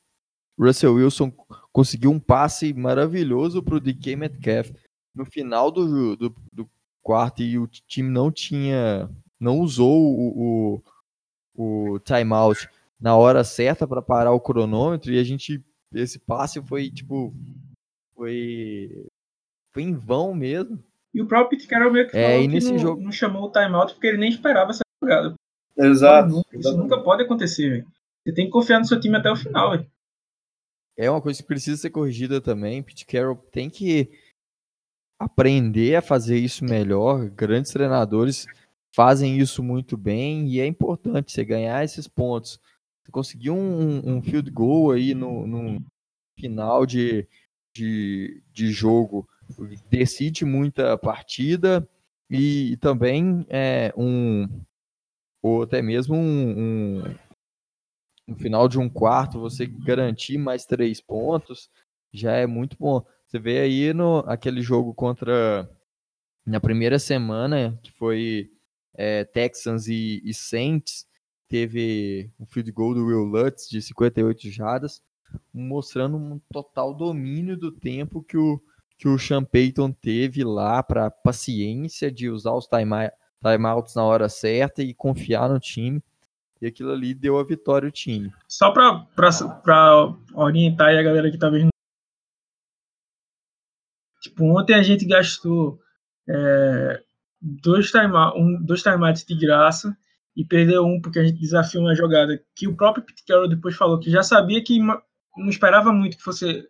Russell 0.59 0.95
Wilson 0.95 1.33
conseguiu 1.73 2.11
um 2.11 2.19
passe 2.19 2.73
maravilhoso 2.73 3.63
para 3.63 3.77
o 3.77 3.81
DK 3.81 4.17
Metcalf 4.17 4.71
no 5.15 5.25
final 5.25 5.71
do, 5.71 6.17
do, 6.17 6.35
do, 6.53 6.69
quarto 7.03 7.41
e 7.43 7.57
o 7.57 7.67
time 7.69 8.11
não 8.11 8.33
tinha, 8.33 9.09
não 9.39 9.61
usou 9.61 9.97
o, 9.97 10.83
o, 11.55 11.93
o 11.95 11.99
timeout 12.01 12.69
na 13.01 13.17
hora 13.17 13.45
certa 13.45 13.87
para 13.87 14.03
parar 14.03 14.33
o 14.33 14.41
cronômetro 14.41 15.13
e 15.13 15.19
a 15.21 15.23
gente 15.23 15.65
esse 15.95 16.19
passe 16.19 16.61
foi 16.63 16.91
tipo 16.91 17.33
foi 18.15 19.07
foi 19.73 19.83
em 19.85 19.95
vão 19.95 20.35
mesmo. 20.35 20.83
E 21.15 21.23
o 21.23 21.27
próprio 21.27 21.51
Pete 21.51 21.69
Carroll 21.69 21.93
meio 21.93 22.09
que 22.09 22.17
é, 22.17 22.35
falou 22.35 22.49
que 22.49 22.71
não, 22.71 22.79
jogo... 22.79 23.03
não 23.03 23.13
chamou 23.13 23.45
o 23.45 23.53
timeout 23.53 23.95
porque 23.95 24.09
ele 24.09 24.19
nem 24.19 24.31
esperava 24.31 24.71
essa 24.71 24.83
jogada. 25.01 25.35
Exato. 25.79 26.43
Isso 26.53 26.77
nunca 26.77 26.99
pode 27.03 27.23
acontecer, 27.23 27.71
véio. 27.71 27.87
Você 28.25 28.35
tem 28.35 28.47
que 28.47 28.51
confiar 28.51 28.81
no 28.81 28.85
seu 28.85 28.99
time 28.99 29.17
até 29.17 29.31
o 29.31 29.37
final, 29.37 29.71
véio. 29.71 29.87
É 30.97 31.11
uma 31.11 31.21
coisa 31.21 31.41
que 31.41 31.47
precisa 31.47 31.77
ser 31.77 31.91
corrigida 31.91 32.41
também. 32.41 32.83
Pete 32.83 33.05
Carroll 33.05 33.37
tem 33.53 33.69
que 33.69 34.11
aprender 35.19 35.97
a 35.97 36.03
fazer 36.03 36.39
isso 36.39 36.65
melhor. 36.65 37.29
Grandes 37.31 37.73
treinadores 37.73 38.47
fazem 38.95 39.39
isso 39.39 39.63
muito 39.63 39.97
bem 39.97 40.49
e 40.49 40.61
é 40.61 40.67
importante 40.67 41.33
você 41.33 41.45
ganhar 41.45 41.85
esses 41.85 42.09
pontos. 42.09 42.59
Você 43.05 43.13
conseguir 43.13 43.51
um, 43.51 44.17
um 44.17 44.23
field 44.23 44.51
goal 44.51 44.93
aí 44.93 45.15
no, 45.15 45.47
no 45.47 45.85
final 46.39 46.87
de, 46.87 47.29
de, 47.75 48.43
de 48.53 48.73
jogo 48.73 49.29
decide 49.91 50.45
muita 50.45 50.97
partida 50.99 51.87
e, 52.31 52.73
e 52.73 52.77
também 52.77 53.47
é 53.49 53.93
um 53.97 54.49
ou 55.43 55.63
até 55.63 55.81
mesmo 55.81 56.17
um, 56.17 56.59
um, 56.59 57.15
no 58.27 58.37
final 58.37 58.69
de 58.69 58.79
um 58.79 58.89
quarto 58.89 59.41
você 59.41 59.67
garantir 59.67 60.39
mais 60.39 60.65
três 60.65 61.01
pontos 61.01 61.71
já 62.13 62.33
é 62.33 62.47
muito 62.47 62.77
bom. 62.79 63.05
Você 63.27 63.39
vê 63.39 63.61
aí 63.61 63.93
no 63.93 64.19
aquele 64.27 64.63
jogo 64.63 64.95
contra 64.95 65.69
na 66.45 66.61
primeira 66.61 66.99
semana 66.99 67.79
que 67.83 67.93
foi 67.93 68.51
é, 68.95 69.25
Texans 69.25 69.89
e, 69.89 70.23
e, 70.25 70.33
Saints 70.33 71.07
teve 71.49 72.31
um 72.41 72.47
field 72.47 72.71
goal 72.73 72.95
do 72.95 73.07
Will 73.07 73.25
Lutz 73.25 73.69
de 73.69 73.83
58 73.83 74.51
jardas, 74.51 75.03
mostrando 75.53 76.17
um 76.17 76.41
total 76.51 76.95
domínio 76.95 77.57
do 77.57 77.71
tempo 77.71 78.23
que 78.23 78.37
o 78.37 78.61
que 78.99 79.09
o 79.09 79.19
Sean 79.19 79.45
Payton 79.45 79.93
teve 79.93 80.43
lá 80.43 80.83
para 80.83 81.11
paciência 81.11 82.11
de 82.11 82.31
usar 82.31 82.53
os 82.53 82.67
time 82.67 83.11
timeouts 83.43 83.95
na 83.95 84.05
hora 84.05 84.29
certa 84.29 84.83
e 84.83 84.95
confiar 84.95 85.49
no 85.51 85.61
time. 85.61 86.03
E 86.61 86.67
aquilo 86.67 86.93
ali 86.93 87.15
deu 87.15 87.39
a 87.39 87.45
vitória 87.45 87.87
ao 87.87 87.93
time. 87.93 88.33
Só 88.49 88.71
para 88.73 89.07
orientar 90.35 90.89
a 90.89 91.03
galera 91.03 91.31
que 91.31 91.39
tá 91.39 91.51
vendo. 91.51 91.69
Tipo, 94.23 94.59
ontem 94.59 94.75
a 94.75 94.83
gente 94.83 95.07
gastou 95.07 95.79
é, 96.29 97.03
dois, 97.41 97.91
time, 97.91 98.13
um, 98.35 98.63
dois 98.65 98.83
timeouts 98.83 99.25
de 99.25 99.37
graça 99.37 99.97
e 100.35 100.45
perdeu 100.45 100.85
um 100.85 101.01
porque 101.01 101.19
a 101.19 101.25
gente 101.25 101.39
desafiou 101.39 101.85
uma 101.85 101.95
jogada 101.95 102.43
que 102.55 102.67
o 102.67 102.77
próprio 102.77 103.05
Pete 103.05 103.25
Carroll 103.25 103.49
depois 103.49 103.77
falou 103.77 104.01
que 104.01 104.11
já 104.11 104.23
sabia 104.23 104.63
que 104.63 104.79
não 104.79 105.49
esperava 105.49 105.93
muito 105.93 106.17
que 106.17 106.23
fosse 106.23 106.67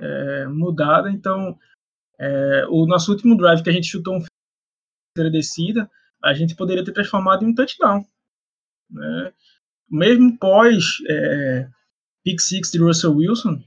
é, 0.00 0.46
mudada. 0.46 1.10
Então, 1.10 1.58
é, 2.18 2.66
o 2.70 2.86
nosso 2.86 3.12
último 3.12 3.36
drive 3.36 3.62
que 3.62 3.70
a 3.70 3.72
gente 3.72 3.88
chutou 3.88 4.16
um 4.16 4.24
terceira 5.16 5.30
descida, 5.30 5.90
a 6.22 6.34
gente 6.34 6.54
poderia 6.54 6.84
ter 6.84 6.92
transformado 6.92 7.42
em 7.42 7.48
um 7.48 7.54
touchdown. 7.54 8.04
Né? 8.90 9.32
Mesmo 9.90 10.38
pós 10.38 10.84
é, 11.08 11.68
pick 12.24 12.40
six 12.40 12.70
de 12.70 12.78
Russell 12.78 13.14
Wilson, 13.14 13.62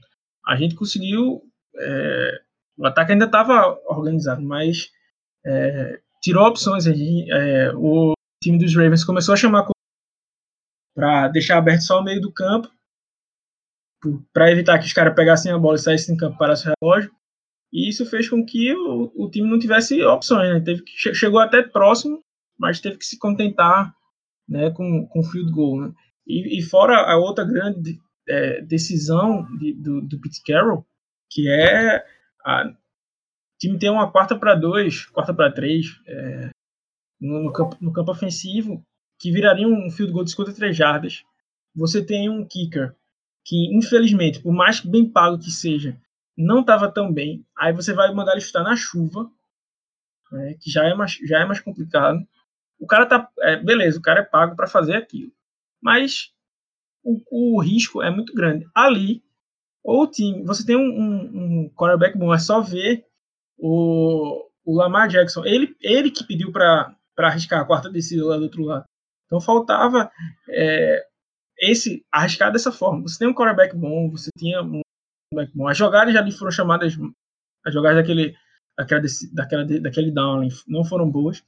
a 0.46 0.56
gente 0.56 0.74
conseguiu. 0.74 1.42
É, 1.76 2.42
o 2.76 2.86
ataque 2.86 3.12
ainda 3.12 3.26
estava 3.26 3.78
organizado, 3.86 4.42
mas 4.42 4.90
é, 5.44 6.00
tirou 6.22 6.46
opções. 6.46 6.84
Gente, 6.84 7.30
é, 7.30 7.72
o 7.74 8.12
time 8.42 8.58
dos 8.58 8.74
Ravens 8.74 9.04
começou 9.04 9.34
a 9.34 9.36
chamar 9.36 9.66
para 10.94 11.28
deixar 11.28 11.58
aberto 11.58 11.82
só 11.82 12.00
o 12.00 12.04
meio 12.04 12.20
do 12.20 12.32
campo, 12.32 12.70
para 14.32 14.50
evitar 14.50 14.78
que 14.78 14.86
os 14.86 14.92
caras 14.92 15.14
pegassem 15.14 15.52
a 15.52 15.58
bola 15.58 15.76
e 15.76 15.80
saíssem 15.80 16.14
em 16.14 16.18
campo 16.18 16.36
para 16.36 16.54
o 16.54 16.74
relógio. 16.82 17.14
E 17.72 17.88
isso 17.88 18.04
fez 18.04 18.28
com 18.28 18.44
que 18.44 18.74
o, 18.74 19.12
o 19.14 19.30
time 19.30 19.48
não 19.48 19.58
tivesse 19.58 20.02
opções, 20.02 20.52
né? 20.52 20.60
Teve 20.60 20.82
que, 20.82 21.14
chegou 21.14 21.38
até 21.38 21.62
próximo, 21.62 22.22
mas 22.58 22.80
teve 22.80 22.98
que 22.98 23.06
se 23.06 23.18
contentar 23.18 23.94
né, 24.50 24.70
com, 24.72 25.06
com 25.06 25.22
field 25.22 25.52
goal. 25.52 25.80
Né? 25.80 25.92
E, 26.26 26.58
e 26.58 26.62
fora 26.62 26.96
a 26.96 27.16
outra 27.16 27.44
grande 27.44 28.00
é, 28.28 28.60
decisão 28.62 29.46
de, 29.56 29.72
do, 29.72 30.02
do 30.02 30.20
Pete 30.20 30.42
Carroll, 30.42 30.84
que 31.30 31.48
é 31.48 32.04
a, 32.44 32.66
o 32.66 32.74
time 33.58 33.78
tem 33.78 33.90
uma 33.90 34.10
quarta 34.10 34.36
para 34.36 34.54
dois, 34.54 35.06
quarta 35.06 35.32
para 35.32 35.52
três 35.52 36.00
é, 36.06 36.50
no, 37.20 37.44
no, 37.44 37.52
campo, 37.52 37.76
no 37.80 37.92
campo 37.92 38.10
ofensivo, 38.10 38.84
que 39.18 39.30
viraria 39.30 39.68
um 39.68 39.90
field 39.90 40.12
goal 40.12 40.24
de 40.24 40.30
53 40.30 40.76
jardas. 40.76 41.22
Você 41.74 42.04
tem 42.04 42.28
um 42.28 42.44
kicker 42.44 42.94
que, 43.44 43.76
infelizmente, 43.76 44.40
por 44.40 44.52
mais 44.52 44.80
bem 44.80 45.08
pago 45.08 45.38
que 45.38 45.50
seja, 45.50 46.00
não 46.36 46.60
estava 46.60 46.90
tão 46.90 47.12
bem. 47.12 47.44
Aí 47.56 47.72
você 47.72 47.92
vai 47.92 48.12
mandar 48.12 48.32
ele 48.32 48.40
chutar 48.40 48.64
na 48.64 48.76
chuva, 48.76 49.30
né, 50.32 50.54
que 50.60 50.70
já 50.70 50.84
é 50.84 50.94
mais, 50.94 51.12
já 51.26 51.40
é 51.40 51.44
mais 51.44 51.60
complicado. 51.60 52.18
O 52.80 52.86
cara 52.86 53.04
tá. 53.04 53.28
É, 53.40 53.56
beleza, 53.56 53.98
o 53.98 54.02
cara 54.02 54.20
é 54.20 54.24
pago 54.24 54.56
para 54.56 54.66
fazer 54.66 54.96
aquilo. 54.96 55.30
Mas 55.82 56.32
o, 57.04 57.20
o, 57.30 57.60
risco 57.60 58.02
é 58.02 58.10
muito 58.10 58.34
grande. 58.34 58.66
Ali, 58.74 59.22
ou 59.84 60.04
o 60.04 60.10
time. 60.10 60.42
Você 60.44 60.64
tem 60.64 60.76
um, 60.76 60.80
um, 60.80 61.64
um 61.64 61.70
quarterback 61.76 62.16
bom, 62.16 62.32
é 62.32 62.38
só 62.38 62.60
ver 62.62 63.06
o, 63.58 64.48
o 64.64 64.74
Lamar 64.74 65.08
Jackson. 65.08 65.44
Ele, 65.44 65.76
ele 65.80 66.10
que 66.10 66.26
pediu 66.26 66.50
para 66.50 66.96
arriscar 67.18 67.60
a 67.60 67.66
quarta 67.66 67.90
descida 67.90 68.24
lá 68.24 68.38
do 68.38 68.44
outro 68.44 68.64
lado. 68.64 68.84
Então 69.26 69.40
faltava 69.40 70.10
é, 70.48 71.06
esse 71.60 72.04
arriscar 72.10 72.50
dessa 72.50 72.72
forma. 72.72 73.02
Você 73.02 73.18
tem 73.18 73.28
um 73.28 73.34
quarterback 73.34 73.76
bom, 73.76 74.10
você 74.10 74.30
tinha 74.38 74.62
um 74.62 74.80
quarterback 75.32 75.56
bom. 75.56 75.68
As 75.68 75.76
jogadas 75.76 76.14
já 76.14 76.30
foram 76.32 76.50
chamadas, 76.50 76.94
as 77.64 77.74
jogadas 77.74 77.98
daquele, 77.98 78.34
daquela, 78.76 79.02
daquela, 79.34 79.64
daquele 79.80 80.10
down 80.10 80.48
não 80.66 80.82
foram 80.82 81.08
boas. 81.10 81.44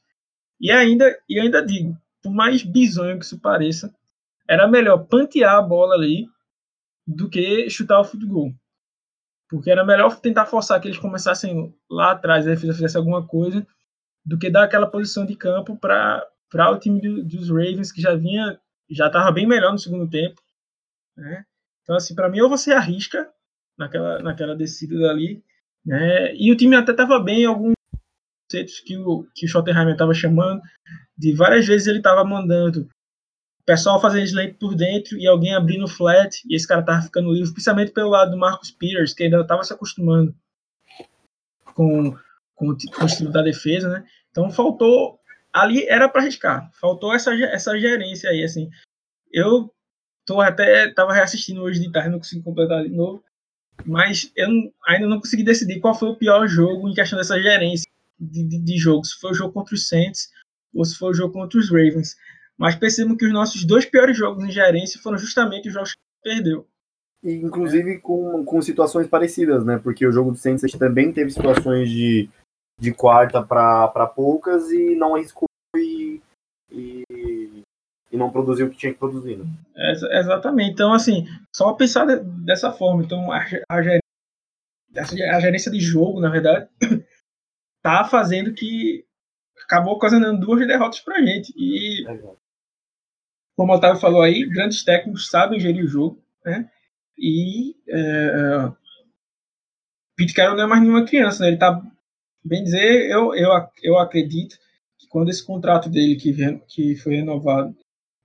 E 0.62 0.70
ainda, 0.70 1.18
e 1.28 1.40
ainda 1.40 1.66
digo, 1.66 1.98
por 2.22 2.32
mais 2.32 2.62
bizonho 2.62 3.18
que 3.18 3.24
isso 3.24 3.40
pareça, 3.40 3.92
era 4.48 4.68
melhor 4.68 5.06
pantear 5.06 5.56
a 5.56 5.62
bola 5.62 5.94
ali 5.96 6.28
do 7.04 7.28
que 7.28 7.68
chutar 7.68 7.98
o 7.98 8.04
futebol. 8.04 8.54
Porque 9.50 9.70
era 9.70 9.84
melhor 9.84 10.20
tentar 10.20 10.46
forçar 10.46 10.80
que 10.80 10.86
eles 10.86 11.00
começassem 11.00 11.74
lá 11.90 12.12
atrás, 12.12 12.46
e 12.46 12.56
fizessem 12.56 12.98
alguma 12.98 13.26
coisa, 13.26 13.66
do 14.24 14.38
que 14.38 14.48
dar 14.48 14.62
aquela 14.62 14.86
posição 14.86 15.26
de 15.26 15.34
campo 15.34 15.76
para 15.76 16.24
o 16.70 16.78
time 16.78 17.00
do, 17.00 17.24
dos 17.24 17.48
Ravens, 17.48 17.90
que 17.90 18.00
já 18.00 18.14
vinha 18.14 18.58
já 18.88 19.06
estava 19.06 19.32
bem 19.32 19.46
melhor 19.46 19.72
no 19.72 19.78
segundo 19.78 20.08
tempo. 20.08 20.40
Né? 21.16 21.44
Então, 21.82 21.96
assim, 21.96 22.14
para 22.14 22.28
mim, 22.28 22.40
ou 22.40 22.48
você 22.48 22.72
arrisca 22.72 23.28
naquela, 23.76 24.18
naquela 24.20 24.54
descida 24.54 24.98
dali, 24.98 25.42
né? 25.84 26.34
e 26.36 26.52
o 26.52 26.56
time 26.56 26.76
até 26.76 26.92
estava 26.92 27.18
bem 27.18 27.42
em 27.42 27.46
alguns 27.46 27.72
conceitos 28.52 28.80
que 28.80 28.96
o, 28.98 29.26
que 29.34 29.46
o 29.46 29.48
Schottenheimer 29.48 29.92
estava 29.92 30.12
chamando, 30.12 30.60
de 31.16 31.34
várias 31.34 31.66
vezes 31.66 31.86
ele 31.86 31.98
estava 31.98 32.24
mandando 32.24 32.82
o 32.82 33.64
pessoal 33.64 34.00
fazer 34.00 34.22
slant 34.24 34.58
por 34.58 34.74
dentro 34.74 35.16
e 35.16 35.26
alguém 35.26 35.54
abrindo 35.54 35.88
flat, 35.88 36.42
e 36.46 36.54
esse 36.54 36.66
cara 36.66 36.80
estava 36.80 37.02
ficando 37.02 37.32
livre, 37.32 37.52
principalmente 37.52 37.92
pelo 37.92 38.10
lado 38.10 38.32
do 38.32 38.36
Marcus 38.36 38.70
Peters, 38.72 39.14
que 39.14 39.24
ainda 39.24 39.40
estava 39.40 39.62
se 39.64 39.72
acostumando 39.72 40.34
com, 41.74 42.12
com, 42.54 42.76
com 42.76 43.02
o 43.02 43.06
estilo 43.06 43.32
da 43.32 43.42
defesa, 43.42 43.88
né? 43.88 44.04
Então 44.30 44.50
faltou 44.50 45.18
ali 45.52 45.86
era 45.86 46.08
para 46.08 46.22
arriscar. 46.22 46.70
Faltou 46.74 47.14
essa, 47.14 47.32
essa 47.34 47.78
gerência 47.78 48.30
aí, 48.30 48.42
assim. 48.42 48.68
Eu 49.32 49.72
tô 50.26 50.40
até 50.40 50.92
tava 50.92 51.12
reassistindo 51.12 51.62
hoje 51.62 51.80
de 51.80 51.92
tarde, 51.92 52.10
não 52.10 52.18
consegui 52.18 52.42
completar 52.42 52.82
de 52.82 52.90
novo, 52.90 53.22
mas 53.86 54.32
eu 54.36 54.48
ainda 54.86 55.06
não 55.06 55.20
consegui 55.20 55.44
decidir 55.44 55.80
qual 55.80 55.94
foi 55.94 56.08
o 56.08 56.16
pior 56.16 56.46
jogo 56.48 56.88
em 56.88 56.94
questão 56.94 57.18
dessa 57.18 57.40
gerência 57.40 57.91
de, 58.22 58.44
de, 58.44 58.58
de 58.58 58.78
jogo, 58.78 59.04
se 59.04 59.18
foi 59.20 59.30
o 59.32 59.34
jogo 59.34 59.52
contra 59.52 59.74
os 59.74 59.88
Saints 59.88 60.30
ou 60.74 60.84
se 60.84 60.96
foi 60.96 61.10
o 61.10 61.14
jogo 61.14 61.34
contra 61.34 61.58
os 61.58 61.70
Ravens. 61.70 62.16
Mas 62.56 62.76
percebam 62.76 63.16
que 63.16 63.26
os 63.26 63.32
nossos 63.32 63.64
dois 63.64 63.84
piores 63.84 64.16
jogos 64.16 64.44
em 64.44 64.50
gerência 64.50 65.00
foram 65.00 65.18
justamente 65.18 65.68
os 65.68 65.74
jogos 65.74 65.92
que 65.92 65.98
perdeu. 66.22 66.66
Inclusive 67.24 67.98
com, 67.98 68.44
com 68.44 68.62
situações 68.62 69.06
parecidas, 69.06 69.64
né? 69.64 69.78
Porque 69.78 70.06
o 70.06 70.12
jogo 70.12 70.32
do 70.32 70.38
Saints 70.38 70.72
também 70.72 71.12
teve 71.12 71.30
situações 71.30 71.88
de, 71.88 72.28
de 72.80 72.92
quarta 72.92 73.42
para 73.42 74.06
poucas 74.06 74.70
e 74.70 74.96
não 74.96 75.14
arriscou 75.14 75.46
e, 75.76 76.20
e, 76.70 77.04
e, 78.10 78.16
não 78.16 78.30
produziu 78.30 78.66
o 78.66 78.70
que 78.70 78.76
tinha 78.76 78.92
que 78.92 78.98
produzir. 78.98 79.38
Né? 79.38 79.44
É, 79.76 80.18
exatamente. 80.18 80.72
Então, 80.72 80.92
assim, 80.92 81.26
só 81.54 81.72
pensar 81.74 82.06
de, 82.06 82.18
dessa 82.44 82.72
forma. 82.72 83.04
Então, 83.04 83.30
a, 83.30 83.44
a, 83.70 83.82
gerência, 83.82 84.02
a 85.30 85.40
gerência 85.40 85.70
de 85.70 85.80
jogo, 85.80 86.20
na 86.20 86.28
verdade, 86.28 86.68
tá 87.82 88.04
fazendo 88.04 88.54
que 88.54 89.04
acabou 89.64 89.94
ocasionando 89.94 90.40
duas 90.40 90.66
derrotas 90.66 91.00
pra 91.00 91.20
gente. 91.20 91.52
E, 91.56 92.04
como 93.56 93.72
o 93.72 93.76
Otávio 93.76 94.00
falou 94.00 94.22
aí, 94.22 94.48
grandes 94.48 94.84
técnicos 94.84 95.28
sabem 95.28 95.60
gerir 95.60 95.84
o 95.84 95.88
jogo, 95.88 96.22
né? 96.44 96.70
E 97.18 97.76
é, 97.88 98.72
Pete 100.16 100.34
Carroll 100.34 100.56
não 100.56 100.64
é 100.64 100.66
mais 100.66 100.82
nenhuma 100.82 101.04
criança, 101.04 101.42
né? 101.42 101.48
Ele 101.48 101.58
tá, 101.58 101.80
bem 102.44 102.62
dizer, 102.62 103.10
eu, 103.10 103.34
eu, 103.34 103.50
eu 103.82 103.98
acredito 103.98 104.56
que 104.98 105.06
quando 105.08 105.28
esse 105.28 105.44
contrato 105.44 105.88
dele, 105.88 106.16
que, 106.16 106.34
que 106.68 106.96
foi 106.96 107.16
renovado, 107.16 107.76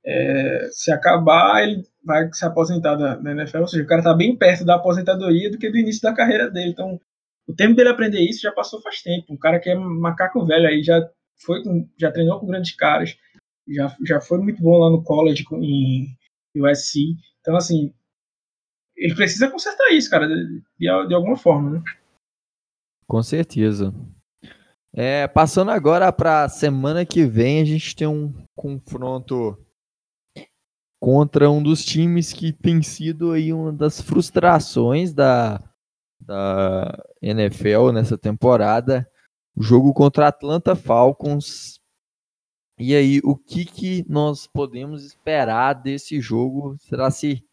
é, 0.05 0.69
se 0.71 0.91
acabar, 0.91 1.63
ele 1.63 1.83
vai 2.03 2.31
se 2.31 2.45
aposentar 2.45 2.95
da, 2.95 3.15
da 3.15 3.31
NFL. 3.31 3.59
Ou 3.59 3.67
seja, 3.67 3.83
o 3.83 3.87
cara 3.87 4.01
tá 4.01 4.13
bem 4.13 4.35
perto 4.35 4.63
da 4.63 4.75
aposentadoria 4.75 5.51
do 5.51 5.57
que 5.57 5.69
do 5.69 5.77
início 5.77 6.01
da 6.01 6.13
carreira 6.13 6.49
dele. 6.49 6.69
Então, 6.69 6.99
o 7.47 7.55
tempo 7.55 7.75
dele 7.75 7.89
aprender 7.89 8.19
isso 8.19 8.41
já 8.41 8.51
passou 8.51 8.81
faz 8.81 9.01
tempo. 9.01 9.33
Um 9.33 9.37
cara 9.37 9.59
que 9.59 9.69
é 9.69 9.75
macaco 9.75 10.45
velho 10.45 10.67
aí, 10.67 10.83
já 10.83 11.09
foi 11.43 11.61
já 11.97 12.11
treinou 12.11 12.39
com 12.39 12.47
grandes 12.47 12.75
caras, 12.75 13.17
já, 13.67 13.95
já 14.05 14.19
foi 14.21 14.39
muito 14.39 14.61
bom 14.61 14.77
lá 14.77 14.89
no 14.89 15.03
college 15.03 15.45
em 15.53 16.17
USC. 16.55 17.15
Então, 17.39 17.55
assim, 17.55 17.93
ele 18.95 19.15
precisa 19.15 19.49
consertar 19.49 19.91
isso, 19.91 20.09
cara, 20.09 20.27
de, 20.27 20.61
de, 20.77 21.07
de 21.07 21.13
alguma 21.13 21.37
forma, 21.37 21.69
né? 21.71 21.83
Com 23.07 23.23
certeza. 23.23 23.93
É, 24.93 25.27
passando 25.27 25.71
agora 25.71 26.11
para 26.11 26.49
semana 26.49 27.05
que 27.05 27.23
vem, 27.25 27.61
a 27.61 27.65
gente 27.65 27.95
tem 27.95 28.07
um 28.07 28.33
confronto 28.55 29.57
contra 30.99 31.49
um 31.49 31.61
dos 31.61 31.85
times 31.85 32.33
que 32.33 32.51
tem 32.51 32.81
sido 32.81 33.31
aí 33.31 33.53
uma 33.53 33.71
das 33.71 34.01
frustrações 34.01 35.13
da, 35.13 35.61
da 36.27 37.03
NFL 37.21 37.91
nessa 37.93 38.17
temporada. 38.17 39.09
O 39.55 39.63
jogo 39.63 39.93
contra 39.93 40.27
Atlanta 40.27 40.75
Falcons. 40.75 41.81
E 42.77 42.93
aí, 42.93 43.19
o 43.23 43.35
que, 43.35 43.65
que 43.65 44.05
nós 44.07 44.45
podemos 44.45 45.03
esperar 45.03 45.73
desse 45.73 46.21
jogo? 46.21 46.75
Será 46.79 47.09
se 47.09 47.43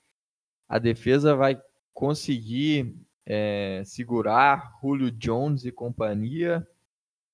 a 0.69 0.79
defesa 0.79 1.35
vai 1.35 1.59
conseguir 1.95 2.95
é, 3.25 3.83
segurar 3.87 4.73
Julio 4.83 5.11
Jones 5.11 5.65
e 5.65 5.73
companhia? 5.73 6.67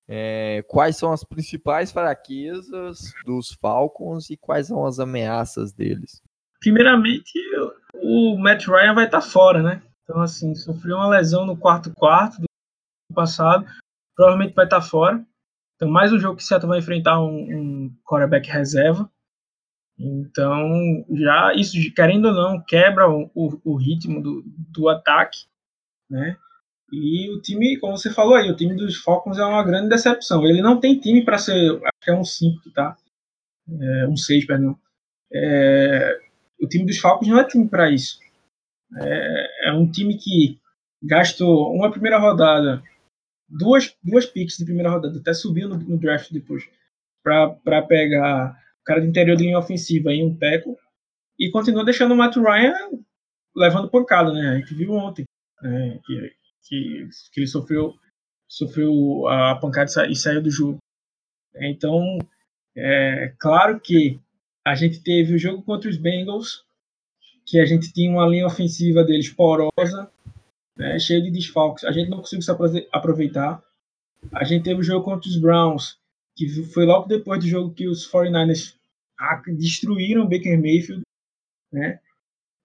É, 0.07 0.63
quais 0.67 0.95
são 0.95 1.11
as 1.11 1.23
principais 1.23 1.91
fraquezas 1.91 3.13
dos 3.25 3.53
Falcons 3.53 4.29
e 4.29 4.37
quais 4.37 4.67
são 4.67 4.85
as 4.85 4.99
ameaças 4.99 5.73
deles? 5.73 6.21
Primeiramente, 6.59 7.33
o 7.95 8.37
Matt 8.37 8.67
Ryan 8.67 8.93
vai 8.93 9.05
estar 9.05 9.21
fora, 9.21 9.63
né? 9.63 9.81
Então, 10.03 10.21
assim, 10.21 10.53
sofreu 10.55 10.97
uma 10.97 11.09
lesão 11.09 11.45
no 11.45 11.57
quarto 11.57 11.93
quarto 11.93 12.41
do 12.41 12.47
passado, 13.13 13.65
provavelmente 14.15 14.53
vai 14.53 14.65
estar 14.65 14.81
fora. 14.81 15.25
Então, 15.75 15.89
mais 15.89 16.13
um 16.13 16.19
jogo 16.19 16.37
que 16.37 16.43
o 16.43 16.45
Seattle 16.45 16.69
vai 16.69 16.79
enfrentar 16.79 17.21
um, 17.21 17.85
um 17.85 17.97
quarterback 18.05 18.49
reserva. 18.49 19.09
Então, 19.97 21.05
já 21.11 21.53
isso, 21.53 21.77
querendo 21.95 22.25
ou 22.29 22.33
não, 22.33 22.61
quebra 22.61 23.09
o, 23.09 23.29
o, 23.35 23.61
o 23.63 23.75
ritmo 23.75 24.21
do, 24.21 24.43
do 24.45 24.89
ataque, 24.89 25.45
né? 26.09 26.37
E 26.91 27.29
o 27.33 27.41
time, 27.41 27.79
como 27.79 27.97
você 27.97 28.11
falou 28.11 28.35
aí, 28.35 28.51
o 28.51 28.55
time 28.55 28.75
dos 28.75 28.97
Falcons 28.97 29.37
é 29.37 29.45
uma 29.45 29.63
grande 29.63 29.89
decepção. 29.89 30.45
Ele 30.45 30.61
não 30.61 30.79
tem 30.79 30.99
time 30.99 31.23
para 31.23 31.37
ser, 31.37 31.53
acho 31.53 32.01
que 32.01 32.11
é 32.11 32.13
um 32.13 32.23
5, 32.23 32.69
tá? 32.71 32.97
É, 33.69 34.07
um 34.07 34.17
6, 34.17 34.45
perdão. 34.45 34.77
É, 35.31 36.19
o 36.59 36.67
time 36.67 36.85
dos 36.85 36.99
Falcons 36.99 37.29
não 37.29 37.39
é 37.39 37.45
time 37.45 37.67
para 37.69 37.89
isso. 37.89 38.19
É, 38.97 39.47
é, 39.71 39.73
um 39.73 39.89
time 39.89 40.17
que 40.17 40.59
gastou 41.01 41.73
uma 41.73 41.91
primeira 41.91 42.19
rodada, 42.19 42.83
duas, 43.47 43.95
duas 44.03 44.25
picks 44.25 44.57
de 44.57 44.65
primeira 44.65 44.89
rodada, 44.89 45.17
até 45.17 45.33
subiu 45.33 45.67
no, 45.67 45.77
no 45.77 45.97
draft 45.97 46.31
depois, 46.31 46.67
para 47.23 47.81
pegar 47.83 48.57
o 48.81 48.83
cara 48.83 49.01
do 49.01 49.07
interior 49.07 49.35
de 49.35 49.43
linha 49.43 49.59
ofensiva 49.59 50.11
em 50.11 50.25
um 50.25 50.35
teco, 50.35 50.77
e 51.39 51.49
continua 51.49 51.85
deixando 51.85 52.13
o 52.13 52.17
Matt 52.17 52.35
Ryan 52.35 52.75
levando 53.55 53.89
pancada, 53.89 54.31
né? 54.31 54.49
A 54.49 54.57
gente 54.59 54.73
viu 54.75 54.93
ontem 54.93 55.25
né? 55.61 55.99
que, 56.05 56.35
que, 56.63 57.09
que 57.33 57.39
ele 57.39 57.47
sofreu, 57.47 57.95
sofreu 58.47 59.27
a 59.27 59.55
pancada 59.55 59.89
e 60.09 60.15
saiu 60.15 60.41
do 60.41 60.51
jogo. 60.51 60.77
Então, 61.55 62.17
é 62.75 63.33
claro 63.39 63.79
que 63.79 64.19
a 64.65 64.75
gente 64.75 65.01
teve 65.03 65.33
o 65.33 65.39
jogo 65.39 65.63
contra 65.63 65.89
os 65.89 65.97
Bengals, 65.97 66.63
que 67.51 67.59
a 67.59 67.65
gente 67.65 67.91
tinha 67.91 68.09
uma 68.09 68.25
linha 68.25 68.47
ofensiva 68.47 69.03
deles 69.03 69.27
porosa, 69.27 70.09
né, 70.77 70.97
cheia 70.97 71.21
de 71.21 71.29
desfalques. 71.29 71.83
A 71.83 71.91
gente 71.91 72.09
não 72.09 72.19
conseguiu 72.19 72.41
se 72.41 72.87
aproveitar. 72.93 73.61
A 74.31 74.45
gente 74.45 74.63
teve 74.63 74.79
o 74.79 74.83
jogo 74.83 75.03
contra 75.03 75.27
os 75.29 75.37
Browns, 75.37 75.99
que 76.37 76.47
foi 76.63 76.85
logo 76.85 77.09
depois 77.09 77.41
do 77.41 77.49
jogo 77.49 77.73
que 77.73 77.89
os 77.89 78.09
49ers 78.09 78.77
destruíram 79.57 80.23
o 80.23 80.29
Baker 80.29 80.57
Mayfield. 80.57 81.01
Né? 81.73 81.99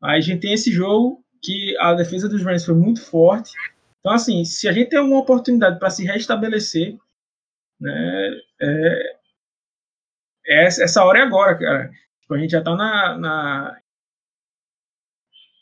Aí 0.00 0.18
a 0.18 0.20
gente 0.20 0.42
tem 0.42 0.52
esse 0.52 0.70
jogo 0.70 1.20
que 1.42 1.76
a 1.80 1.92
defesa 1.94 2.28
dos 2.28 2.44
Rams 2.44 2.64
foi 2.64 2.76
muito 2.76 3.02
forte. 3.02 3.50
Então, 3.98 4.12
assim, 4.12 4.44
se 4.44 4.68
a 4.68 4.72
gente 4.72 4.90
tem 4.90 5.00
alguma 5.00 5.18
oportunidade 5.18 5.80
para 5.80 5.90
se 5.90 6.04
restabelecer, 6.04 6.96
né, 7.80 8.40
é, 8.62 9.16
é, 10.46 10.64
essa 10.66 11.04
hora 11.04 11.18
é 11.18 11.22
agora, 11.22 11.58
cara. 11.58 11.90
Tipo, 12.20 12.34
a 12.34 12.38
gente 12.38 12.52
já 12.52 12.60
está 12.60 12.76
na, 12.76 13.18
na, 13.18 13.80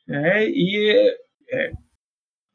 é, 0.08 0.48
e 0.48 1.16
é, 1.50 1.72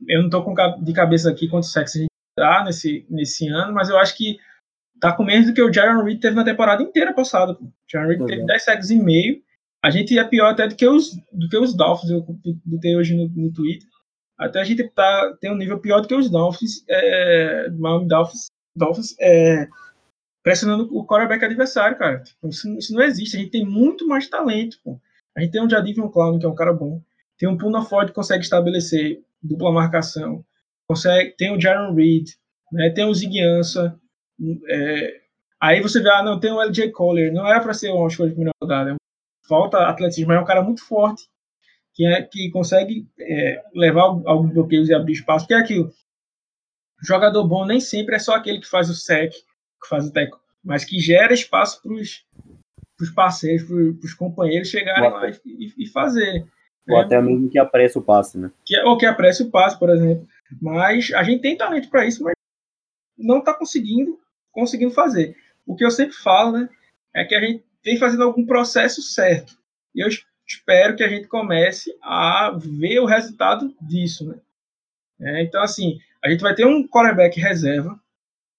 eu 0.08 0.20
não 0.20 0.26
estou 0.26 0.44
com 0.44 0.54
de 0.84 0.94
cabeça 0.94 1.30
aqui 1.30 1.48
quantos 1.48 1.72
sacks 1.72 1.96
a 1.96 2.00
gente 2.00 2.10
dá 2.38 2.64
nesse, 2.64 3.06
nesse 3.10 3.48
ano, 3.48 3.74
mas 3.74 3.90
eu 3.90 3.98
acho 3.98 4.16
que 4.16 4.38
tá 5.00 5.14
com 5.14 5.24
menos 5.24 5.48
do 5.48 5.54
que 5.54 5.62
o 5.62 5.72
Jaron 5.72 6.04
Reed 6.04 6.20
teve 6.20 6.36
na 6.36 6.44
temporada 6.44 6.84
inteira 6.84 7.14
passada. 7.14 7.54
O 7.54 7.74
Jaron 7.90 8.08
Reed 8.08 8.26
teve 8.26 8.46
10 8.46 8.64
sacks 8.64 8.90
e 8.90 9.02
meio. 9.02 9.42
A 9.84 9.90
gente 9.90 10.18
é 10.18 10.24
pior 10.24 10.52
até 10.52 10.68
do 10.68 10.76
que 10.76 10.88
os, 10.88 11.16
do 11.32 11.48
que 11.48 11.58
os 11.58 11.74
Dolphins, 11.74 12.12
eu 12.12 12.26
botei 12.66 12.96
hoje 12.98 13.16
no, 13.16 13.30
no 13.30 13.52
Twitter. 13.54 13.88
Até 14.38 14.60
a 14.62 14.64
gente 14.64 14.88
tá, 14.90 15.38
tem 15.40 15.52
um 15.52 15.58
nível 15.58 15.80
pior 15.80 16.02
do 16.02 16.08
que 16.08 16.16
os 16.16 16.30
Dolphins, 16.30 16.84
é, 16.90 17.70
Miami 17.72 18.08
Dolphins, 18.08 18.48
Dolphins 18.76 19.16
é, 19.20 19.68
pressionando 20.44 20.88
o 20.96 21.06
quarterback 21.06 21.44
adversário, 21.44 21.98
cara. 21.98 22.24
Tipo, 22.24 22.48
isso, 22.48 22.78
isso, 22.78 22.94
não 22.94 23.02
existe. 23.02 23.38
A 23.38 23.40
gente 23.40 23.52
tem 23.52 23.66
muito 23.66 24.08
mais 24.08 24.30
talento. 24.30 24.80
Pô. 24.84 25.00
A 25.36 25.42
gente 25.42 25.52
tem 25.52 25.64
um 25.64 25.70
Jadivion 25.70 26.10
Clown, 26.10 26.40
que 26.40 26.46
é 26.46 26.50
um 26.50 26.56
cara 26.56 26.74
bom. 26.74 27.02
Tem 27.40 27.48
um 27.48 27.58
Puna 27.58 27.84
Ford 27.84 28.10
que 28.10 28.14
consegue 28.14 28.44
estabelecer 28.44 29.24
dupla 29.42 29.72
marcação. 29.72 30.46
Consegue, 30.86 31.32
tem 31.38 31.56
o 31.56 31.60
Jaron 31.60 31.96
Reed, 31.96 32.28
né, 32.72 32.90
tem 32.90 33.06
o 33.06 33.14
Ziguiança. 33.14 33.98
É, 34.68 35.22
aí 35.60 35.82
você 35.82 36.02
vê, 36.02 36.10
ah, 36.10 36.22
não, 36.22 36.40
tem 36.40 36.52
o 36.52 36.62
LJ 36.62 36.92
Collier. 36.92 37.32
Não 37.32 37.48
era 37.48 37.62
para 37.62 37.74
ser 37.74 37.92
uma 37.92 38.08
escolha 38.08 38.30
de 38.30 38.36
primeira 38.36 38.56
rodada. 38.62 38.96
Falta 39.48 39.88
atletismo, 39.88 40.28
mas 40.28 40.38
é 40.38 40.42
um 40.42 40.46
cara 40.46 40.62
muito 40.62 40.86
forte. 40.86 41.24
Que, 41.94 42.06
é, 42.06 42.22
que 42.22 42.52
consegue 42.52 43.08
é, 43.20 43.64
levar 43.74 44.04
alguns 44.04 44.54
bloqueios 44.54 44.90
e 44.90 44.94
abrir 44.94 45.14
espaço. 45.14 45.48
Que 45.48 45.54
é 45.54 45.58
aquilo. 45.58 45.92
Jogador 47.02 47.48
bom 47.48 47.66
nem 47.66 47.80
sempre 47.80 48.16
é 48.16 48.20
só 48.20 48.36
aquele 48.36 48.60
que 48.60 48.68
faz 48.68 48.90
o 48.90 48.94
sec, 48.94 49.32
que 49.32 49.88
faz 49.88 50.06
o 50.06 50.12
teco, 50.12 50.40
mas 50.62 50.84
que 50.84 51.00
gera 51.00 51.34
espaço 51.34 51.82
para 51.82 51.94
os 51.94 53.10
parceiros, 53.16 53.66
para 53.66 54.06
os 54.06 54.14
companheiros 54.14 54.68
chegarem 54.68 55.10
lá 55.10 55.30
e, 55.46 55.74
e 55.78 55.88
fazer. 55.88 56.46
Ou 56.90 56.98
é, 56.98 57.02
até 57.04 57.22
mesmo 57.22 57.50
que 57.50 57.60
apresse 57.60 57.98
o 57.98 58.02
passe, 58.02 58.38
né? 58.38 58.52
Que, 58.66 58.78
ou 58.84 58.98
que 58.98 59.06
apresse 59.06 59.44
o 59.44 59.50
passe, 59.50 59.78
por 59.78 59.90
exemplo. 59.90 60.28
Mas 60.62 61.12
a 61.14 61.24
gente 61.24 61.42
tem 61.42 61.58
talento 61.58 61.90
para 61.90 62.06
isso, 62.06 62.24
mas 62.24 62.34
não 63.18 63.40
está 63.40 63.54
conseguindo, 63.54 64.20
conseguindo 64.52 64.92
fazer. 64.92 65.36
O 65.66 65.76
que 65.76 65.86
eu 65.86 65.92
sempre 65.92 66.16
falo, 66.16 66.54
né, 66.58 66.70
é 67.14 67.24
que 67.24 67.36
a 67.36 67.42
gente 67.42 67.64
vem 67.84 67.98
fazendo 67.98 68.24
algum 68.24 68.46
processo 68.46 69.02
certo. 69.02 69.58
E 69.94 70.02
eu 70.02 70.10
espero 70.48 70.96
que 70.96 71.04
a 71.04 71.10
gente 71.10 71.28
comece 71.28 71.96
a 72.02 72.52
ver 72.58 73.00
o 73.00 73.06
resultado 73.06 73.76
disso, 73.82 74.28
né? 74.28 74.40
É, 75.22 75.44
então, 75.44 75.62
assim, 75.62 76.00
a 76.24 76.30
gente 76.30 76.42
vai 76.42 76.56
ter 76.56 76.66
um 76.66 76.88
quarterback 76.88 77.40
reserva, 77.40 78.00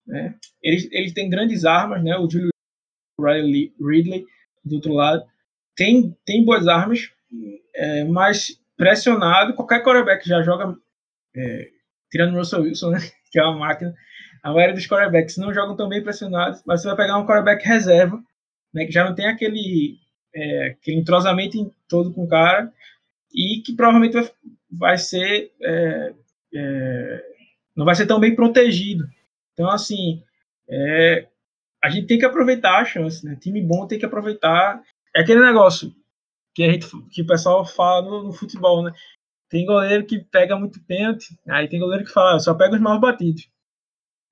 né? 0.07 0.35
Ele, 0.63 0.89
ele 0.93 1.13
tem 1.13 1.31
grandes 1.31 1.65
armas, 1.65 2.03
né? 2.03 2.17
O 2.17 2.29
Julio 2.29 2.51
Riley 3.19 3.73
Ridley 3.81 4.27
do 4.65 4.77
outro 4.77 4.93
lado. 4.93 5.25
Tem, 5.75 6.17
tem 6.25 6.45
boas 6.45 6.69
armas, 6.69 7.11
é, 7.75 8.05
mas 8.05 8.61
pressionado, 8.77 9.55
qualquer 9.55 9.83
quarterback 9.83 10.27
já 10.27 10.43
joga, 10.43 10.77
é, 11.37 11.69
tirando 12.11 12.35
o 12.35 12.39
Russell 12.39 12.63
Wilson, 12.63 12.91
né, 12.91 12.99
que 13.31 13.39
é 13.39 13.43
uma 13.43 13.59
máquina, 13.59 13.95
a 14.43 14.53
maioria 14.53 14.75
dos 14.75 14.87
quarterbacks 14.87 15.37
não 15.37 15.53
jogam 15.53 15.77
tão 15.77 15.89
bem 15.89 16.03
pressionados, 16.03 16.63
mas 16.67 16.81
você 16.81 16.89
vai 16.89 16.97
pegar 16.97 17.19
um 17.19 17.27
quarterback 17.27 17.67
reserva, 17.67 18.23
né, 18.73 18.87
que 18.87 18.93
já 18.93 19.05
não 19.05 19.15
tem 19.15 19.27
aquele, 19.27 19.99
é, 20.35 20.69
aquele 20.69 20.99
entrosamento 20.99 21.75
todo 21.89 22.13
com 22.13 22.25
o 22.25 22.29
cara, 22.29 22.73
e 23.33 23.61
que 23.65 23.75
provavelmente 23.75 24.15
vai, 24.15 24.31
vai 24.71 24.99
ser 24.99 25.53
é, 25.63 26.15
é, 26.55 27.25
não 27.77 27.85
vai 27.85 27.95
ser 27.95 28.07
tão 28.07 28.21
bem 28.21 28.35
protegido. 28.35 29.09
Então, 29.53 29.71
assim, 29.71 30.23
é, 30.69 31.27
a 31.83 31.89
gente 31.89 32.07
tem 32.07 32.19
que 32.19 32.25
aproveitar 32.25 32.79
a 32.79 32.85
chance, 32.85 33.25
né? 33.25 33.37
Time 33.41 33.61
bom 33.63 33.87
tem 33.87 33.99
que 33.99 34.05
aproveitar. 34.05 34.83
É 35.15 35.21
aquele 35.21 35.41
negócio 35.41 35.95
que 36.55 36.63
a 36.63 36.73
gente, 36.73 36.89
que 37.11 37.23
o 37.23 37.27
pessoal 37.27 37.65
fala 37.65 38.03
no, 38.03 38.25
no 38.25 38.33
futebol, 38.33 38.83
né? 38.85 38.93
Tem 39.49 39.67
goleiro 39.67 40.07
que 40.07 40.21
pega 40.21 40.57
muito 40.59 40.83
pênalti, 40.85 41.37
aí 41.49 41.69
tem 41.69 41.81
goleiro 41.81 42.05
que 42.05 42.13
fala, 42.13 42.39
só 42.39 42.55
pega 42.55 42.75
os 42.75 42.81
mal 42.81 42.99
batidos. 43.01 43.49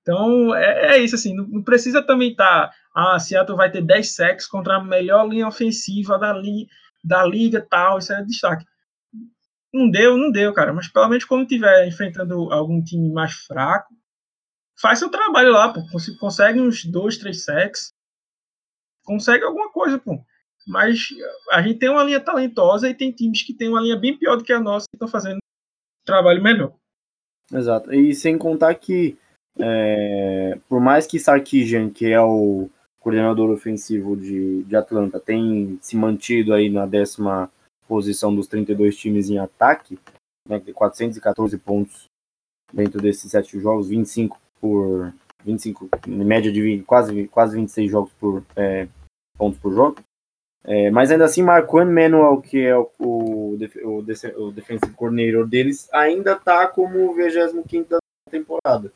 Então, 0.01 0.55
é, 0.55 0.95
é, 0.95 0.97
isso, 0.99 1.15
assim, 1.15 1.35
não, 1.35 1.45
não 1.47 1.63
precisa 1.63 2.01
também 2.01 2.31
estar, 2.31 2.69
tá, 2.69 2.75
ah, 2.95 3.19
Seattle 3.19 3.57
vai 3.57 3.69
ter 3.69 3.81
10 3.81 4.15
sacks 4.15 4.47
contra 4.47 4.77
a 4.77 4.83
melhor 4.83 5.27
linha 5.27 5.47
ofensiva 5.47 6.17
da, 6.17 6.33
li, 6.33 6.67
da 7.03 7.23
liga 7.25 7.65
tal, 7.69 7.99
isso 7.99 8.13
é 8.13 8.23
destaque. 8.23 8.65
Não 9.73 9.89
deu, 9.89 10.17
não 10.17 10.31
deu, 10.31 10.53
cara, 10.53 10.73
mas 10.73 10.87
pelo 10.87 11.07
menos 11.09 11.25
quando 11.25 11.47
tiver 11.47 11.87
enfrentando 11.87 12.51
algum 12.51 12.81
time 12.83 13.11
mais 13.11 13.33
fraco, 13.33 13.93
faz 14.81 14.99
seu 14.99 15.09
trabalho 15.09 15.51
lá, 15.51 15.71
pô, 15.71 15.81
consegue 16.19 16.59
uns 16.59 16.85
dois, 16.85 17.17
três 17.17 17.43
sacks, 17.43 17.93
consegue 19.03 19.43
alguma 19.43 19.71
coisa, 19.71 19.99
pô. 19.99 20.23
Mas 20.67 21.07
a 21.51 21.61
gente 21.61 21.79
tem 21.79 21.89
uma 21.89 22.03
linha 22.03 22.19
talentosa 22.19 22.89
e 22.89 22.93
tem 22.93 23.11
times 23.11 23.43
que 23.43 23.53
tem 23.53 23.69
uma 23.69 23.81
linha 23.81 23.97
bem 23.97 24.17
pior 24.17 24.35
do 24.35 24.43
que 24.43 24.53
a 24.53 24.59
nossa 24.59 24.85
que 24.89 24.95
estão 24.95 25.07
fazendo 25.07 25.39
trabalho 26.05 26.41
melhor. 26.41 26.73
Exato. 27.51 27.93
E 27.93 28.13
sem 28.13 28.37
contar 28.37 28.75
que, 28.75 29.17
é, 29.59 30.59
por 30.67 30.79
mais 30.79 31.07
que 31.07 31.19
Sarkisian, 31.19 31.89
que 31.89 32.05
é 32.07 32.21
o 32.21 32.69
coordenador 32.99 33.49
ofensivo 33.49 34.15
de, 34.15 34.63
de 34.63 34.75
Atlanta, 34.75 35.19
tem 35.19 35.79
se 35.81 35.95
mantido 35.95 36.53
aí 36.53 36.69
na 36.69 36.85
décima 36.85 37.51
posição 37.87 38.35
dos 38.35 38.47
32 38.47 38.95
times 38.95 39.29
em 39.29 39.39
ataque, 39.39 39.97
né, 40.47 40.61
414 40.73 41.57
pontos 41.57 42.05
dentro 42.71 43.01
desses 43.01 43.31
sete 43.31 43.59
jogos, 43.59 43.89
25 43.89 44.39
por 44.61 45.11
25, 45.43 45.89
em 46.07 46.23
média 46.23 46.51
de 46.51 46.83
quase, 46.83 47.27
quase 47.27 47.55
26 47.55 47.89
jogos 47.89 48.11
por 48.19 48.43
é, 48.55 48.87
pontos 49.37 49.59
por 49.59 49.73
jogo. 49.73 49.97
É, 50.71 50.91
mas 50.91 51.09
ainda 51.09 51.25
assim, 51.25 51.41
Marquand 51.41 51.85
Manuel, 51.85 52.39
que 52.41 52.63
é 52.63 52.77
o, 52.77 52.91
o, 52.99 53.55
o, 53.55 53.97
o 54.37 54.51
defensive 54.51 54.93
coordinator 54.93 55.47
deles, 55.47 55.91
ainda 55.91 56.33
está 56.33 56.67
como 56.67 57.09
o 57.09 57.15
25 57.15 57.89
da 57.89 57.97
temporada. 58.29 58.93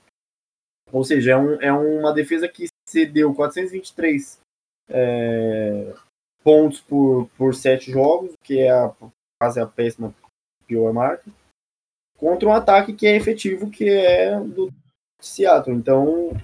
Ou 0.91 1.03
seja, 1.03 1.31
é, 1.31 1.35
um, 1.35 1.53
é 1.59 1.73
uma 1.73 2.13
defesa 2.13 2.47
que 2.47 2.67
cedeu 2.87 3.33
423 3.33 4.39
é, 4.87 5.95
pontos 6.43 6.79
por, 6.79 7.27
por 7.35 7.55
sete 7.55 7.91
jogos, 7.91 8.33
que 8.43 8.59
é 8.59 8.69
a, 8.69 8.93
quase 9.41 9.59
a 9.59 9.65
péssima 9.65 10.13
pior 10.67 10.93
marca, 10.93 11.25
contra 12.19 12.47
um 12.47 12.53
ataque 12.53 12.93
que 12.93 13.07
é 13.07 13.15
efetivo, 13.15 13.71
que 13.71 13.89
é 13.89 14.39
do 14.39 14.71
Seattle. 15.19 15.75
Então, 15.75 16.39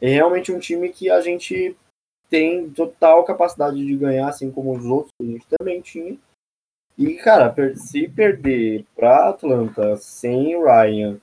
é 0.00 0.08
realmente 0.08 0.50
um 0.50 0.58
time 0.58 0.88
que 0.88 1.10
a 1.10 1.20
gente 1.20 1.76
tem 2.28 2.70
total 2.70 3.24
capacidade 3.24 3.76
de 3.76 3.96
ganhar, 3.96 4.28
assim 4.28 4.50
como 4.50 4.76
os 4.76 4.84
outros 4.84 5.12
que 5.18 5.26
a 5.26 5.30
gente 5.32 5.46
também 5.58 5.80
tinha. 5.80 6.18
E, 6.96 7.14
cara, 7.14 7.54
se 7.76 8.08
perder 8.08 8.86
para 8.94 9.28
Atlanta 9.28 9.96
sem 9.96 10.56
Ryan, 10.62 11.20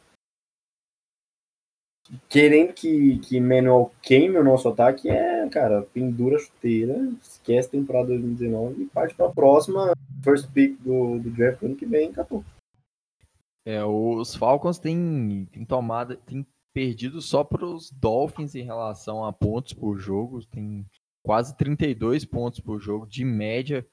querendo 2.28 2.74
que, 2.74 3.20
que 3.20 3.39
Manuel 3.39 3.91
queime 4.02 4.38
o 4.38 4.43
nosso 4.43 4.68
ataque, 4.68 5.10
é, 5.10 5.47
cara, 5.49 5.84
pendura 5.93 6.36
a 6.36 6.39
chuteira, 6.39 6.97
esquece 7.22 7.70
a 7.70 7.72
temporada 7.72 8.08
2019 8.08 8.84
e 8.84 8.86
parte 8.88 9.16
para 9.16 9.28
a 9.28 9.32
próxima 9.32 9.93
first 10.24 10.52
pick 10.52 10.78
do, 10.82 11.20
do 11.20 11.30
draft 11.30 11.64
ano 11.64 11.76
que 11.76 11.86
vem, 11.86 12.10
acabou. 12.10 12.43
É, 13.66 13.84
os 13.86 14.36
Falcons 14.36 14.80
têm, 14.80 15.47
têm 15.52 15.64
tomado, 15.64 16.16
têm 16.18 16.45
perdido 16.74 17.22
só 17.22 17.44
para 17.44 17.66
os 17.66 17.92
Dolphins 17.92 18.56
em 18.56 18.64
relação 18.64 19.24
a 19.26 19.34
pontos 19.34 19.74
por 19.74 19.98
jogo, 19.98 20.46
tem 20.46 20.86
quase 21.24 21.56
32 21.58 22.26
pontos 22.26 22.60
por 22.60 22.80
jogo 22.80 23.06
de 23.06 23.24
média 23.24 23.86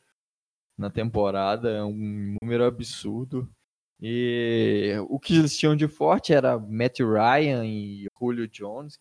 na 0.77 0.91
temporada, 0.91 1.71
é 1.71 1.85
um 1.85 2.37
número 2.41 2.65
absurdo. 2.65 3.49
E 4.01 4.95
o 5.09 5.19
que 5.19 5.37
eles 5.37 5.57
tinham 5.59 5.75
de 5.75 5.89
forte 5.89 6.33
era 6.33 6.59
Matt 6.59 7.01
Ryan 7.01 7.67
e 7.67 8.07
Julio 8.19 8.47
Jones, 8.47 8.99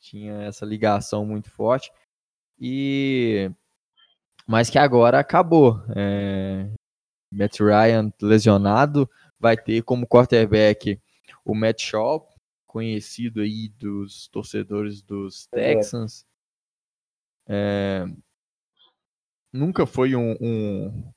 tinha 0.00 0.42
essa 0.42 0.64
ligação 0.64 1.26
muito 1.26 1.50
forte. 1.50 1.90
E 2.60 3.50
mas 4.46 4.70
que 4.70 4.78
agora 4.78 5.18
acabou. 5.18 5.80
É... 5.96 6.68
Matt 7.32 7.58
Ryan 7.58 8.12
lesionado, 8.22 9.10
vai 9.40 9.56
ter 9.56 9.82
como 9.82 10.06
quarterback 10.06 11.00
o 11.44 11.54
Matt 11.54 11.82
Shaw, 11.82 12.28
conhecido 12.74 13.40
aí 13.40 13.68
dos 13.68 14.26
torcedores 14.26 15.00
dos 15.00 15.46
Texans. 15.46 16.26
É, 17.46 18.04
nunca 19.52 19.86
foi 19.86 20.16
um, 20.16 20.36
um, 20.40 21.12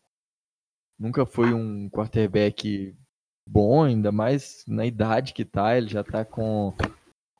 nunca 0.99 1.25
foi 1.25 1.55
um 1.55 1.89
quarterback 1.89 2.95
bom, 3.49 3.83
ainda 3.83 4.11
mais 4.11 4.63
na 4.67 4.85
idade 4.85 5.33
que 5.33 5.43
tá, 5.43 5.75
ele 5.75 5.87
já 5.87 6.03
tá 6.03 6.23
com, 6.23 6.75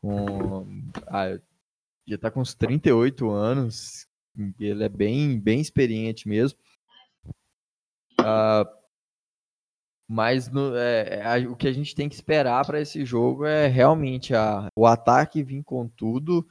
com 0.02 0.66
ah, 1.06 1.40
já 2.08 2.18
tá 2.18 2.32
com 2.32 2.42
uns 2.42 2.56
38 2.56 3.30
anos, 3.30 4.08
ele 4.60 4.84
é 4.84 4.90
bem, 4.90 5.40
bem 5.40 5.62
experiente 5.62 6.28
mesmo. 6.28 6.58
Uh, 8.20 8.77
mas 10.08 10.50
no, 10.50 10.76
é, 10.76 11.22
é, 11.22 11.48
o 11.48 11.56
que 11.56 11.68
a 11.68 11.72
gente 11.74 11.94
tem 11.94 12.08
que 12.08 12.16
esperar 12.16 12.66
para 12.66 12.80
esse 12.80 13.04
jogo 13.04 13.46
é 13.46 13.68
realmente 13.68 14.34
a, 14.34 14.70
o 14.76 14.86
ataque 14.86 15.44
vir 15.44 15.64
com 15.64 15.88
tudo 15.88 16.48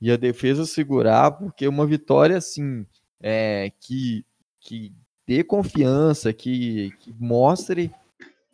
e 0.00 0.10
a 0.10 0.16
defesa 0.16 0.66
segurar, 0.66 1.30
porque 1.32 1.68
uma 1.68 1.86
vitória 1.86 2.36
assim 2.36 2.84
é, 3.22 3.70
que, 3.80 4.24
que 4.60 4.92
dê 5.26 5.44
confiança, 5.44 6.32
que, 6.32 6.90
que 6.98 7.14
mostre 7.18 7.92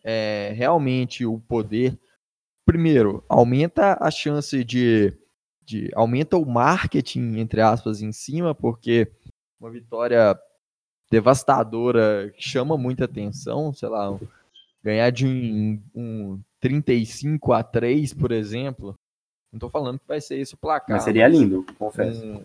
é, 0.04 0.52
realmente 0.54 1.24
o 1.24 1.38
poder. 1.38 1.98
Primeiro, 2.66 3.24
aumenta 3.28 3.96
a 4.00 4.10
chance 4.10 4.62
de, 4.64 5.16
de. 5.64 5.90
aumenta 5.94 6.36
o 6.36 6.44
marketing, 6.44 7.38
entre 7.38 7.60
aspas, 7.60 8.02
em 8.02 8.12
cima, 8.12 8.54
porque 8.54 9.10
uma 9.58 9.70
vitória 9.70 10.38
devastadora 11.10 12.32
chama 12.38 12.76
muita 12.76 13.04
atenção, 13.04 13.72
sei 13.72 13.88
lá, 13.88 14.18
ganhar 14.82 15.10
de 15.10 15.26
um, 15.26 15.82
um 15.94 16.40
35 16.60 17.52
a 17.52 17.62
3, 17.62 18.12
por 18.14 18.32
exemplo, 18.32 18.96
não 19.52 19.58
tô 19.58 19.70
falando 19.70 19.98
que 19.98 20.06
vai 20.06 20.20
ser 20.20 20.38
esse 20.38 20.54
o 20.54 20.58
placar. 20.58 20.96
Mas 20.96 21.04
seria 21.04 21.26
lindo, 21.28 21.64
confesso. 21.78 22.24
Um... 22.24 22.44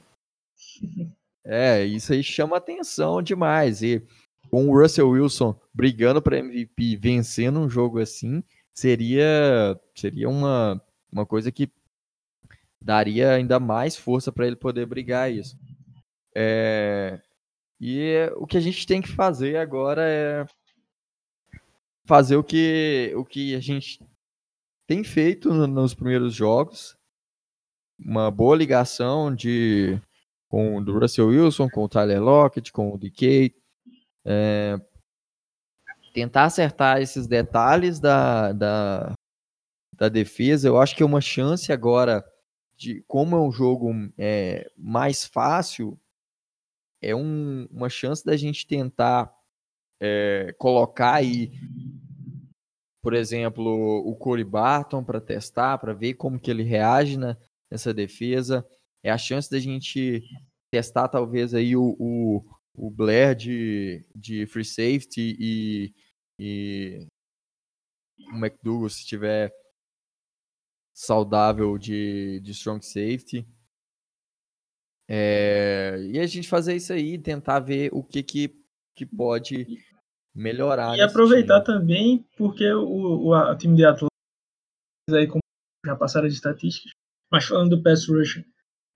É, 1.43 1.83
isso 1.83 2.13
aí 2.13 2.21
chama 2.21 2.57
atenção 2.57 3.19
demais. 3.19 3.81
E 3.81 4.05
com 4.51 4.69
o 4.69 4.79
Russell 4.79 5.09
Wilson 5.09 5.59
brigando 5.73 6.21
para 6.21 6.37
MVP, 6.37 6.97
vencendo 6.97 7.59
um 7.59 7.67
jogo 7.67 7.99
assim, 7.99 8.43
seria 8.71 9.75
seria 9.95 10.29
uma, 10.29 10.79
uma 11.11 11.25
coisa 11.25 11.51
que 11.51 11.67
daria 12.79 13.31
ainda 13.31 13.59
mais 13.59 13.95
força 13.95 14.31
para 14.31 14.45
ele 14.45 14.55
poder 14.55 14.85
brigar 14.85 15.31
isso. 15.31 15.57
É, 16.35 17.19
e 17.83 18.31
o 18.35 18.45
que 18.45 18.57
a 18.57 18.59
gente 18.59 18.85
tem 18.85 19.01
que 19.01 19.09
fazer 19.09 19.57
agora 19.57 20.03
é 20.03 20.45
fazer 22.05 22.35
o 22.35 22.43
que, 22.43 23.11
o 23.15 23.25
que 23.25 23.55
a 23.55 23.59
gente 23.59 23.99
tem 24.85 25.03
feito 25.03 25.51
nos 25.51 25.95
primeiros 25.95 26.35
jogos, 26.35 26.95
uma 27.97 28.29
boa 28.29 28.55
ligação 28.55 29.33
de 29.33 29.99
com 30.47 30.83
do 30.83 30.99
Russell 30.99 31.29
Wilson, 31.29 31.69
com 31.69 31.83
o 31.83 31.89
Tyler 31.89 32.21
Lockett, 32.21 32.71
com 32.71 32.93
o 32.93 32.97
DK, 32.99 33.55
é, 34.25 34.79
tentar 36.13 36.43
acertar 36.43 37.01
esses 37.01 37.25
detalhes 37.25 37.99
da, 37.99 38.51
da, 38.51 39.13
da 39.95 40.09
defesa. 40.09 40.67
Eu 40.67 40.79
acho 40.79 40.95
que 40.95 41.01
é 41.01 41.05
uma 41.05 41.21
chance 41.21 41.71
agora 41.71 42.23
de 42.75 43.01
como 43.07 43.35
é 43.35 43.39
um 43.39 43.51
jogo 43.51 43.91
é, 44.17 44.69
mais 44.77 45.25
fácil, 45.25 45.97
é 47.01 47.15
um, 47.15 47.67
uma 47.71 47.89
chance 47.89 48.23
da 48.23 48.37
gente 48.37 48.67
tentar 48.67 49.33
é, 50.01 50.53
colocar 50.57 51.15
aí 51.15 51.51
por 53.01 53.15
exemplo, 53.15 53.67
o 54.05 54.15
Corey 54.15 54.45
Barton 54.45 55.03
para 55.03 55.19
testar, 55.19 55.79
para 55.79 55.93
ver 55.93 56.13
como 56.13 56.39
que 56.39 56.51
ele 56.51 56.61
reage 56.61 57.17
na, 57.17 57.35
nessa 57.69 57.93
defesa. 57.93 58.65
É 59.03 59.09
a 59.09 59.17
chance 59.17 59.49
da 59.49 59.59
gente 59.59 60.23
testar 60.71 61.07
talvez 61.07 61.55
aí 61.55 61.75
o, 61.75 61.95
o, 61.99 62.45
o 62.75 62.91
Blair 62.91 63.35
de, 63.35 64.05
de 64.15 64.45
free 64.45 64.63
safety 64.63 65.35
e, 65.39 65.93
e 66.39 67.07
o 68.31 68.35
McDougall 68.35 68.87
se 68.87 69.03
tiver 69.03 69.51
saudável 70.93 71.75
de, 71.79 72.39
de 72.41 72.51
strong 72.51 72.85
safety. 72.85 73.47
É, 75.13 75.97
e 76.09 76.17
a 76.17 76.25
gente 76.25 76.47
fazer 76.47 76.73
isso 76.73 76.93
aí, 76.93 77.17
tentar 77.17 77.59
ver 77.59 77.89
o 77.91 78.01
que, 78.01 78.23
que, 78.23 78.55
que 78.95 79.05
pode 79.05 79.67
melhorar. 80.33 80.95
E 80.95 81.01
aproveitar 81.01 81.61
time. 81.61 81.79
também, 81.79 82.25
porque 82.37 82.71
o, 82.71 83.25
o 83.25 83.33
a, 83.33 83.53
time 83.57 83.75
de 83.75 83.83
atletas 83.83 84.09
aí, 85.11 85.27
como 85.27 85.41
já 85.85 85.97
passaram 85.97 86.29
de 86.29 86.33
estatísticas, 86.33 86.93
mas 87.29 87.43
falando 87.43 87.75
do 87.75 87.83
pass 87.83 88.07
rush 88.07 88.41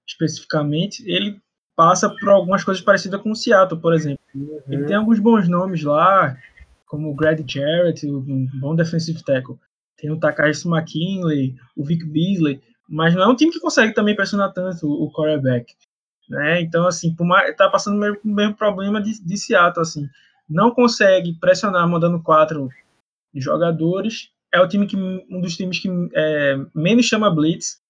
especificamente, 0.07 1.03
ele 1.05 1.38
passa 1.76 2.09
por 2.09 2.30
algumas 2.30 2.63
coisas 2.63 2.82
parecidas 2.82 3.22
com 3.22 3.32
o 3.32 3.36
Seattle, 3.36 3.82
por 3.82 3.93
exemplo. 3.93 4.24
Uhum. 4.34 4.61
Ele 4.70 4.86
tem 4.86 4.95
alguns 4.95 5.20
bons 5.20 5.49
nomes 5.49 5.84
lá, 5.84 6.38
como 6.86 7.09
o 7.09 7.16
Grady 7.16 7.43
Jarrett, 7.45 8.07
um 8.07 8.47
bom 8.61 8.74
defensive 8.74 9.22
tackle. 9.22 9.57
Tem 9.97 10.09
o 10.09 10.18
Takashi 10.18 10.66
McKinley, 10.66 11.57
o 11.76 11.84
Vic 11.84 12.05
Beasley, 12.05 12.61
mas 12.88 13.13
não 13.13 13.24
é 13.24 13.28
um 13.28 13.36
time 13.36 13.51
que 13.51 13.59
consegue 13.59 13.93
também 13.93 14.16
pressionar 14.16 14.53
tanto 14.53 14.88
o 14.88 15.11
quarterback. 15.11 15.74
Né? 16.30 16.62
Então, 16.62 16.88
assim, 16.88 17.14
por 17.14 17.26
mais, 17.26 17.56
tá 17.56 17.70
passando 17.70 17.98
o 17.98 18.00
mesmo, 18.00 18.20
mesmo 18.24 18.56
problema 18.56 19.02
de, 19.02 19.22
de 19.22 19.38
Seattle, 19.38 19.82
assim. 19.82 20.10
Não 20.50 20.72
consegue 20.72 21.34
pressionar 21.40 21.88
mandando 21.88 22.22
quatro 22.22 22.70
jogadores. 23.34 24.30
É 24.54 24.60
o 24.60 24.68
time 24.68 24.88
que 24.88 24.96
um 24.96 25.42
dos 25.42 25.56
times 25.56 25.80
que 25.80 25.90
é, 26.14 26.58
menos 26.74 27.06
chama 27.06 27.34
blitz. 27.34 27.82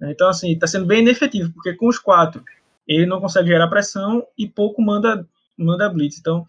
Né? 0.00 0.12
Então, 0.12 0.28
assim, 0.28 0.52
está 0.52 0.66
sendo 0.66 0.86
bem 0.86 1.00
inefetivo, 1.00 1.52
porque 1.52 1.74
com 1.74 1.88
os 1.88 1.98
quatro 1.98 2.44
ele 2.86 3.06
não 3.06 3.20
consegue 3.20 3.48
gerar 3.48 3.68
pressão 3.68 4.26
e 4.36 4.48
pouco 4.48 4.82
manda 4.82 5.26
manda 5.56 5.88
blitz. 5.88 6.18
Então, 6.18 6.46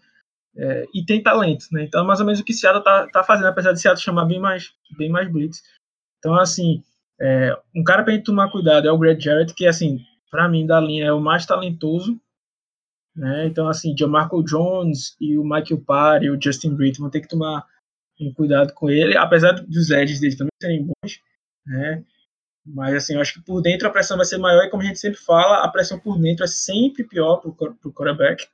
é, 0.56 0.86
e 0.94 1.04
tem 1.04 1.22
talento, 1.22 1.66
né? 1.72 1.84
Então, 1.84 2.04
mais 2.04 2.20
ou 2.20 2.26
menos 2.26 2.40
o 2.40 2.44
que 2.44 2.52
Seattle 2.52 2.82
tá, 2.82 3.06
tá 3.08 3.24
fazendo, 3.24 3.46
apesar 3.46 3.72
de 3.72 3.80
Seattle 3.80 4.02
chamar 4.02 4.24
bem 4.24 4.40
mais 4.40 4.72
bem 4.96 5.08
mais 5.08 5.30
blitz. 5.30 5.62
Então, 6.18 6.34
assim, 6.34 6.82
é, 7.20 7.56
um 7.74 7.84
cara 7.84 8.02
para 8.02 8.12
gente 8.12 8.24
tomar 8.24 8.50
cuidado 8.50 8.88
é 8.88 8.92
o 8.92 8.98
Greg 8.98 9.22
Jarrett, 9.22 9.54
que 9.54 9.66
assim, 9.66 10.04
para 10.32 10.48
mim 10.48 10.66
da 10.66 10.80
linha 10.80 11.04
é 11.04 11.12
o 11.12 11.20
mais 11.20 11.44
talentoso, 11.44 12.18
né? 13.14 13.46
Então, 13.46 13.68
assim, 13.68 13.94
Marco 14.08 14.42
Jones 14.42 15.14
e 15.20 15.36
o 15.36 15.44
Michael 15.44 15.84
Parr 15.86 16.24
e 16.24 16.30
o 16.30 16.40
Justin 16.42 16.74
Britt 16.74 16.98
vão 16.98 17.10
ter 17.10 17.20
que 17.20 17.28
tomar 17.28 17.66
um 18.18 18.32
cuidado 18.32 18.72
com 18.72 18.88
ele, 18.88 19.14
apesar 19.16 19.52
dos 19.52 19.90
edges 19.90 20.20
dele 20.20 20.36
também 20.36 20.50
serem 20.60 20.86
bons, 20.86 21.20
né? 21.66 22.02
Mas, 22.64 22.94
assim, 22.94 23.14
eu 23.14 23.20
acho 23.20 23.34
que 23.34 23.44
por 23.44 23.60
dentro 23.60 23.86
a 23.86 23.90
pressão 23.90 24.16
vai 24.16 24.24
ser 24.24 24.38
maior 24.38 24.64
e, 24.64 24.70
como 24.70 24.82
a 24.82 24.86
gente 24.86 24.98
sempre 24.98 25.18
fala, 25.18 25.64
a 25.64 25.68
pressão 25.68 25.98
por 25.98 26.18
dentro 26.18 26.44
é 26.44 26.48
sempre 26.48 27.04
pior 27.04 27.36
para 27.36 27.50
o 27.50 27.92
quarterback, 27.92 28.46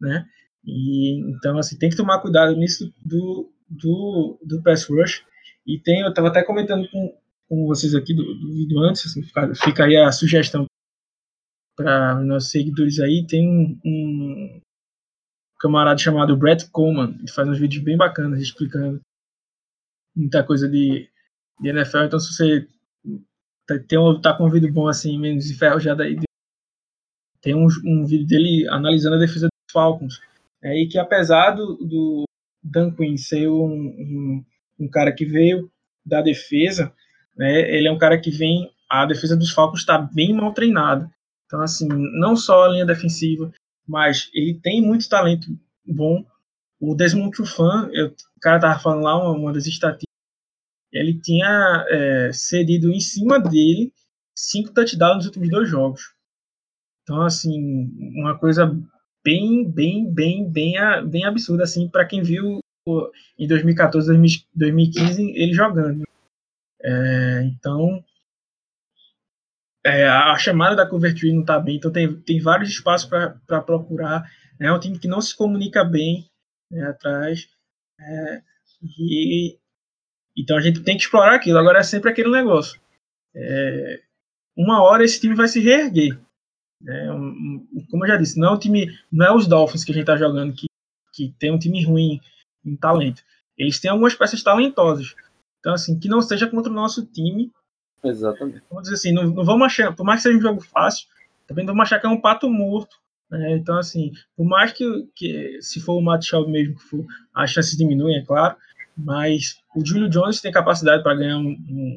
né? 0.00 0.26
E, 0.64 1.20
então, 1.30 1.58
assim, 1.58 1.76
tem 1.76 1.90
que 1.90 1.96
tomar 1.96 2.20
cuidado 2.20 2.56
nisso 2.56 2.90
do, 3.04 3.52
do, 3.68 4.38
do 4.42 4.62
press 4.62 4.88
rush. 4.88 5.24
E 5.66 5.78
tem, 5.78 6.00
eu 6.00 6.08
estava 6.08 6.28
até 6.28 6.42
comentando 6.42 6.88
com, 6.88 7.14
com 7.48 7.66
vocês 7.66 7.94
aqui 7.94 8.14
do, 8.14 8.22
do 8.22 8.54
vídeo 8.54 8.78
antes, 8.78 9.04
assim, 9.06 9.22
fica, 9.22 9.54
fica 9.56 9.84
aí 9.84 9.96
a 9.96 10.12
sugestão 10.12 10.66
para 11.76 12.20
nossos 12.20 12.50
seguidores 12.50 12.98
aí. 13.00 13.26
Tem 13.26 13.48
um, 13.48 13.78
um 13.84 14.60
camarada 15.60 15.98
chamado 15.98 16.36
Brett 16.36 16.68
Coleman, 16.70 17.16
ele 17.18 17.30
faz 17.30 17.48
uns 17.48 17.58
vídeos 17.58 17.84
bem 17.84 17.96
bacanas 17.96 18.40
explicando 18.40 19.00
muita 20.14 20.42
coisa 20.42 20.68
de, 20.68 21.08
de 21.60 21.68
NFL. 21.68 22.04
Então, 22.04 22.18
se 22.18 22.34
você 22.34 22.68
Tá, 23.66 23.78
tem 23.78 23.98
um, 23.98 24.20
tá 24.20 24.34
com 24.34 24.46
um 24.46 24.50
vídeo 24.50 24.72
bom 24.72 24.88
assim, 24.88 25.18
menos 25.18 25.50
enferrujado 25.50 26.02
aí. 26.02 26.18
Tem 27.40 27.54
um, 27.54 27.66
um 27.84 28.04
vídeo 28.04 28.26
dele 28.26 28.66
analisando 28.68 29.16
a 29.16 29.18
defesa 29.18 29.46
dos 29.48 29.72
Falcons. 29.72 30.20
É, 30.62 30.80
e 30.80 30.88
que 30.88 30.98
apesar 30.98 31.52
do, 31.52 31.76
do 31.76 32.24
Dan 32.62 32.92
Quinn 32.92 33.16
ser 33.16 33.48
um, 33.48 33.64
um, 33.64 34.44
um, 34.78 34.88
cara 34.88 35.12
que 35.12 35.24
veio 35.24 35.70
da 36.04 36.20
defesa, 36.20 36.92
né, 37.36 37.60
ele 37.76 37.88
é 37.88 37.92
um 37.92 37.98
cara 37.98 38.18
que 38.18 38.30
vem. 38.30 38.70
A 38.88 39.06
defesa 39.06 39.36
dos 39.36 39.50
Falcons 39.50 39.80
está 39.80 39.96
bem 39.96 40.34
mal 40.34 40.52
treinada. 40.52 41.10
Então, 41.52 41.60
assim, 41.60 41.86
não 41.86 42.34
só 42.34 42.64
a 42.64 42.68
linha 42.68 42.86
defensiva, 42.86 43.52
mas 43.86 44.30
ele 44.32 44.58
tem 44.62 44.80
muito 44.80 45.06
talento 45.06 45.46
bom. 45.84 46.24
O 46.80 46.94
Desmond 46.94 47.30
Trufant, 47.30 47.90
eu, 47.92 48.06
o 48.08 48.40
cara 48.40 48.58
tava 48.58 48.80
falando 48.80 49.02
lá 49.02 49.22
uma, 49.22 49.36
uma 49.36 49.52
das 49.52 49.66
estatísticas 49.66 50.10
ele 50.90 51.20
tinha 51.20 51.84
é, 51.88 52.32
cedido 52.32 52.90
em 52.90 53.00
cima 53.00 53.38
dele 53.38 53.92
cinco 54.34 54.72
touchdowns 54.72 55.16
nos 55.16 55.26
últimos 55.26 55.50
dois 55.50 55.68
jogos. 55.68 56.14
Então, 57.02 57.20
assim, 57.22 57.90
uma 58.18 58.38
coisa 58.38 58.66
bem, 59.22 59.68
bem, 59.70 60.10
bem, 60.10 60.48
bem, 60.48 60.74
bem 61.06 61.24
absurda, 61.24 61.64
assim, 61.64 61.86
para 61.86 62.06
quem 62.06 62.22
viu 62.22 62.60
em 63.38 63.46
2014, 63.46 64.08
2015 64.54 65.30
ele 65.34 65.52
jogando. 65.52 66.02
É, 66.82 67.42
então, 67.44 68.02
é, 69.84 70.06
a 70.06 70.36
chamada 70.38 70.76
da 70.76 70.86
Cover 70.86 71.14
Tree 71.14 71.32
não 71.32 71.40
está 71.40 71.58
bem, 71.58 71.76
então 71.76 71.90
tem, 71.90 72.14
tem 72.20 72.40
vários 72.40 72.70
espaços 72.70 73.08
para 73.08 73.62
procurar. 73.62 74.30
Né, 74.58 74.68
é 74.68 74.72
um 74.72 74.78
time 74.78 74.98
que 74.98 75.08
não 75.08 75.20
se 75.20 75.36
comunica 75.36 75.84
bem 75.84 76.28
né, 76.70 76.84
atrás. 76.84 77.48
É, 78.00 78.42
e 78.98 79.58
então 80.36 80.56
a 80.56 80.60
gente 80.60 80.82
tem 80.82 80.96
que 80.96 81.02
explorar 81.02 81.34
aquilo. 81.34 81.58
Agora 81.58 81.78
é 81.78 81.82
sempre 81.82 82.10
aquele 82.10 82.30
negócio. 82.30 82.80
É, 83.34 84.02
uma 84.56 84.82
hora 84.82 85.04
esse 85.04 85.20
time 85.20 85.34
vai 85.34 85.48
se 85.48 85.60
reerguer. 85.60 86.18
É, 86.86 87.12
um, 87.12 87.66
como 87.90 88.04
eu 88.04 88.08
já 88.08 88.16
disse, 88.16 88.38
não 88.38 88.48
é 88.48 88.52
o 88.52 88.58
time, 88.58 88.86
não 89.10 89.26
é 89.26 89.34
os 89.34 89.46
Dolphins 89.46 89.84
que 89.84 89.92
a 89.92 89.94
gente 89.94 90.02
está 90.02 90.16
jogando 90.16 90.54
que, 90.54 90.66
que 91.12 91.34
tem 91.38 91.52
um 91.52 91.58
time 91.58 91.84
ruim 91.84 92.20
em 92.64 92.76
talento. 92.76 93.22
Eles 93.56 93.78
têm 93.78 93.90
algumas 93.90 94.14
peças 94.14 94.42
talentosas. 94.42 95.14
Então, 95.60 95.74
assim, 95.74 95.98
que 95.98 96.08
não 96.08 96.20
seja 96.20 96.48
contra 96.48 96.72
o 96.72 96.74
nosso 96.74 97.06
time. 97.06 97.52
Exatamente. 98.04 98.62
Vamos 98.68 98.84
dizer 98.84 98.94
assim, 98.94 99.12
não, 99.12 99.24
não 99.30 99.44
vamos 99.44 99.66
achar, 99.66 99.94
por 99.94 100.04
mais 100.04 100.20
que 100.20 100.24
seja 100.24 100.38
um 100.38 100.42
jogo 100.42 100.60
fácil, 100.60 101.06
também 101.46 101.64
não 101.64 101.72
vamos 101.72 101.86
achar 101.86 102.00
que 102.00 102.06
é 102.06 102.10
um 102.10 102.20
pato 102.20 102.48
morto. 102.50 102.96
Né? 103.30 103.56
Então, 103.56 103.78
assim, 103.78 104.12
por 104.36 104.44
mais 104.44 104.72
que, 104.72 104.84
que 105.14 105.58
se 105.62 105.80
for 105.80 105.94
o 105.94 106.02
Matt 106.02 106.24
Schaub 106.24 106.50
mesmo 106.50 106.76
que 106.76 106.82
for, 106.82 107.04
as 107.34 107.50
chances 107.50 107.76
diminuem, 107.76 108.18
é 108.18 108.24
claro, 108.24 108.56
mas 108.96 109.58
o 109.74 109.84
Julio 109.84 110.08
Jones 110.08 110.40
tem 110.40 110.52
capacidade 110.52 111.02
para 111.02 111.14
ganhar 111.14 111.38
um, 111.38 111.50
um, 111.50 111.96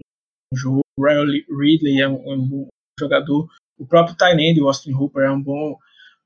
jogo. 0.53 0.81
O 0.97 1.03
Ryan 1.03 1.25
Ridley 1.25 2.01
é 2.01 2.07
um, 2.07 2.31
é 2.31 2.35
um 2.35 2.47
bom 2.47 2.67
jogador. 2.97 3.49
O 3.77 3.85
próprio 3.85 4.15
Tynande, 4.15 4.61
o 4.61 4.67
Austin 4.67 4.93
Hooper, 4.93 5.23
é 5.23 5.31
um 5.31 5.41
bom, 5.41 5.77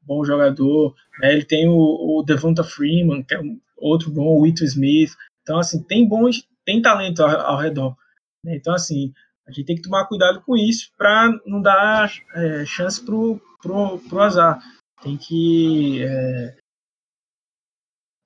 bom 0.01 0.23
jogador. 0.23 0.95
Né? 1.19 1.34
Ele 1.34 1.43
tem 1.43 1.67
o, 1.67 1.75
o 1.75 2.23
Devonta 2.23 2.63
Freeman, 2.63 3.23
que 3.23 3.34
é 3.34 3.39
um 3.39 3.59
outro 3.77 4.11
bom, 4.11 4.27
o 4.27 4.41
Wito 4.41 4.63
Smith. 4.63 5.13
Então, 5.41 5.57
assim, 5.57 5.82
tem 5.82 6.07
bons, 6.07 6.47
tem 6.63 6.82
talento 6.82 7.23
ao, 7.23 7.30
ao 7.30 7.57
redor. 7.57 7.97
Né? 8.45 8.57
Então, 8.57 8.75
assim, 8.75 9.11
a 9.50 9.52
gente 9.52 9.66
tem 9.66 9.76
que 9.76 9.82
tomar 9.82 10.08
cuidado 10.08 10.41
com 10.41 10.56
isso 10.56 10.91
para 10.95 11.32
não 11.45 11.60
dar 11.60 12.12
é, 12.36 12.66
chance 12.66 13.04
pro, 13.04 13.41
pro, 13.60 13.97
pro 14.08 14.22
azar. 14.22 14.60
Tem 15.02 15.18
que 15.18 16.04
é, 16.04 16.58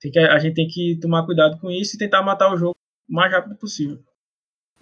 tem 0.00 0.12
que, 0.12 0.18
a 0.18 0.38
gente 0.38 0.54
tem 0.54 0.68
que 0.68 0.98
tomar 1.00 1.24
cuidado 1.24 1.58
com 1.58 1.70
isso 1.70 1.96
e 1.96 1.98
tentar 1.98 2.22
matar 2.22 2.52
o 2.52 2.58
jogo 2.58 2.76
o 3.08 3.14
mais 3.14 3.32
rápido 3.32 3.56
possível. 3.56 4.04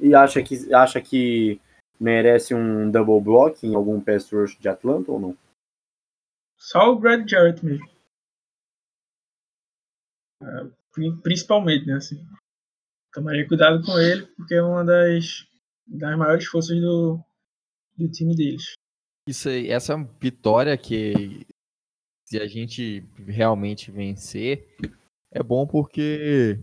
E 0.01 0.15
acha 0.17 0.43
que, 0.43 0.75
acha 0.75 1.01
que 1.01 1.61
merece 2.01 2.55
um 2.55 2.91
double 2.91 3.21
block 3.21 3.65
em 3.65 3.75
algum 3.77 4.01
pass 4.01 4.29
rush 4.33 4.59
de 4.59 4.69
Atlanta 4.69 5.13
ou 5.13 5.21
não? 5.21 5.39
Só 6.59 6.91
o 6.91 6.99
Brad 6.99 7.29
Jarrett 7.29 7.65
mesmo. 7.65 7.89
É, 10.43 10.67
principalmente, 11.23 11.87
né? 11.87 11.95
Assim. 11.95 12.27
Tomaria 13.13 13.47
cuidado 13.47 13.85
com 13.85 13.97
ele, 13.99 14.27
porque 14.37 14.55
é 14.55 14.63
uma 14.63 14.85
das, 14.85 15.47
das 15.87 16.17
maiores 16.17 16.47
forças 16.47 16.81
do, 16.81 17.21
do 17.97 18.09
time 18.11 18.35
deles. 18.35 18.73
Isso 19.29 19.49
aí, 19.49 19.69
essa 19.69 19.97
vitória 20.21 20.77
que 20.77 21.47
se 22.27 22.41
a 22.41 22.47
gente 22.47 23.05
realmente 23.27 23.91
vencer, 23.91 24.67
é 25.31 25.43
bom 25.43 25.67
porque 25.67 26.59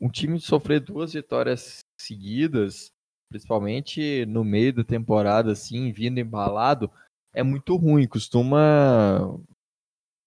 um 0.00 0.10
time 0.10 0.38
sofrer 0.38 0.80
duas 0.80 1.14
vitórias 1.14 1.80
seguidas, 1.98 2.92
principalmente 3.30 4.26
no 4.26 4.44
meio 4.44 4.72
da 4.72 4.84
temporada, 4.84 5.52
assim, 5.52 5.90
vindo 5.92 6.20
embalado, 6.20 6.90
é 7.32 7.42
muito 7.42 7.74
ruim. 7.76 8.06
Costuma 8.06 9.38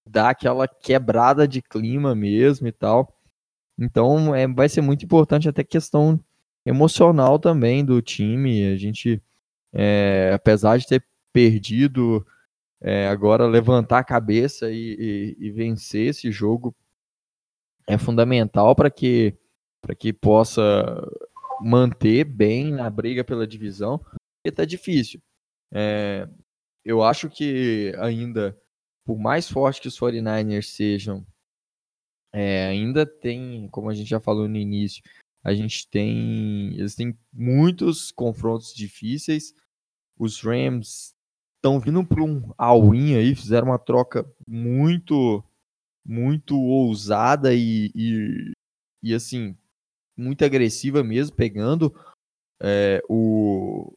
dar 0.09 0.31
aquela 0.31 0.67
quebrada 0.67 1.47
de 1.47 1.61
clima 1.61 2.15
mesmo 2.15 2.67
e 2.67 2.71
tal. 2.71 3.15
Então 3.77 4.33
é, 4.33 4.47
vai 4.47 4.67
ser 4.67 4.81
muito 4.81 5.05
importante 5.05 5.47
até 5.47 5.63
questão 5.63 6.19
emocional 6.67 7.39
também 7.39 7.83
do 7.83 8.01
time. 8.01 8.67
A 8.67 8.77
gente, 8.77 9.21
é, 9.73 10.31
apesar 10.33 10.77
de 10.77 10.87
ter 10.87 11.05
perdido, 11.31 12.25
é, 12.81 13.07
agora 13.07 13.45
levantar 13.45 13.99
a 13.99 14.03
cabeça 14.03 14.69
e, 14.71 15.35
e, 15.39 15.47
e 15.47 15.51
vencer 15.51 16.07
esse 16.07 16.31
jogo 16.31 16.75
é 17.87 17.97
fundamental 17.97 18.75
para 18.75 18.91
que, 18.91 19.33
que 19.97 20.11
possa 20.11 20.61
manter 21.61 22.25
bem 22.25 22.71
na 22.71 22.89
briga 22.89 23.23
pela 23.23 23.47
divisão, 23.47 23.97
porque 23.97 24.51
tá 24.53 24.65
difícil. 24.65 25.21
É, 25.73 26.27
eu 26.83 27.01
acho 27.01 27.29
que 27.29 27.93
ainda 27.97 28.57
por 29.07 29.17
mais 29.17 29.49
forte 29.49 29.79
que 29.79 29.87
os 29.87 29.97
49ers 29.97 30.65
sejam, 30.65 31.25
é, 32.33 32.67
ainda 32.67 33.05
tem, 33.05 33.69
como 33.69 33.89
a 33.89 33.93
gente 33.93 34.09
já 34.09 34.19
falou 34.19 34.49
no 34.49 34.57
início, 34.57 35.01
a 35.43 35.53
gente 35.53 35.87
tem. 35.89 36.73
Eles 36.77 36.95
têm 36.95 37.17
muitos 37.31 38.11
confrontos 38.11 38.73
difíceis. 38.73 39.53
Os 40.17 40.41
Rams 40.41 41.13
estão 41.55 41.79
vindo 41.79 42.05
para 42.05 42.23
um 42.23 42.53
all-in 42.57 43.15
aí, 43.15 43.35
fizeram 43.35 43.67
uma 43.67 43.79
troca 43.79 44.25
muito, 44.47 45.43
muito 46.05 46.59
ousada 46.59 47.53
e, 47.53 47.91
e, 47.95 48.51
e 49.03 49.13
assim, 49.13 49.55
muito 50.15 50.43
agressiva 50.43 51.03
mesmo, 51.03 51.35
pegando 51.35 51.93
é, 52.61 53.01
o, 53.07 53.93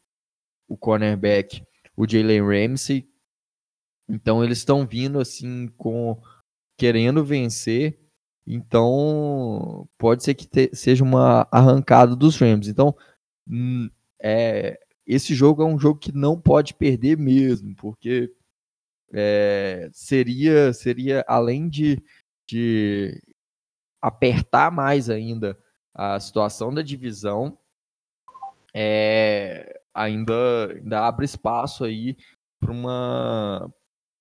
o 0.69 0.77
cornerback, 0.77 1.63
o 1.97 2.07
Jalen 2.09 2.43
Ramsey. 2.43 3.09
Então 4.09 4.43
eles 4.45 4.59
estão 4.59 4.87
vindo 4.87 5.21
assim 5.21 5.69
com 5.77 6.21
querendo 6.79 7.25
vencer. 7.25 7.99
Então 8.53 9.89
pode 9.97 10.25
ser 10.25 10.35
que 10.35 10.47
te, 10.47 10.71
seja 10.75 11.05
uma 11.05 11.47
arrancada 11.53 12.17
dos 12.17 12.37
Rams. 12.37 12.67
Então 12.67 12.95
hum, 13.49 13.89
é, 14.21 14.79
esse 15.07 15.35
jogo 15.35 15.63
é 15.63 15.67
um 15.67 15.79
jogo 15.79 16.01
que 16.01 16.13
não 16.13 16.41
pode 16.41 16.75
perder 16.75 17.17
mesmo, 17.17 17.75
porque 17.77 18.33
é, 19.13 19.89
seria 19.93 20.73
seria 20.73 21.25
além 21.29 21.69
de, 21.69 22.03
de 22.49 23.23
apertar 24.03 24.73
mais 24.73 25.09
ainda 25.09 25.57
a 25.95 26.19
situação 26.19 26.75
da 26.75 26.83
divisão, 26.83 27.57
é, 28.75 29.81
ainda, 29.95 30.73
ainda 30.73 31.07
abre 31.07 31.25
espaço 31.25 31.85
aí 31.85 32.17
para 32.59 32.73
uma, 32.73 33.73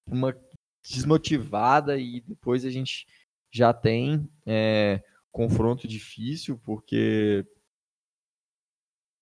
uma 0.05 0.35
desmotivada 0.83 1.97
e 1.97 2.21
depois 2.21 2.65
a 2.65 2.69
gente 2.69 3.07
já 3.51 3.73
tem 3.73 4.29
é, 4.45 5.01
confronto 5.31 5.87
difícil, 5.87 6.59
porque 6.63 7.45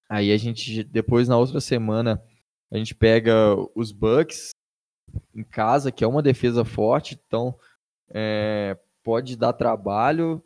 aí 0.09 0.32
a 0.32 0.38
gente 0.38 0.84
depois 0.84 1.28
na 1.28 1.38
outra 1.38 1.59
semana 1.59 2.21
a 2.71 2.78
gente 2.78 2.93
pega 2.93 3.55
os 3.75 3.91
Bucks 3.91 4.51
em 5.34 5.43
casa, 5.43 5.91
que 5.91 6.03
é 6.03 6.07
uma 6.07 6.21
defesa 6.21 6.65
forte, 6.65 7.19
então 7.28 7.57
é, 8.09 8.78
pode 9.03 9.38
dar 9.38 9.53
trabalho 9.53 10.43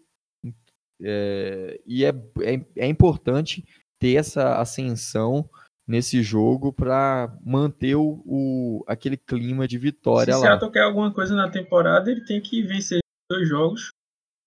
é, 1.02 1.82
e 1.86 2.06
é, 2.06 2.10
é, 2.42 2.66
é 2.76 2.88
importante 2.88 3.66
ter 3.98 4.16
essa 4.16 4.58
ascensão 4.58 5.50
nesse 5.88 6.22
jogo 6.22 6.72
para 6.72 7.36
manter 7.44 7.96
o, 7.96 8.22
o, 8.26 8.84
aquele 8.88 9.18
clima 9.18 9.68
de 9.68 9.78
vitória 9.78 10.34
Se 10.34 10.40
lá. 10.40 10.46
Se 10.46 10.52
Seattle 10.52 10.72
quer 10.72 10.84
alguma 10.84 11.12
coisa 11.12 11.36
na 11.36 11.50
temporada, 11.50 12.10
ele 12.10 12.24
tem 12.24 12.40
que 12.40 12.62
vencer 12.62 13.01
dois 13.32 13.48
jogos, 13.48 13.90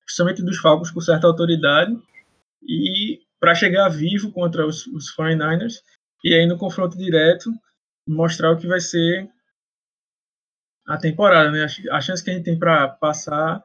principalmente 0.04 0.42
dos 0.42 0.58
Falcons 0.58 0.90
com 0.90 1.00
certa 1.00 1.26
autoridade, 1.26 1.96
e 2.62 3.20
para 3.40 3.54
chegar 3.54 3.88
vivo 3.88 4.32
contra 4.32 4.66
os, 4.66 4.86
os 4.86 5.14
49ers, 5.16 5.82
e 6.22 6.34
aí 6.34 6.46
no 6.46 6.56
confronto 6.56 6.96
direto 6.96 7.50
mostrar 8.06 8.50
o 8.52 8.56
que 8.56 8.66
vai 8.66 8.80
ser 8.80 9.28
a 10.86 10.96
temporada, 10.98 11.50
né? 11.50 11.66
A, 11.90 12.00
chance 12.00 12.22
que 12.22 12.30
a 12.30 12.34
gente 12.34 12.44
tem 12.44 12.58
para 12.58 12.88
passar 12.88 13.62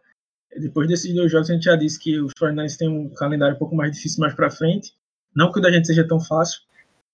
depois 0.57 0.87
desses 0.87 1.13
dois 1.13 1.31
jogos, 1.31 1.49
a 1.49 1.53
gente 1.53 1.65
já 1.65 1.75
disse 1.75 1.99
que 1.99 2.19
os 2.19 2.33
49 2.33 2.77
têm 2.77 2.89
um 2.89 3.13
calendário 3.13 3.55
um 3.55 3.59
pouco 3.59 3.75
mais 3.75 3.91
difícil 3.91 4.21
mais 4.21 4.33
para 4.33 4.49
frente. 4.49 4.93
Não 5.35 5.51
que 5.51 5.59
o 5.59 5.61
da 5.61 5.71
gente 5.71 5.87
seja 5.87 6.07
tão 6.07 6.19
fácil, 6.19 6.61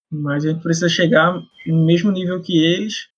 mas 0.09 0.45
a 0.45 0.49
gente 0.49 0.63
precisa 0.63 0.87
chegar 0.87 1.33
no 1.67 1.85
mesmo 1.85 2.11
nível 2.11 2.41
que 2.41 2.57
eles, 2.57 3.09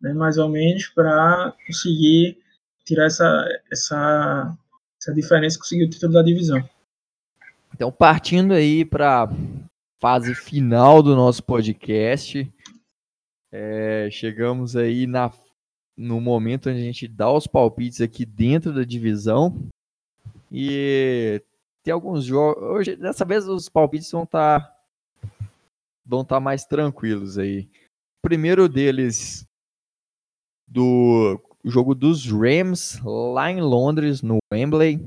né, 0.00 0.12
mais 0.12 0.36
ou 0.36 0.48
menos, 0.48 0.88
para 0.88 1.54
conseguir 1.66 2.38
tirar 2.84 3.06
essa, 3.06 3.46
essa, 3.70 4.58
essa 5.00 5.14
diferença 5.14 5.56
e 5.56 5.58
conseguir 5.58 5.84
o 5.84 5.90
título 5.90 6.12
da 6.12 6.22
divisão. 6.22 6.68
Então, 7.74 7.90
partindo 7.90 8.52
aí 8.52 8.84
para 8.84 9.28
fase 10.00 10.34
final 10.34 11.02
do 11.02 11.14
nosso 11.14 11.42
podcast, 11.42 12.52
é, 13.52 14.08
chegamos 14.10 14.76
aí 14.76 15.06
na 15.06 15.30
no 15.96 16.20
momento 16.20 16.70
onde 16.70 16.80
a 16.80 16.82
gente 16.82 17.06
dá 17.06 17.30
os 17.30 17.46
palpites 17.46 18.00
aqui 18.00 18.24
dentro 18.24 18.72
da 18.72 18.82
divisão. 18.82 19.68
E 20.50 21.42
tem 21.82 21.92
alguns 21.92 22.24
jogos. 22.24 22.62
Hoje, 22.62 22.96
dessa 22.96 23.24
vez, 23.24 23.46
os 23.46 23.68
palpites 23.68 24.10
vão 24.10 24.24
estar 24.24 24.60
tá, 24.60 24.76
vão 26.04 26.24
tá 26.24 26.40
mais 26.40 26.64
tranquilos 26.64 27.38
aí. 27.38 27.68
O 28.18 28.22
primeiro 28.22 28.68
deles 28.68 29.46
do 30.66 31.38
jogo 31.64 31.94
dos 31.94 32.26
Rams 32.26 33.00
lá 33.04 33.50
em 33.50 33.60
Londres, 33.60 34.22
no 34.22 34.38
Wembley. 34.52 35.04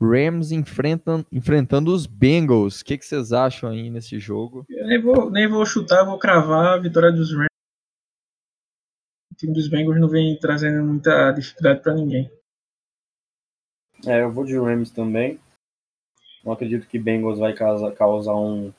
Rams 0.00 0.52
enfrentam, 0.52 1.24
enfrentando 1.32 1.92
os 1.92 2.06
Bengals. 2.06 2.80
O 2.80 2.84
que, 2.84 2.98
que 2.98 3.06
vocês 3.06 3.32
acham 3.32 3.70
aí 3.70 3.88
nesse 3.90 4.18
jogo? 4.18 4.64
Eu 4.68 4.86
nem 4.86 5.00
vou, 5.00 5.30
nem 5.30 5.48
vou 5.48 5.64
chutar, 5.64 6.04
vou 6.04 6.18
cravar 6.18 6.74
a 6.74 6.78
vitória 6.78 7.12
dos 7.12 7.32
Rams 7.32 7.54
o 9.34 9.36
time 9.36 9.52
dos 9.52 9.66
Bengals 9.66 10.00
não 10.00 10.08
vem 10.08 10.38
trazendo 10.38 10.84
muita 10.84 11.32
dificuldade 11.32 11.80
para 11.80 11.92
ninguém. 11.92 12.30
É, 14.06 14.22
eu 14.22 14.30
vou 14.30 14.44
de 14.44 14.56
Rams 14.56 14.92
também. 14.92 15.40
Não 16.44 16.52
acredito 16.52 16.86
que 16.86 17.00
Bengals 17.00 17.40
vai 17.40 17.52
causar 17.52 18.36
um, 18.36 18.68
um, 18.68 18.72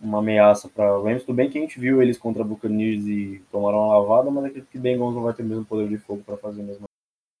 uma 0.00 0.18
ameaça 0.18 0.68
para 0.68 0.98
Rams. 1.00 1.24
Tudo 1.24 1.36
bem 1.36 1.48
que 1.48 1.58
a 1.58 1.60
gente 1.60 1.78
viu 1.78 2.02
eles 2.02 2.18
contra 2.18 2.44
Buccaneers 2.44 3.06
e 3.06 3.42
tomaram 3.50 3.78
uma 3.78 3.98
lavada, 3.98 4.30
mas 4.30 4.44
acredito 4.44 4.70
que 4.70 4.78
Bengals 4.78 5.14
não 5.14 5.22
vai 5.22 5.32
ter 5.34 5.42
o 5.42 5.46
mesmo 5.46 5.64
poder 5.64 5.88
de 5.88 5.98
fogo 5.98 6.22
para 6.22 6.36
fazer 6.36 6.62
mesmo. 6.62 6.84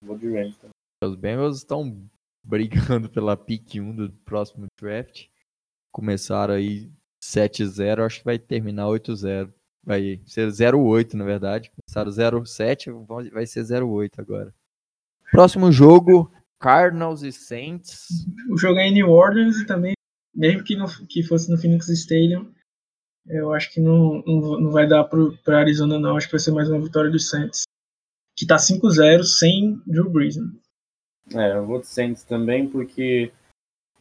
Vou 0.02 0.16
de 0.16 0.26
Rams 0.32 0.56
também. 0.56 0.70
Os 1.04 1.14
Bengals 1.14 1.58
estão 1.58 1.96
brigando 2.44 3.08
pela 3.10 3.36
pick 3.36 3.74
1 3.74 3.94
do 3.94 4.10
próximo 4.24 4.66
draft. 4.80 5.26
Começaram 5.92 6.54
aí 6.54 6.90
7-0, 7.22 8.04
acho 8.04 8.18
que 8.20 8.24
vai 8.24 8.38
terminar 8.38 8.86
8-0. 8.86 9.52
Vai 9.84 10.20
ser 10.24 10.48
08, 10.74 11.16
na 11.16 11.24
verdade. 11.24 11.70
Começaram 11.70 12.44
07, 12.44 12.90
vai 13.32 13.46
ser 13.46 13.64
08 13.82 14.20
agora. 14.20 14.54
Próximo 15.30 15.70
jogo, 15.72 16.32
Cardinals 16.58 17.22
e 17.22 17.32
Saints. 17.32 18.08
O 18.50 18.56
jogo 18.56 18.78
é 18.78 18.88
em 18.88 18.94
New 18.94 19.10
Orleans 19.10 19.56
e 19.58 19.66
também, 19.66 19.94
mesmo 20.36 20.62
que, 20.62 20.76
que 21.08 21.22
fosse 21.22 21.50
no 21.50 21.58
Phoenix 21.58 21.88
Stadium, 21.88 22.52
eu 23.26 23.52
acho 23.52 23.72
que 23.72 23.80
não, 23.80 24.22
não, 24.26 24.60
não 24.60 24.70
vai 24.70 24.86
dar 24.86 25.04
para 25.04 25.58
Arizona, 25.58 25.98
não. 25.98 26.16
Acho 26.16 26.26
que 26.26 26.32
vai 26.32 26.40
ser 26.40 26.52
mais 26.52 26.68
uma 26.68 26.80
vitória 26.80 27.10
dos 27.10 27.28
Saints. 27.28 27.62
Que 28.38 28.46
tá 28.46 28.56
5-0 28.56 29.24
sem 29.24 29.82
Drew 29.86 30.10
Brees. 30.10 30.36
Né? 30.36 30.52
É, 31.34 31.56
eu 31.56 31.66
vou 31.66 31.80
de 31.80 31.88
Saints 31.88 32.22
também, 32.22 32.68
porque 32.68 33.32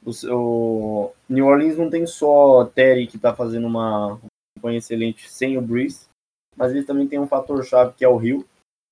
o, 0.04 0.12
o, 0.32 1.14
New 1.28 1.48
Orleans 1.48 1.78
não 1.78 1.90
tem 1.90 2.06
só 2.06 2.66
Terry 2.66 3.08
que 3.08 3.18
tá 3.18 3.34
fazendo 3.34 3.66
uma, 3.66 4.20
campanha 4.56 4.78
excelente 4.78 5.30
sem 5.30 5.58
o 5.58 5.62
Breeze, 5.62 6.08
mas 6.56 6.72
ele 6.72 6.84
também 6.84 7.08
tem 7.08 7.20
um 7.20 7.28
fator 7.28 7.64
chave 7.64 7.94
que 7.94 8.04
é 8.04 8.08
o 8.08 8.18
Rio, 8.18 8.48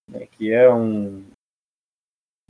né, 0.10 0.28
que 0.28 0.52
é 0.52 0.72
um, 0.72 1.24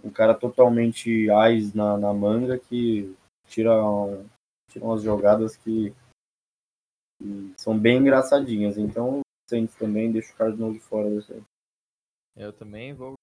um 0.03 0.09
cara 0.09 0.33
totalmente 0.33 1.29
ais 1.29 1.73
na, 1.73 1.97
na 1.97 2.13
manga 2.13 2.57
que 2.57 3.15
tira, 3.47 3.71
um, 3.83 4.25
tira 4.73 4.85
umas 4.85 5.03
jogadas 5.03 5.55
que, 5.55 5.93
que, 7.19 7.53
são 7.57 7.77
bem 7.77 7.99
engraçadinhas. 7.99 8.77
Então, 8.77 9.21
Saints 9.49 9.75
também 9.75 10.11
deixa 10.11 10.33
o 10.33 10.35
Cardinals 10.35 10.73
de 10.73 10.79
fora 10.79 11.09
desse 11.09 11.33
aí. 11.33 11.43
Eu 12.35 12.51
também 12.51 12.93
vou. 12.93 13.13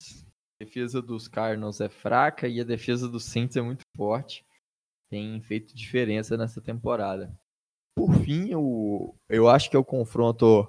A 0.00 0.64
defesa 0.64 1.02
dos 1.02 1.26
Cardinals 1.28 1.80
é 1.80 1.88
fraca 1.88 2.46
e 2.48 2.60
a 2.60 2.64
defesa 2.64 3.08
dos 3.08 3.24
Saints 3.24 3.56
é 3.56 3.60
muito 3.60 3.82
forte. 3.96 4.44
Tem 5.10 5.40
feito 5.42 5.74
diferença 5.74 6.36
nessa 6.36 6.60
temporada. 6.60 7.32
Por 7.96 8.12
fim, 8.14 8.50
eu, 8.50 9.16
eu 9.28 9.48
acho 9.48 9.70
que 9.70 9.76
é 9.76 9.78
o 9.78 9.84
confronto 9.84 10.68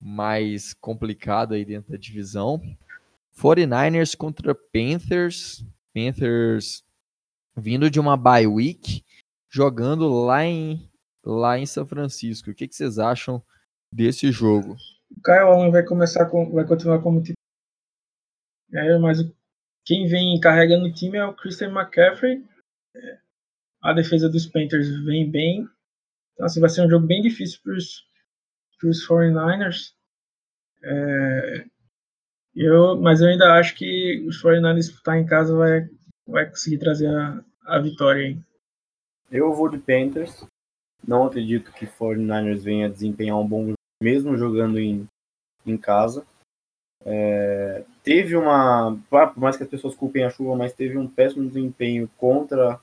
mais 0.00 0.74
complicado 0.74 1.54
aí 1.54 1.64
dentro 1.64 1.92
da 1.92 1.98
divisão. 1.98 2.60
49ers 3.36 4.16
contra 4.16 4.54
Panthers. 4.54 5.64
Panthers 5.92 6.84
vindo 7.56 7.90
de 7.90 8.00
uma 8.00 8.16
bye 8.16 8.46
week, 8.46 9.04
jogando 9.54 10.08
lá 10.08 10.44
em, 10.44 10.90
lá 11.24 11.56
em 11.56 11.64
São 11.64 11.86
Francisco. 11.86 12.50
O 12.50 12.54
que, 12.54 12.66
que 12.66 12.74
vocês 12.74 12.98
acham 12.98 13.40
desse 13.92 14.32
jogo? 14.32 14.76
O 15.08 15.22
Kyle 15.22 15.38
Allen 15.38 15.70
vai 15.70 15.84
começar 15.84 16.26
com, 16.26 16.50
vai 16.50 16.66
continuar 16.66 17.00
como 17.00 17.20
titular. 17.20 17.36
É, 18.72 18.98
mas 18.98 19.18
quem 19.84 20.08
vem 20.08 20.40
carregando 20.40 20.86
o 20.86 20.92
time 20.92 21.18
é 21.18 21.24
o 21.24 21.34
Christian 21.34 21.70
McCaffrey. 21.70 22.44
A 23.80 23.92
defesa 23.92 24.28
dos 24.28 24.46
Panthers 24.46 24.88
vem 25.04 25.30
bem. 25.30 25.68
Então, 26.32 26.46
assim, 26.46 26.58
vai 26.58 26.68
ser 26.68 26.84
um 26.84 26.90
jogo 26.90 27.06
bem 27.06 27.22
difícil 27.22 27.60
para 27.62 28.88
os 28.88 29.08
49ers. 29.08 29.92
É, 30.82 31.64
eu, 32.56 33.00
mas 33.00 33.20
eu 33.20 33.28
ainda 33.28 33.52
acho 33.52 33.76
que 33.76 34.24
os 34.26 34.42
49ers 34.42 34.90
estar 34.90 35.16
em 35.16 35.26
casa 35.26 35.54
vai, 35.54 35.88
vai 36.26 36.50
conseguir 36.50 36.78
trazer 36.78 37.06
a, 37.06 37.44
a 37.66 37.78
vitória 37.78 38.24
aí. 38.24 38.53
Eu 39.34 39.52
vou 39.52 39.68
de 39.68 39.78
Panthers. 39.78 40.46
Não 41.04 41.26
acredito 41.26 41.72
que 41.72 41.88
49ers 41.88 42.60
venha 42.60 42.88
desempenhar 42.88 43.36
um 43.36 43.46
bom 43.46 43.64
jogo, 43.64 43.78
mesmo 44.00 44.36
jogando 44.36 44.78
em, 44.78 45.08
em 45.66 45.76
casa. 45.76 46.24
É, 47.04 47.84
teve 48.04 48.36
uma, 48.36 48.96
por 49.10 49.36
mais 49.36 49.56
que 49.56 49.64
as 49.64 49.68
pessoas 49.68 49.96
culpem 49.96 50.22
a 50.22 50.30
chuva, 50.30 50.54
mas 50.54 50.72
teve 50.72 50.96
um 50.96 51.08
péssimo 51.08 51.48
desempenho 51.48 52.08
contra 52.16 52.80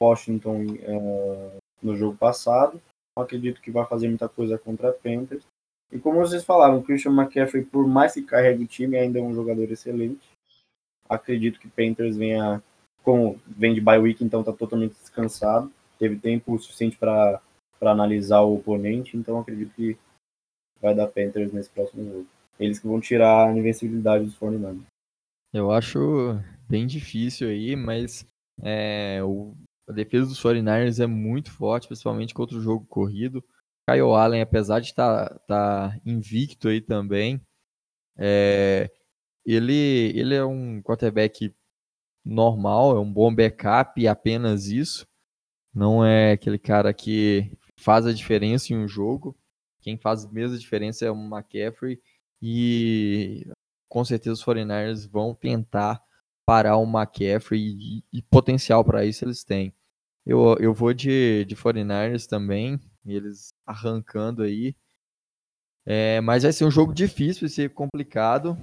Washington 0.00 0.64
uh, 0.64 1.58
no 1.82 1.94
jogo 1.94 2.16
passado. 2.16 2.80
Não 3.14 3.22
acredito 3.22 3.60
que 3.60 3.70
vai 3.70 3.84
fazer 3.84 4.08
muita 4.08 4.30
coisa 4.30 4.56
contra 4.56 4.94
Panthers. 4.94 5.44
E 5.92 5.98
como 5.98 6.20
vocês 6.20 6.42
falaram, 6.42 6.78
o 6.78 6.82
Christian 6.82 7.12
McCaffrey, 7.12 7.62
por 7.62 7.86
mais 7.86 8.14
que 8.14 8.22
carregue 8.22 8.64
o 8.64 8.66
time, 8.66 8.96
ainda 8.96 9.18
é 9.18 9.22
um 9.22 9.34
jogador 9.34 9.70
excelente. 9.70 10.26
Acredito 11.06 11.60
que 11.60 11.68
Panthers 11.68 12.16
venha, 12.16 12.62
como 13.06 13.40
vem 13.46 13.72
de 13.72 13.80
bye 13.80 14.00
week, 14.00 14.24
então 14.24 14.40
está 14.40 14.52
totalmente 14.52 14.94
descansado. 14.94 15.70
Teve 15.96 16.18
tempo 16.18 16.58
suficiente 16.58 16.96
para 16.96 17.40
analisar 17.80 18.40
o 18.40 18.56
oponente, 18.56 19.16
então 19.16 19.38
acredito 19.38 19.72
que 19.76 19.96
vai 20.82 20.92
dar 20.92 21.06
Panthers 21.06 21.52
nesse 21.52 21.70
próximo 21.70 22.04
jogo. 22.04 22.26
Eles 22.58 22.80
que 22.80 22.88
vão 22.88 23.00
tirar 23.00 23.46
a 23.48 23.56
invencibilidade 23.56 24.24
dos 24.24 24.34
49 24.34 24.80
Eu 25.52 25.70
acho 25.70 26.40
bem 26.68 26.84
difícil 26.84 27.48
aí, 27.48 27.76
mas 27.76 28.26
é, 28.60 29.22
o, 29.22 29.54
a 29.88 29.92
defesa 29.92 30.26
dos 30.26 30.42
49ers 30.42 31.00
é 31.00 31.06
muito 31.06 31.52
forte, 31.52 31.86
principalmente 31.86 32.34
contra 32.34 32.58
o 32.58 32.60
jogo 32.60 32.84
corrido. 32.86 33.42
Kyle 33.88 34.16
Allen, 34.16 34.40
apesar 34.40 34.80
de 34.80 34.88
estar 34.88 35.28
tá, 35.28 35.38
tá 35.46 36.00
invicto 36.04 36.66
aí 36.66 36.80
também, 36.80 37.40
é, 38.18 38.90
ele, 39.44 40.12
ele 40.16 40.34
é 40.34 40.44
um 40.44 40.82
quarterback 40.82 41.54
normal, 42.26 42.96
é 42.96 43.00
um 43.00 43.10
bom 43.10 43.32
backup 43.32 44.00
e 44.00 44.08
apenas 44.08 44.66
isso. 44.66 45.06
Não 45.72 46.04
é 46.04 46.32
aquele 46.32 46.58
cara 46.58 46.92
que 46.92 47.52
faz 47.78 48.06
a 48.06 48.12
diferença 48.12 48.72
em 48.72 48.76
um 48.76 48.88
jogo. 48.88 49.36
Quem 49.80 49.96
faz 49.96 50.26
mesmo 50.26 50.56
a 50.56 50.58
diferença 50.58 51.04
é 51.04 51.10
o 51.10 51.14
McCaffrey 51.14 52.02
e 52.42 53.46
com 53.88 54.04
certeza 54.04 54.34
os 54.34 54.44
49ers 54.44 55.08
vão 55.08 55.34
tentar 55.34 56.02
parar 56.44 56.76
o 56.76 56.84
McCaffrey 56.84 57.60
e, 57.60 58.04
e 58.12 58.22
potencial 58.22 58.84
para 58.84 59.04
isso 59.04 59.24
eles 59.24 59.44
têm. 59.44 59.72
Eu, 60.24 60.56
eu 60.58 60.74
vou 60.74 60.92
de, 60.92 61.44
de 61.44 61.54
49ers 61.54 62.26
também, 62.26 62.80
eles 63.04 63.50
arrancando 63.64 64.42
aí. 64.42 64.74
É, 65.84 66.20
mas 66.20 66.42
vai 66.42 66.52
ser 66.52 66.64
um 66.64 66.70
jogo 66.70 66.92
difícil, 66.92 67.42
vai 67.42 67.50
ser 67.50 67.70
complicado. 67.70 68.58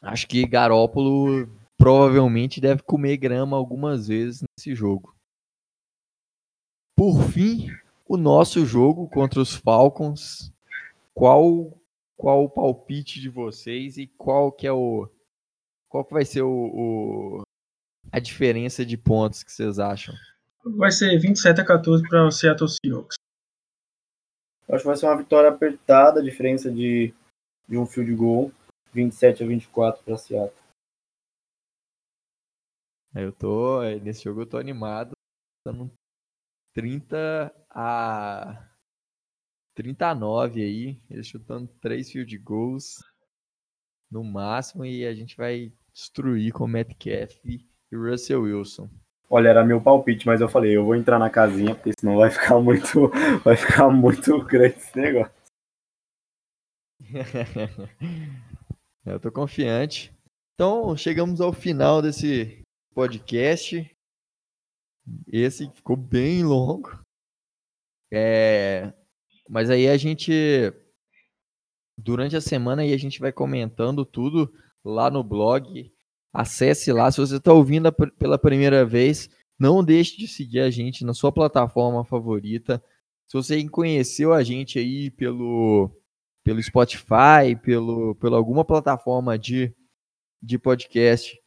Acho 0.00 0.26
que 0.26 0.46
Garópolo 0.46 1.46
provavelmente 1.80 2.60
deve 2.60 2.82
comer 2.82 3.16
grama 3.16 3.56
algumas 3.56 4.06
vezes 4.06 4.42
nesse 4.42 4.74
jogo. 4.74 5.16
Por 6.94 7.22
fim, 7.32 7.68
o 8.06 8.18
nosso 8.18 8.66
jogo 8.66 9.08
contra 9.08 9.40
os 9.40 9.54
Falcons. 9.54 10.52
Qual 11.14 11.72
qual 12.16 12.44
o 12.44 12.50
palpite 12.50 13.18
de 13.18 13.30
vocês 13.30 13.96
e 13.96 14.06
qual 14.06 14.52
que 14.52 14.66
é 14.66 14.72
o 14.72 15.08
qual 15.88 16.04
que 16.04 16.12
vai 16.12 16.24
ser 16.24 16.42
o, 16.42 16.50
o 16.50 17.42
a 18.12 18.20
diferença 18.20 18.84
de 18.84 18.98
pontos 18.98 19.42
que 19.42 19.50
vocês 19.50 19.78
acham? 19.78 20.14
Vai 20.76 20.92
ser 20.92 21.18
27 21.18 21.62
a 21.62 21.64
14 21.64 22.06
para 22.06 22.26
o 22.26 22.30
Seattle 22.30 22.68
Seahawks. 22.68 23.16
Acho 24.68 24.82
que 24.82 24.86
vai 24.86 24.96
ser 24.96 25.06
uma 25.06 25.16
vitória 25.16 25.48
apertada, 25.48 26.20
a 26.20 26.22
diferença 26.22 26.70
de, 26.70 27.14
de 27.66 27.78
um 27.78 27.86
field 27.86 28.14
goal, 28.14 28.52
27 28.92 29.42
a 29.42 29.46
24 29.46 30.04
para 30.04 30.18
Seattle. 30.18 30.59
Eu 33.14 33.32
tô 33.32 33.82
nesse 34.02 34.24
jogo 34.24 34.42
eu 34.42 34.46
tô 34.46 34.56
animado, 34.56 35.12
dando 35.66 35.90
30 36.74 37.52
a 37.68 38.66
39 39.74 40.62
aí, 40.62 41.02
eles 41.10 41.26
chutando 41.26 41.66
três 41.80 42.10
field 42.10 42.36
goals 42.38 42.98
no 44.10 44.22
máximo 44.22 44.84
e 44.84 45.06
a 45.06 45.14
gente 45.14 45.36
vai 45.36 45.72
destruir 45.92 46.52
com 46.52 46.64
o 46.64 46.68
Metcalf 46.68 47.34
e 47.44 47.66
Russell 47.92 48.42
Wilson. 48.42 48.90
Olha, 49.28 49.48
era 49.48 49.64
meu 49.64 49.80
palpite, 49.80 50.26
mas 50.26 50.40
eu 50.40 50.48
falei, 50.48 50.76
eu 50.76 50.84
vou 50.84 50.96
entrar 50.96 51.18
na 51.18 51.30
casinha, 51.30 51.74
porque 51.74 51.92
senão 51.98 52.16
vai 52.16 52.30
ficar 52.30 52.60
muito, 52.60 53.08
vai 53.44 53.56
ficar 53.56 53.88
muito 53.88 54.44
grande 54.44 54.76
esse 54.76 54.98
negócio. 54.98 55.32
eu 59.06 59.20
tô 59.20 59.30
confiante. 59.30 60.12
Então, 60.54 60.96
chegamos 60.96 61.40
ao 61.40 61.52
final 61.52 62.02
desse 62.02 62.59
podcast. 62.94 63.90
Esse 65.26 65.70
ficou 65.70 65.96
bem 65.96 66.44
longo. 66.44 67.00
É, 68.12 68.92
mas 69.48 69.70
aí 69.70 69.88
a 69.88 69.96
gente, 69.96 70.32
durante 71.96 72.36
a 72.36 72.40
semana, 72.40 72.82
aí 72.82 72.92
a 72.92 72.98
gente 72.98 73.20
vai 73.20 73.32
comentando 73.32 74.04
tudo 74.04 74.52
lá 74.84 75.10
no 75.10 75.22
blog. 75.22 75.92
Acesse 76.32 76.92
lá. 76.92 77.10
Se 77.10 77.20
você 77.20 77.36
está 77.36 77.52
ouvindo 77.52 77.92
pela 77.92 78.38
primeira 78.38 78.84
vez, 78.84 79.28
não 79.58 79.84
deixe 79.84 80.16
de 80.16 80.28
seguir 80.28 80.60
a 80.60 80.70
gente 80.70 81.04
na 81.04 81.12
sua 81.12 81.32
plataforma 81.32 82.04
favorita. 82.04 82.82
Se 83.26 83.36
você 83.36 83.68
conheceu 83.68 84.32
a 84.32 84.42
gente 84.42 84.78
aí 84.78 85.10
pelo, 85.10 85.90
pelo 86.42 86.62
Spotify, 86.62 87.56
pelo, 87.62 88.14
pelo 88.16 88.36
alguma 88.36 88.64
plataforma 88.64 89.38
de, 89.38 89.74
de 90.42 90.58
podcast, 90.58 91.40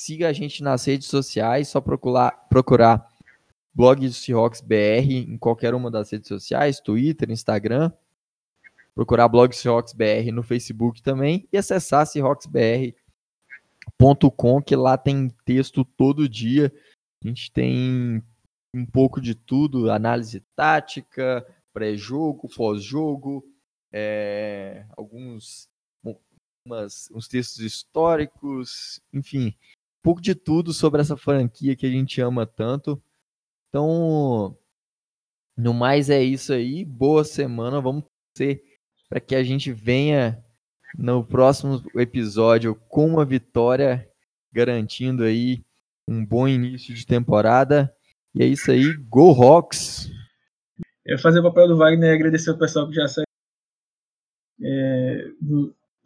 siga 0.00 0.28
a 0.28 0.32
gente 0.32 0.62
nas 0.62 0.84
redes 0.84 1.08
sociais, 1.08 1.66
só 1.68 1.80
procurar, 1.80 2.30
procurar 2.48 3.04
blog 3.74 4.06
do 4.06 4.12
Seahawks 4.12 4.60
BR 4.60 5.10
em 5.10 5.36
qualquer 5.36 5.74
uma 5.74 5.90
das 5.90 6.08
redes 6.10 6.28
sociais, 6.28 6.78
Twitter, 6.80 7.28
Instagram. 7.30 7.90
Procurar 8.94 9.28
blog 9.28 9.52
Seahawks 9.54 9.92
BR 9.92 10.32
no 10.32 10.42
Facebook 10.42 11.02
também 11.02 11.46
e 11.52 11.58
acessar 11.58 12.06
seahawksbr.com, 12.06 14.62
que 14.62 14.74
lá 14.74 14.98
tem 14.98 15.28
texto 15.44 15.84
todo 15.84 16.28
dia. 16.28 16.72
A 17.22 17.28
gente 17.28 17.52
tem 17.52 18.20
um 18.74 18.84
pouco 18.84 19.20
de 19.20 19.36
tudo, 19.36 19.88
análise 19.90 20.40
tática, 20.56 21.46
pré-jogo, 21.72 22.48
pós-jogo, 22.48 23.44
é, 23.92 24.84
alguns 24.96 25.68
umas, 26.68 27.08
uns 27.12 27.28
textos 27.28 27.60
históricos, 27.60 29.00
enfim, 29.12 29.54
pouco 30.08 30.22
de 30.22 30.34
tudo 30.34 30.72
sobre 30.72 31.02
essa 31.02 31.18
franquia 31.18 31.76
que 31.76 31.84
a 31.84 31.90
gente 31.90 32.18
ama 32.18 32.46
tanto. 32.46 32.98
Então, 33.68 34.56
no 35.54 35.74
mais 35.74 36.08
é 36.08 36.22
isso 36.22 36.54
aí. 36.54 36.82
Boa 36.82 37.24
semana. 37.24 37.78
Vamos 37.78 38.04
ter 38.32 38.64
para 39.06 39.20
que 39.20 39.34
a 39.34 39.42
gente 39.42 39.70
venha 39.70 40.42
no 40.96 41.22
próximo 41.22 41.84
episódio 41.94 42.74
com 42.74 43.06
uma 43.06 43.24
vitória, 43.26 44.10
garantindo 44.50 45.24
aí 45.24 45.62
um 46.08 46.24
bom 46.24 46.48
início 46.48 46.94
de 46.94 47.04
temporada. 47.04 47.94
E 48.34 48.42
é 48.42 48.46
isso 48.46 48.70
aí. 48.70 48.96
Go 49.10 49.32
Rocks! 49.32 50.10
Eu 51.04 51.18
fazer 51.18 51.40
o 51.40 51.42
papel 51.42 51.68
do 51.68 51.76
Wagner 51.76 52.12
e 52.12 52.14
agradecer 52.14 52.50
o 52.50 52.58
pessoal 52.58 52.88
que 52.88 52.94
já 52.94 53.06
segue. 53.08 53.26
É, 54.62 55.24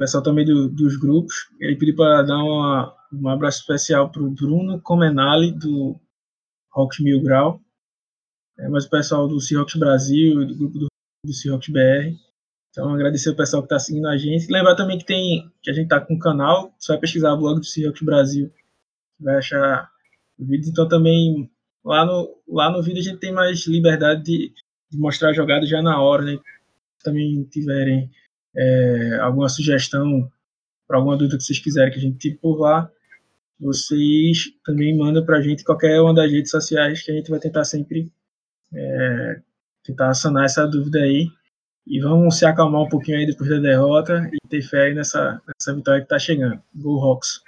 pessoal 0.03 0.23
também 0.23 0.45
do, 0.45 0.69
dos 0.69 0.97
grupos. 0.97 1.49
Ele 1.61 1.77
pediu 1.77 1.95
para 1.95 2.23
dar 2.23 2.39
uma, 2.39 2.93
um 3.13 3.29
abraço 3.29 3.61
especial 3.61 4.11
para 4.11 4.21
o 4.21 4.31
Bruno 4.31 4.81
Comenali, 4.81 5.53
do 5.53 5.97
Rock 6.73 7.03
Mil 7.05 7.23
Grau, 7.23 7.61
é, 8.59 8.69
mas 8.69 8.85
o 8.85 8.91
pessoal 8.91 9.29
do 9.29 9.41
Seahawks 9.41 9.77
Brasil, 9.77 10.45
do 10.45 10.57
grupo 10.57 10.79
do, 10.79 10.87
do 11.25 11.33
Seahawks 11.33 11.69
BR. 11.69 12.17
Então, 12.71 12.93
agradecer 12.93 13.31
o 13.31 13.37
pessoal 13.37 13.63
que 13.63 13.67
está 13.67 13.79
seguindo 13.79 14.09
a 14.09 14.17
gente. 14.17 14.51
Lembrar 14.51 14.75
também 14.75 14.99
que 14.99 15.05
tem 15.05 15.49
que 15.63 15.71
a 15.71 15.75
gente 15.75 15.85
está 15.85 16.01
com 16.01 16.15
um 16.15 16.19
canal, 16.19 16.75
você 16.79 16.93
vai 16.93 17.01
pesquisar 17.01 17.33
o 17.33 17.39
blog 17.39 17.61
do 17.61 17.65
Seahawks 17.65 18.03
Brasil, 18.03 18.53
vai 19.21 19.37
achar 19.37 19.89
vídeos. 20.37 20.69
Então, 20.69 20.89
também 20.89 21.49
lá 21.85 22.05
no, 22.05 22.43
lá 22.49 22.71
no 22.73 22.83
vídeo 22.83 23.01
a 23.01 23.05
gente 23.05 23.21
tem 23.21 23.33
mais 23.33 23.67
liberdade 23.69 24.25
de, 24.25 24.53
de 24.91 24.99
mostrar 24.99 25.31
a 25.31 25.35
jogada 25.35 25.65
já 25.65 25.81
na 25.81 26.01
hora, 26.01 26.25
né? 26.25 26.39
Também 27.05 27.45
tiverem 27.45 28.11
é, 28.55 29.19
alguma 29.21 29.49
sugestão 29.49 30.31
para 30.87 30.99
alguma 30.99 31.17
dúvida 31.17 31.37
que 31.37 31.45
vocês 31.45 31.59
quiserem 31.59 31.93
que 31.93 31.99
a 31.99 32.03
gente 32.03 32.19
tire 32.19 32.37
por 32.37 32.59
lá, 32.59 32.91
vocês 33.59 34.53
também 34.65 34.97
mandam 34.97 35.25
para 35.25 35.39
a 35.39 35.41
gente 35.41 35.65
qualquer 35.65 36.01
uma 36.01 36.13
das 36.13 36.31
redes 36.31 36.51
sociais 36.51 37.03
que 37.03 37.11
a 37.11 37.15
gente 37.15 37.31
vai 37.31 37.39
tentar 37.39 37.65
sempre 37.65 38.13
é, 38.75 39.41
tentar 39.85 40.13
sanar 40.15 40.45
essa 40.45 40.67
dúvida 40.67 40.99
aí. 40.99 41.29
E 41.87 42.01
vamos 42.01 42.39
se 42.39 42.47
acalmar 42.47 42.83
um 42.83 42.89
pouquinho 42.89 43.19
aí 43.19 43.27
depois 43.27 43.51
da 43.51 43.59
derrota 43.59 44.31
e 44.33 44.49
ter 44.49 44.63
fé 44.63 44.87
aí 44.87 44.95
nessa, 44.95 45.43
nessa 45.47 45.75
vitória 45.75 46.01
que 46.01 46.07
está 46.07 46.19
chegando. 46.19 46.63
Go 46.75 47.01
Hawks! 47.01 47.43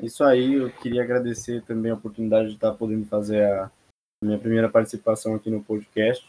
Isso 0.00 0.22
aí, 0.22 0.54
eu 0.54 0.70
queria 0.70 1.02
agradecer 1.02 1.62
também 1.62 1.90
a 1.90 1.94
oportunidade 1.94 2.48
de 2.48 2.54
estar 2.54 2.72
podendo 2.74 3.06
fazer 3.06 3.44
a 3.44 3.70
minha 4.22 4.38
primeira 4.38 4.68
participação 4.68 5.34
aqui 5.34 5.50
no 5.50 5.64
podcast, 5.64 6.24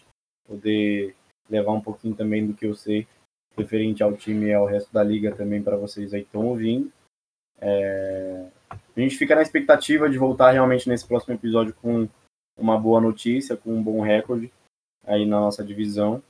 poder 0.47 1.15
levar 1.49 1.73
um 1.73 1.81
pouquinho 1.81 2.15
também 2.15 2.47
do 2.47 2.53
que 2.53 2.65
eu 2.65 2.73
sei 2.73 3.07
referente 3.59 4.03
ao 4.03 4.15
time 4.15 4.47
e 4.47 4.53
ao 4.53 4.65
resto 4.65 4.91
da 4.91 5.03
liga 5.03 5.35
também 5.35 5.61
para 5.61 5.77
vocês 5.77 6.13
aí 6.13 6.21
que 6.21 6.27
estão 6.27 6.45
ouvindo. 6.45 6.91
É... 7.59 8.47
A 8.71 8.99
gente 8.99 9.17
fica 9.17 9.35
na 9.35 9.41
expectativa 9.41 10.09
de 10.09 10.17
voltar 10.17 10.51
realmente 10.51 10.89
nesse 10.89 11.07
próximo 11.07 11.33
episódio 11.33 11.73
com 11.81 12.07
uma 12.57 12.77
boa 12.77 12.99
notícia, 12.99 13.55
com 13.55 13.73
um 13.73 13.81
bom 13.81 14.01
recorde 14.01 14.51
aí 15.05 15.25
na 15.25 15.39
nossa 15.39 15.63
divisão. 15.63 16.21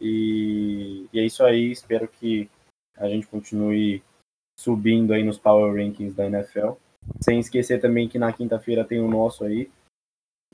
E, 0.00 1.06
e 1.12 1.18
é 1.18 1.24
isso 1.24 1.42
aí, 1.44 1.70
espero 1.70 2.08
que 2.08 2.50
a 2.96 3.08
gente 3.08 3.26
continue 3.26 4.02
subindo 4.58 5.12
aí 5.12 5.22
nos 5.22 5.38
Power 5.38 5.74
Rankings 5.74 6.14
da 6.14 6.26
NFL. 6.26 6.72
Sem 7.20 7.40
esquecer 7.40 7.80
também 7.80 8.08
que 8.08 8.18
na 8.18 8.32
quinta-feira 8.32 8.84
tem 8.84 9.00
o 9.00 9.08
nosso 9.08 9.44
aí. 9.44 9.70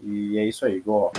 E 0.00 0.38
é 0.38 0.46
isso 0.46 0.64
aí, 0.64 0.80
go! 0.80 1.10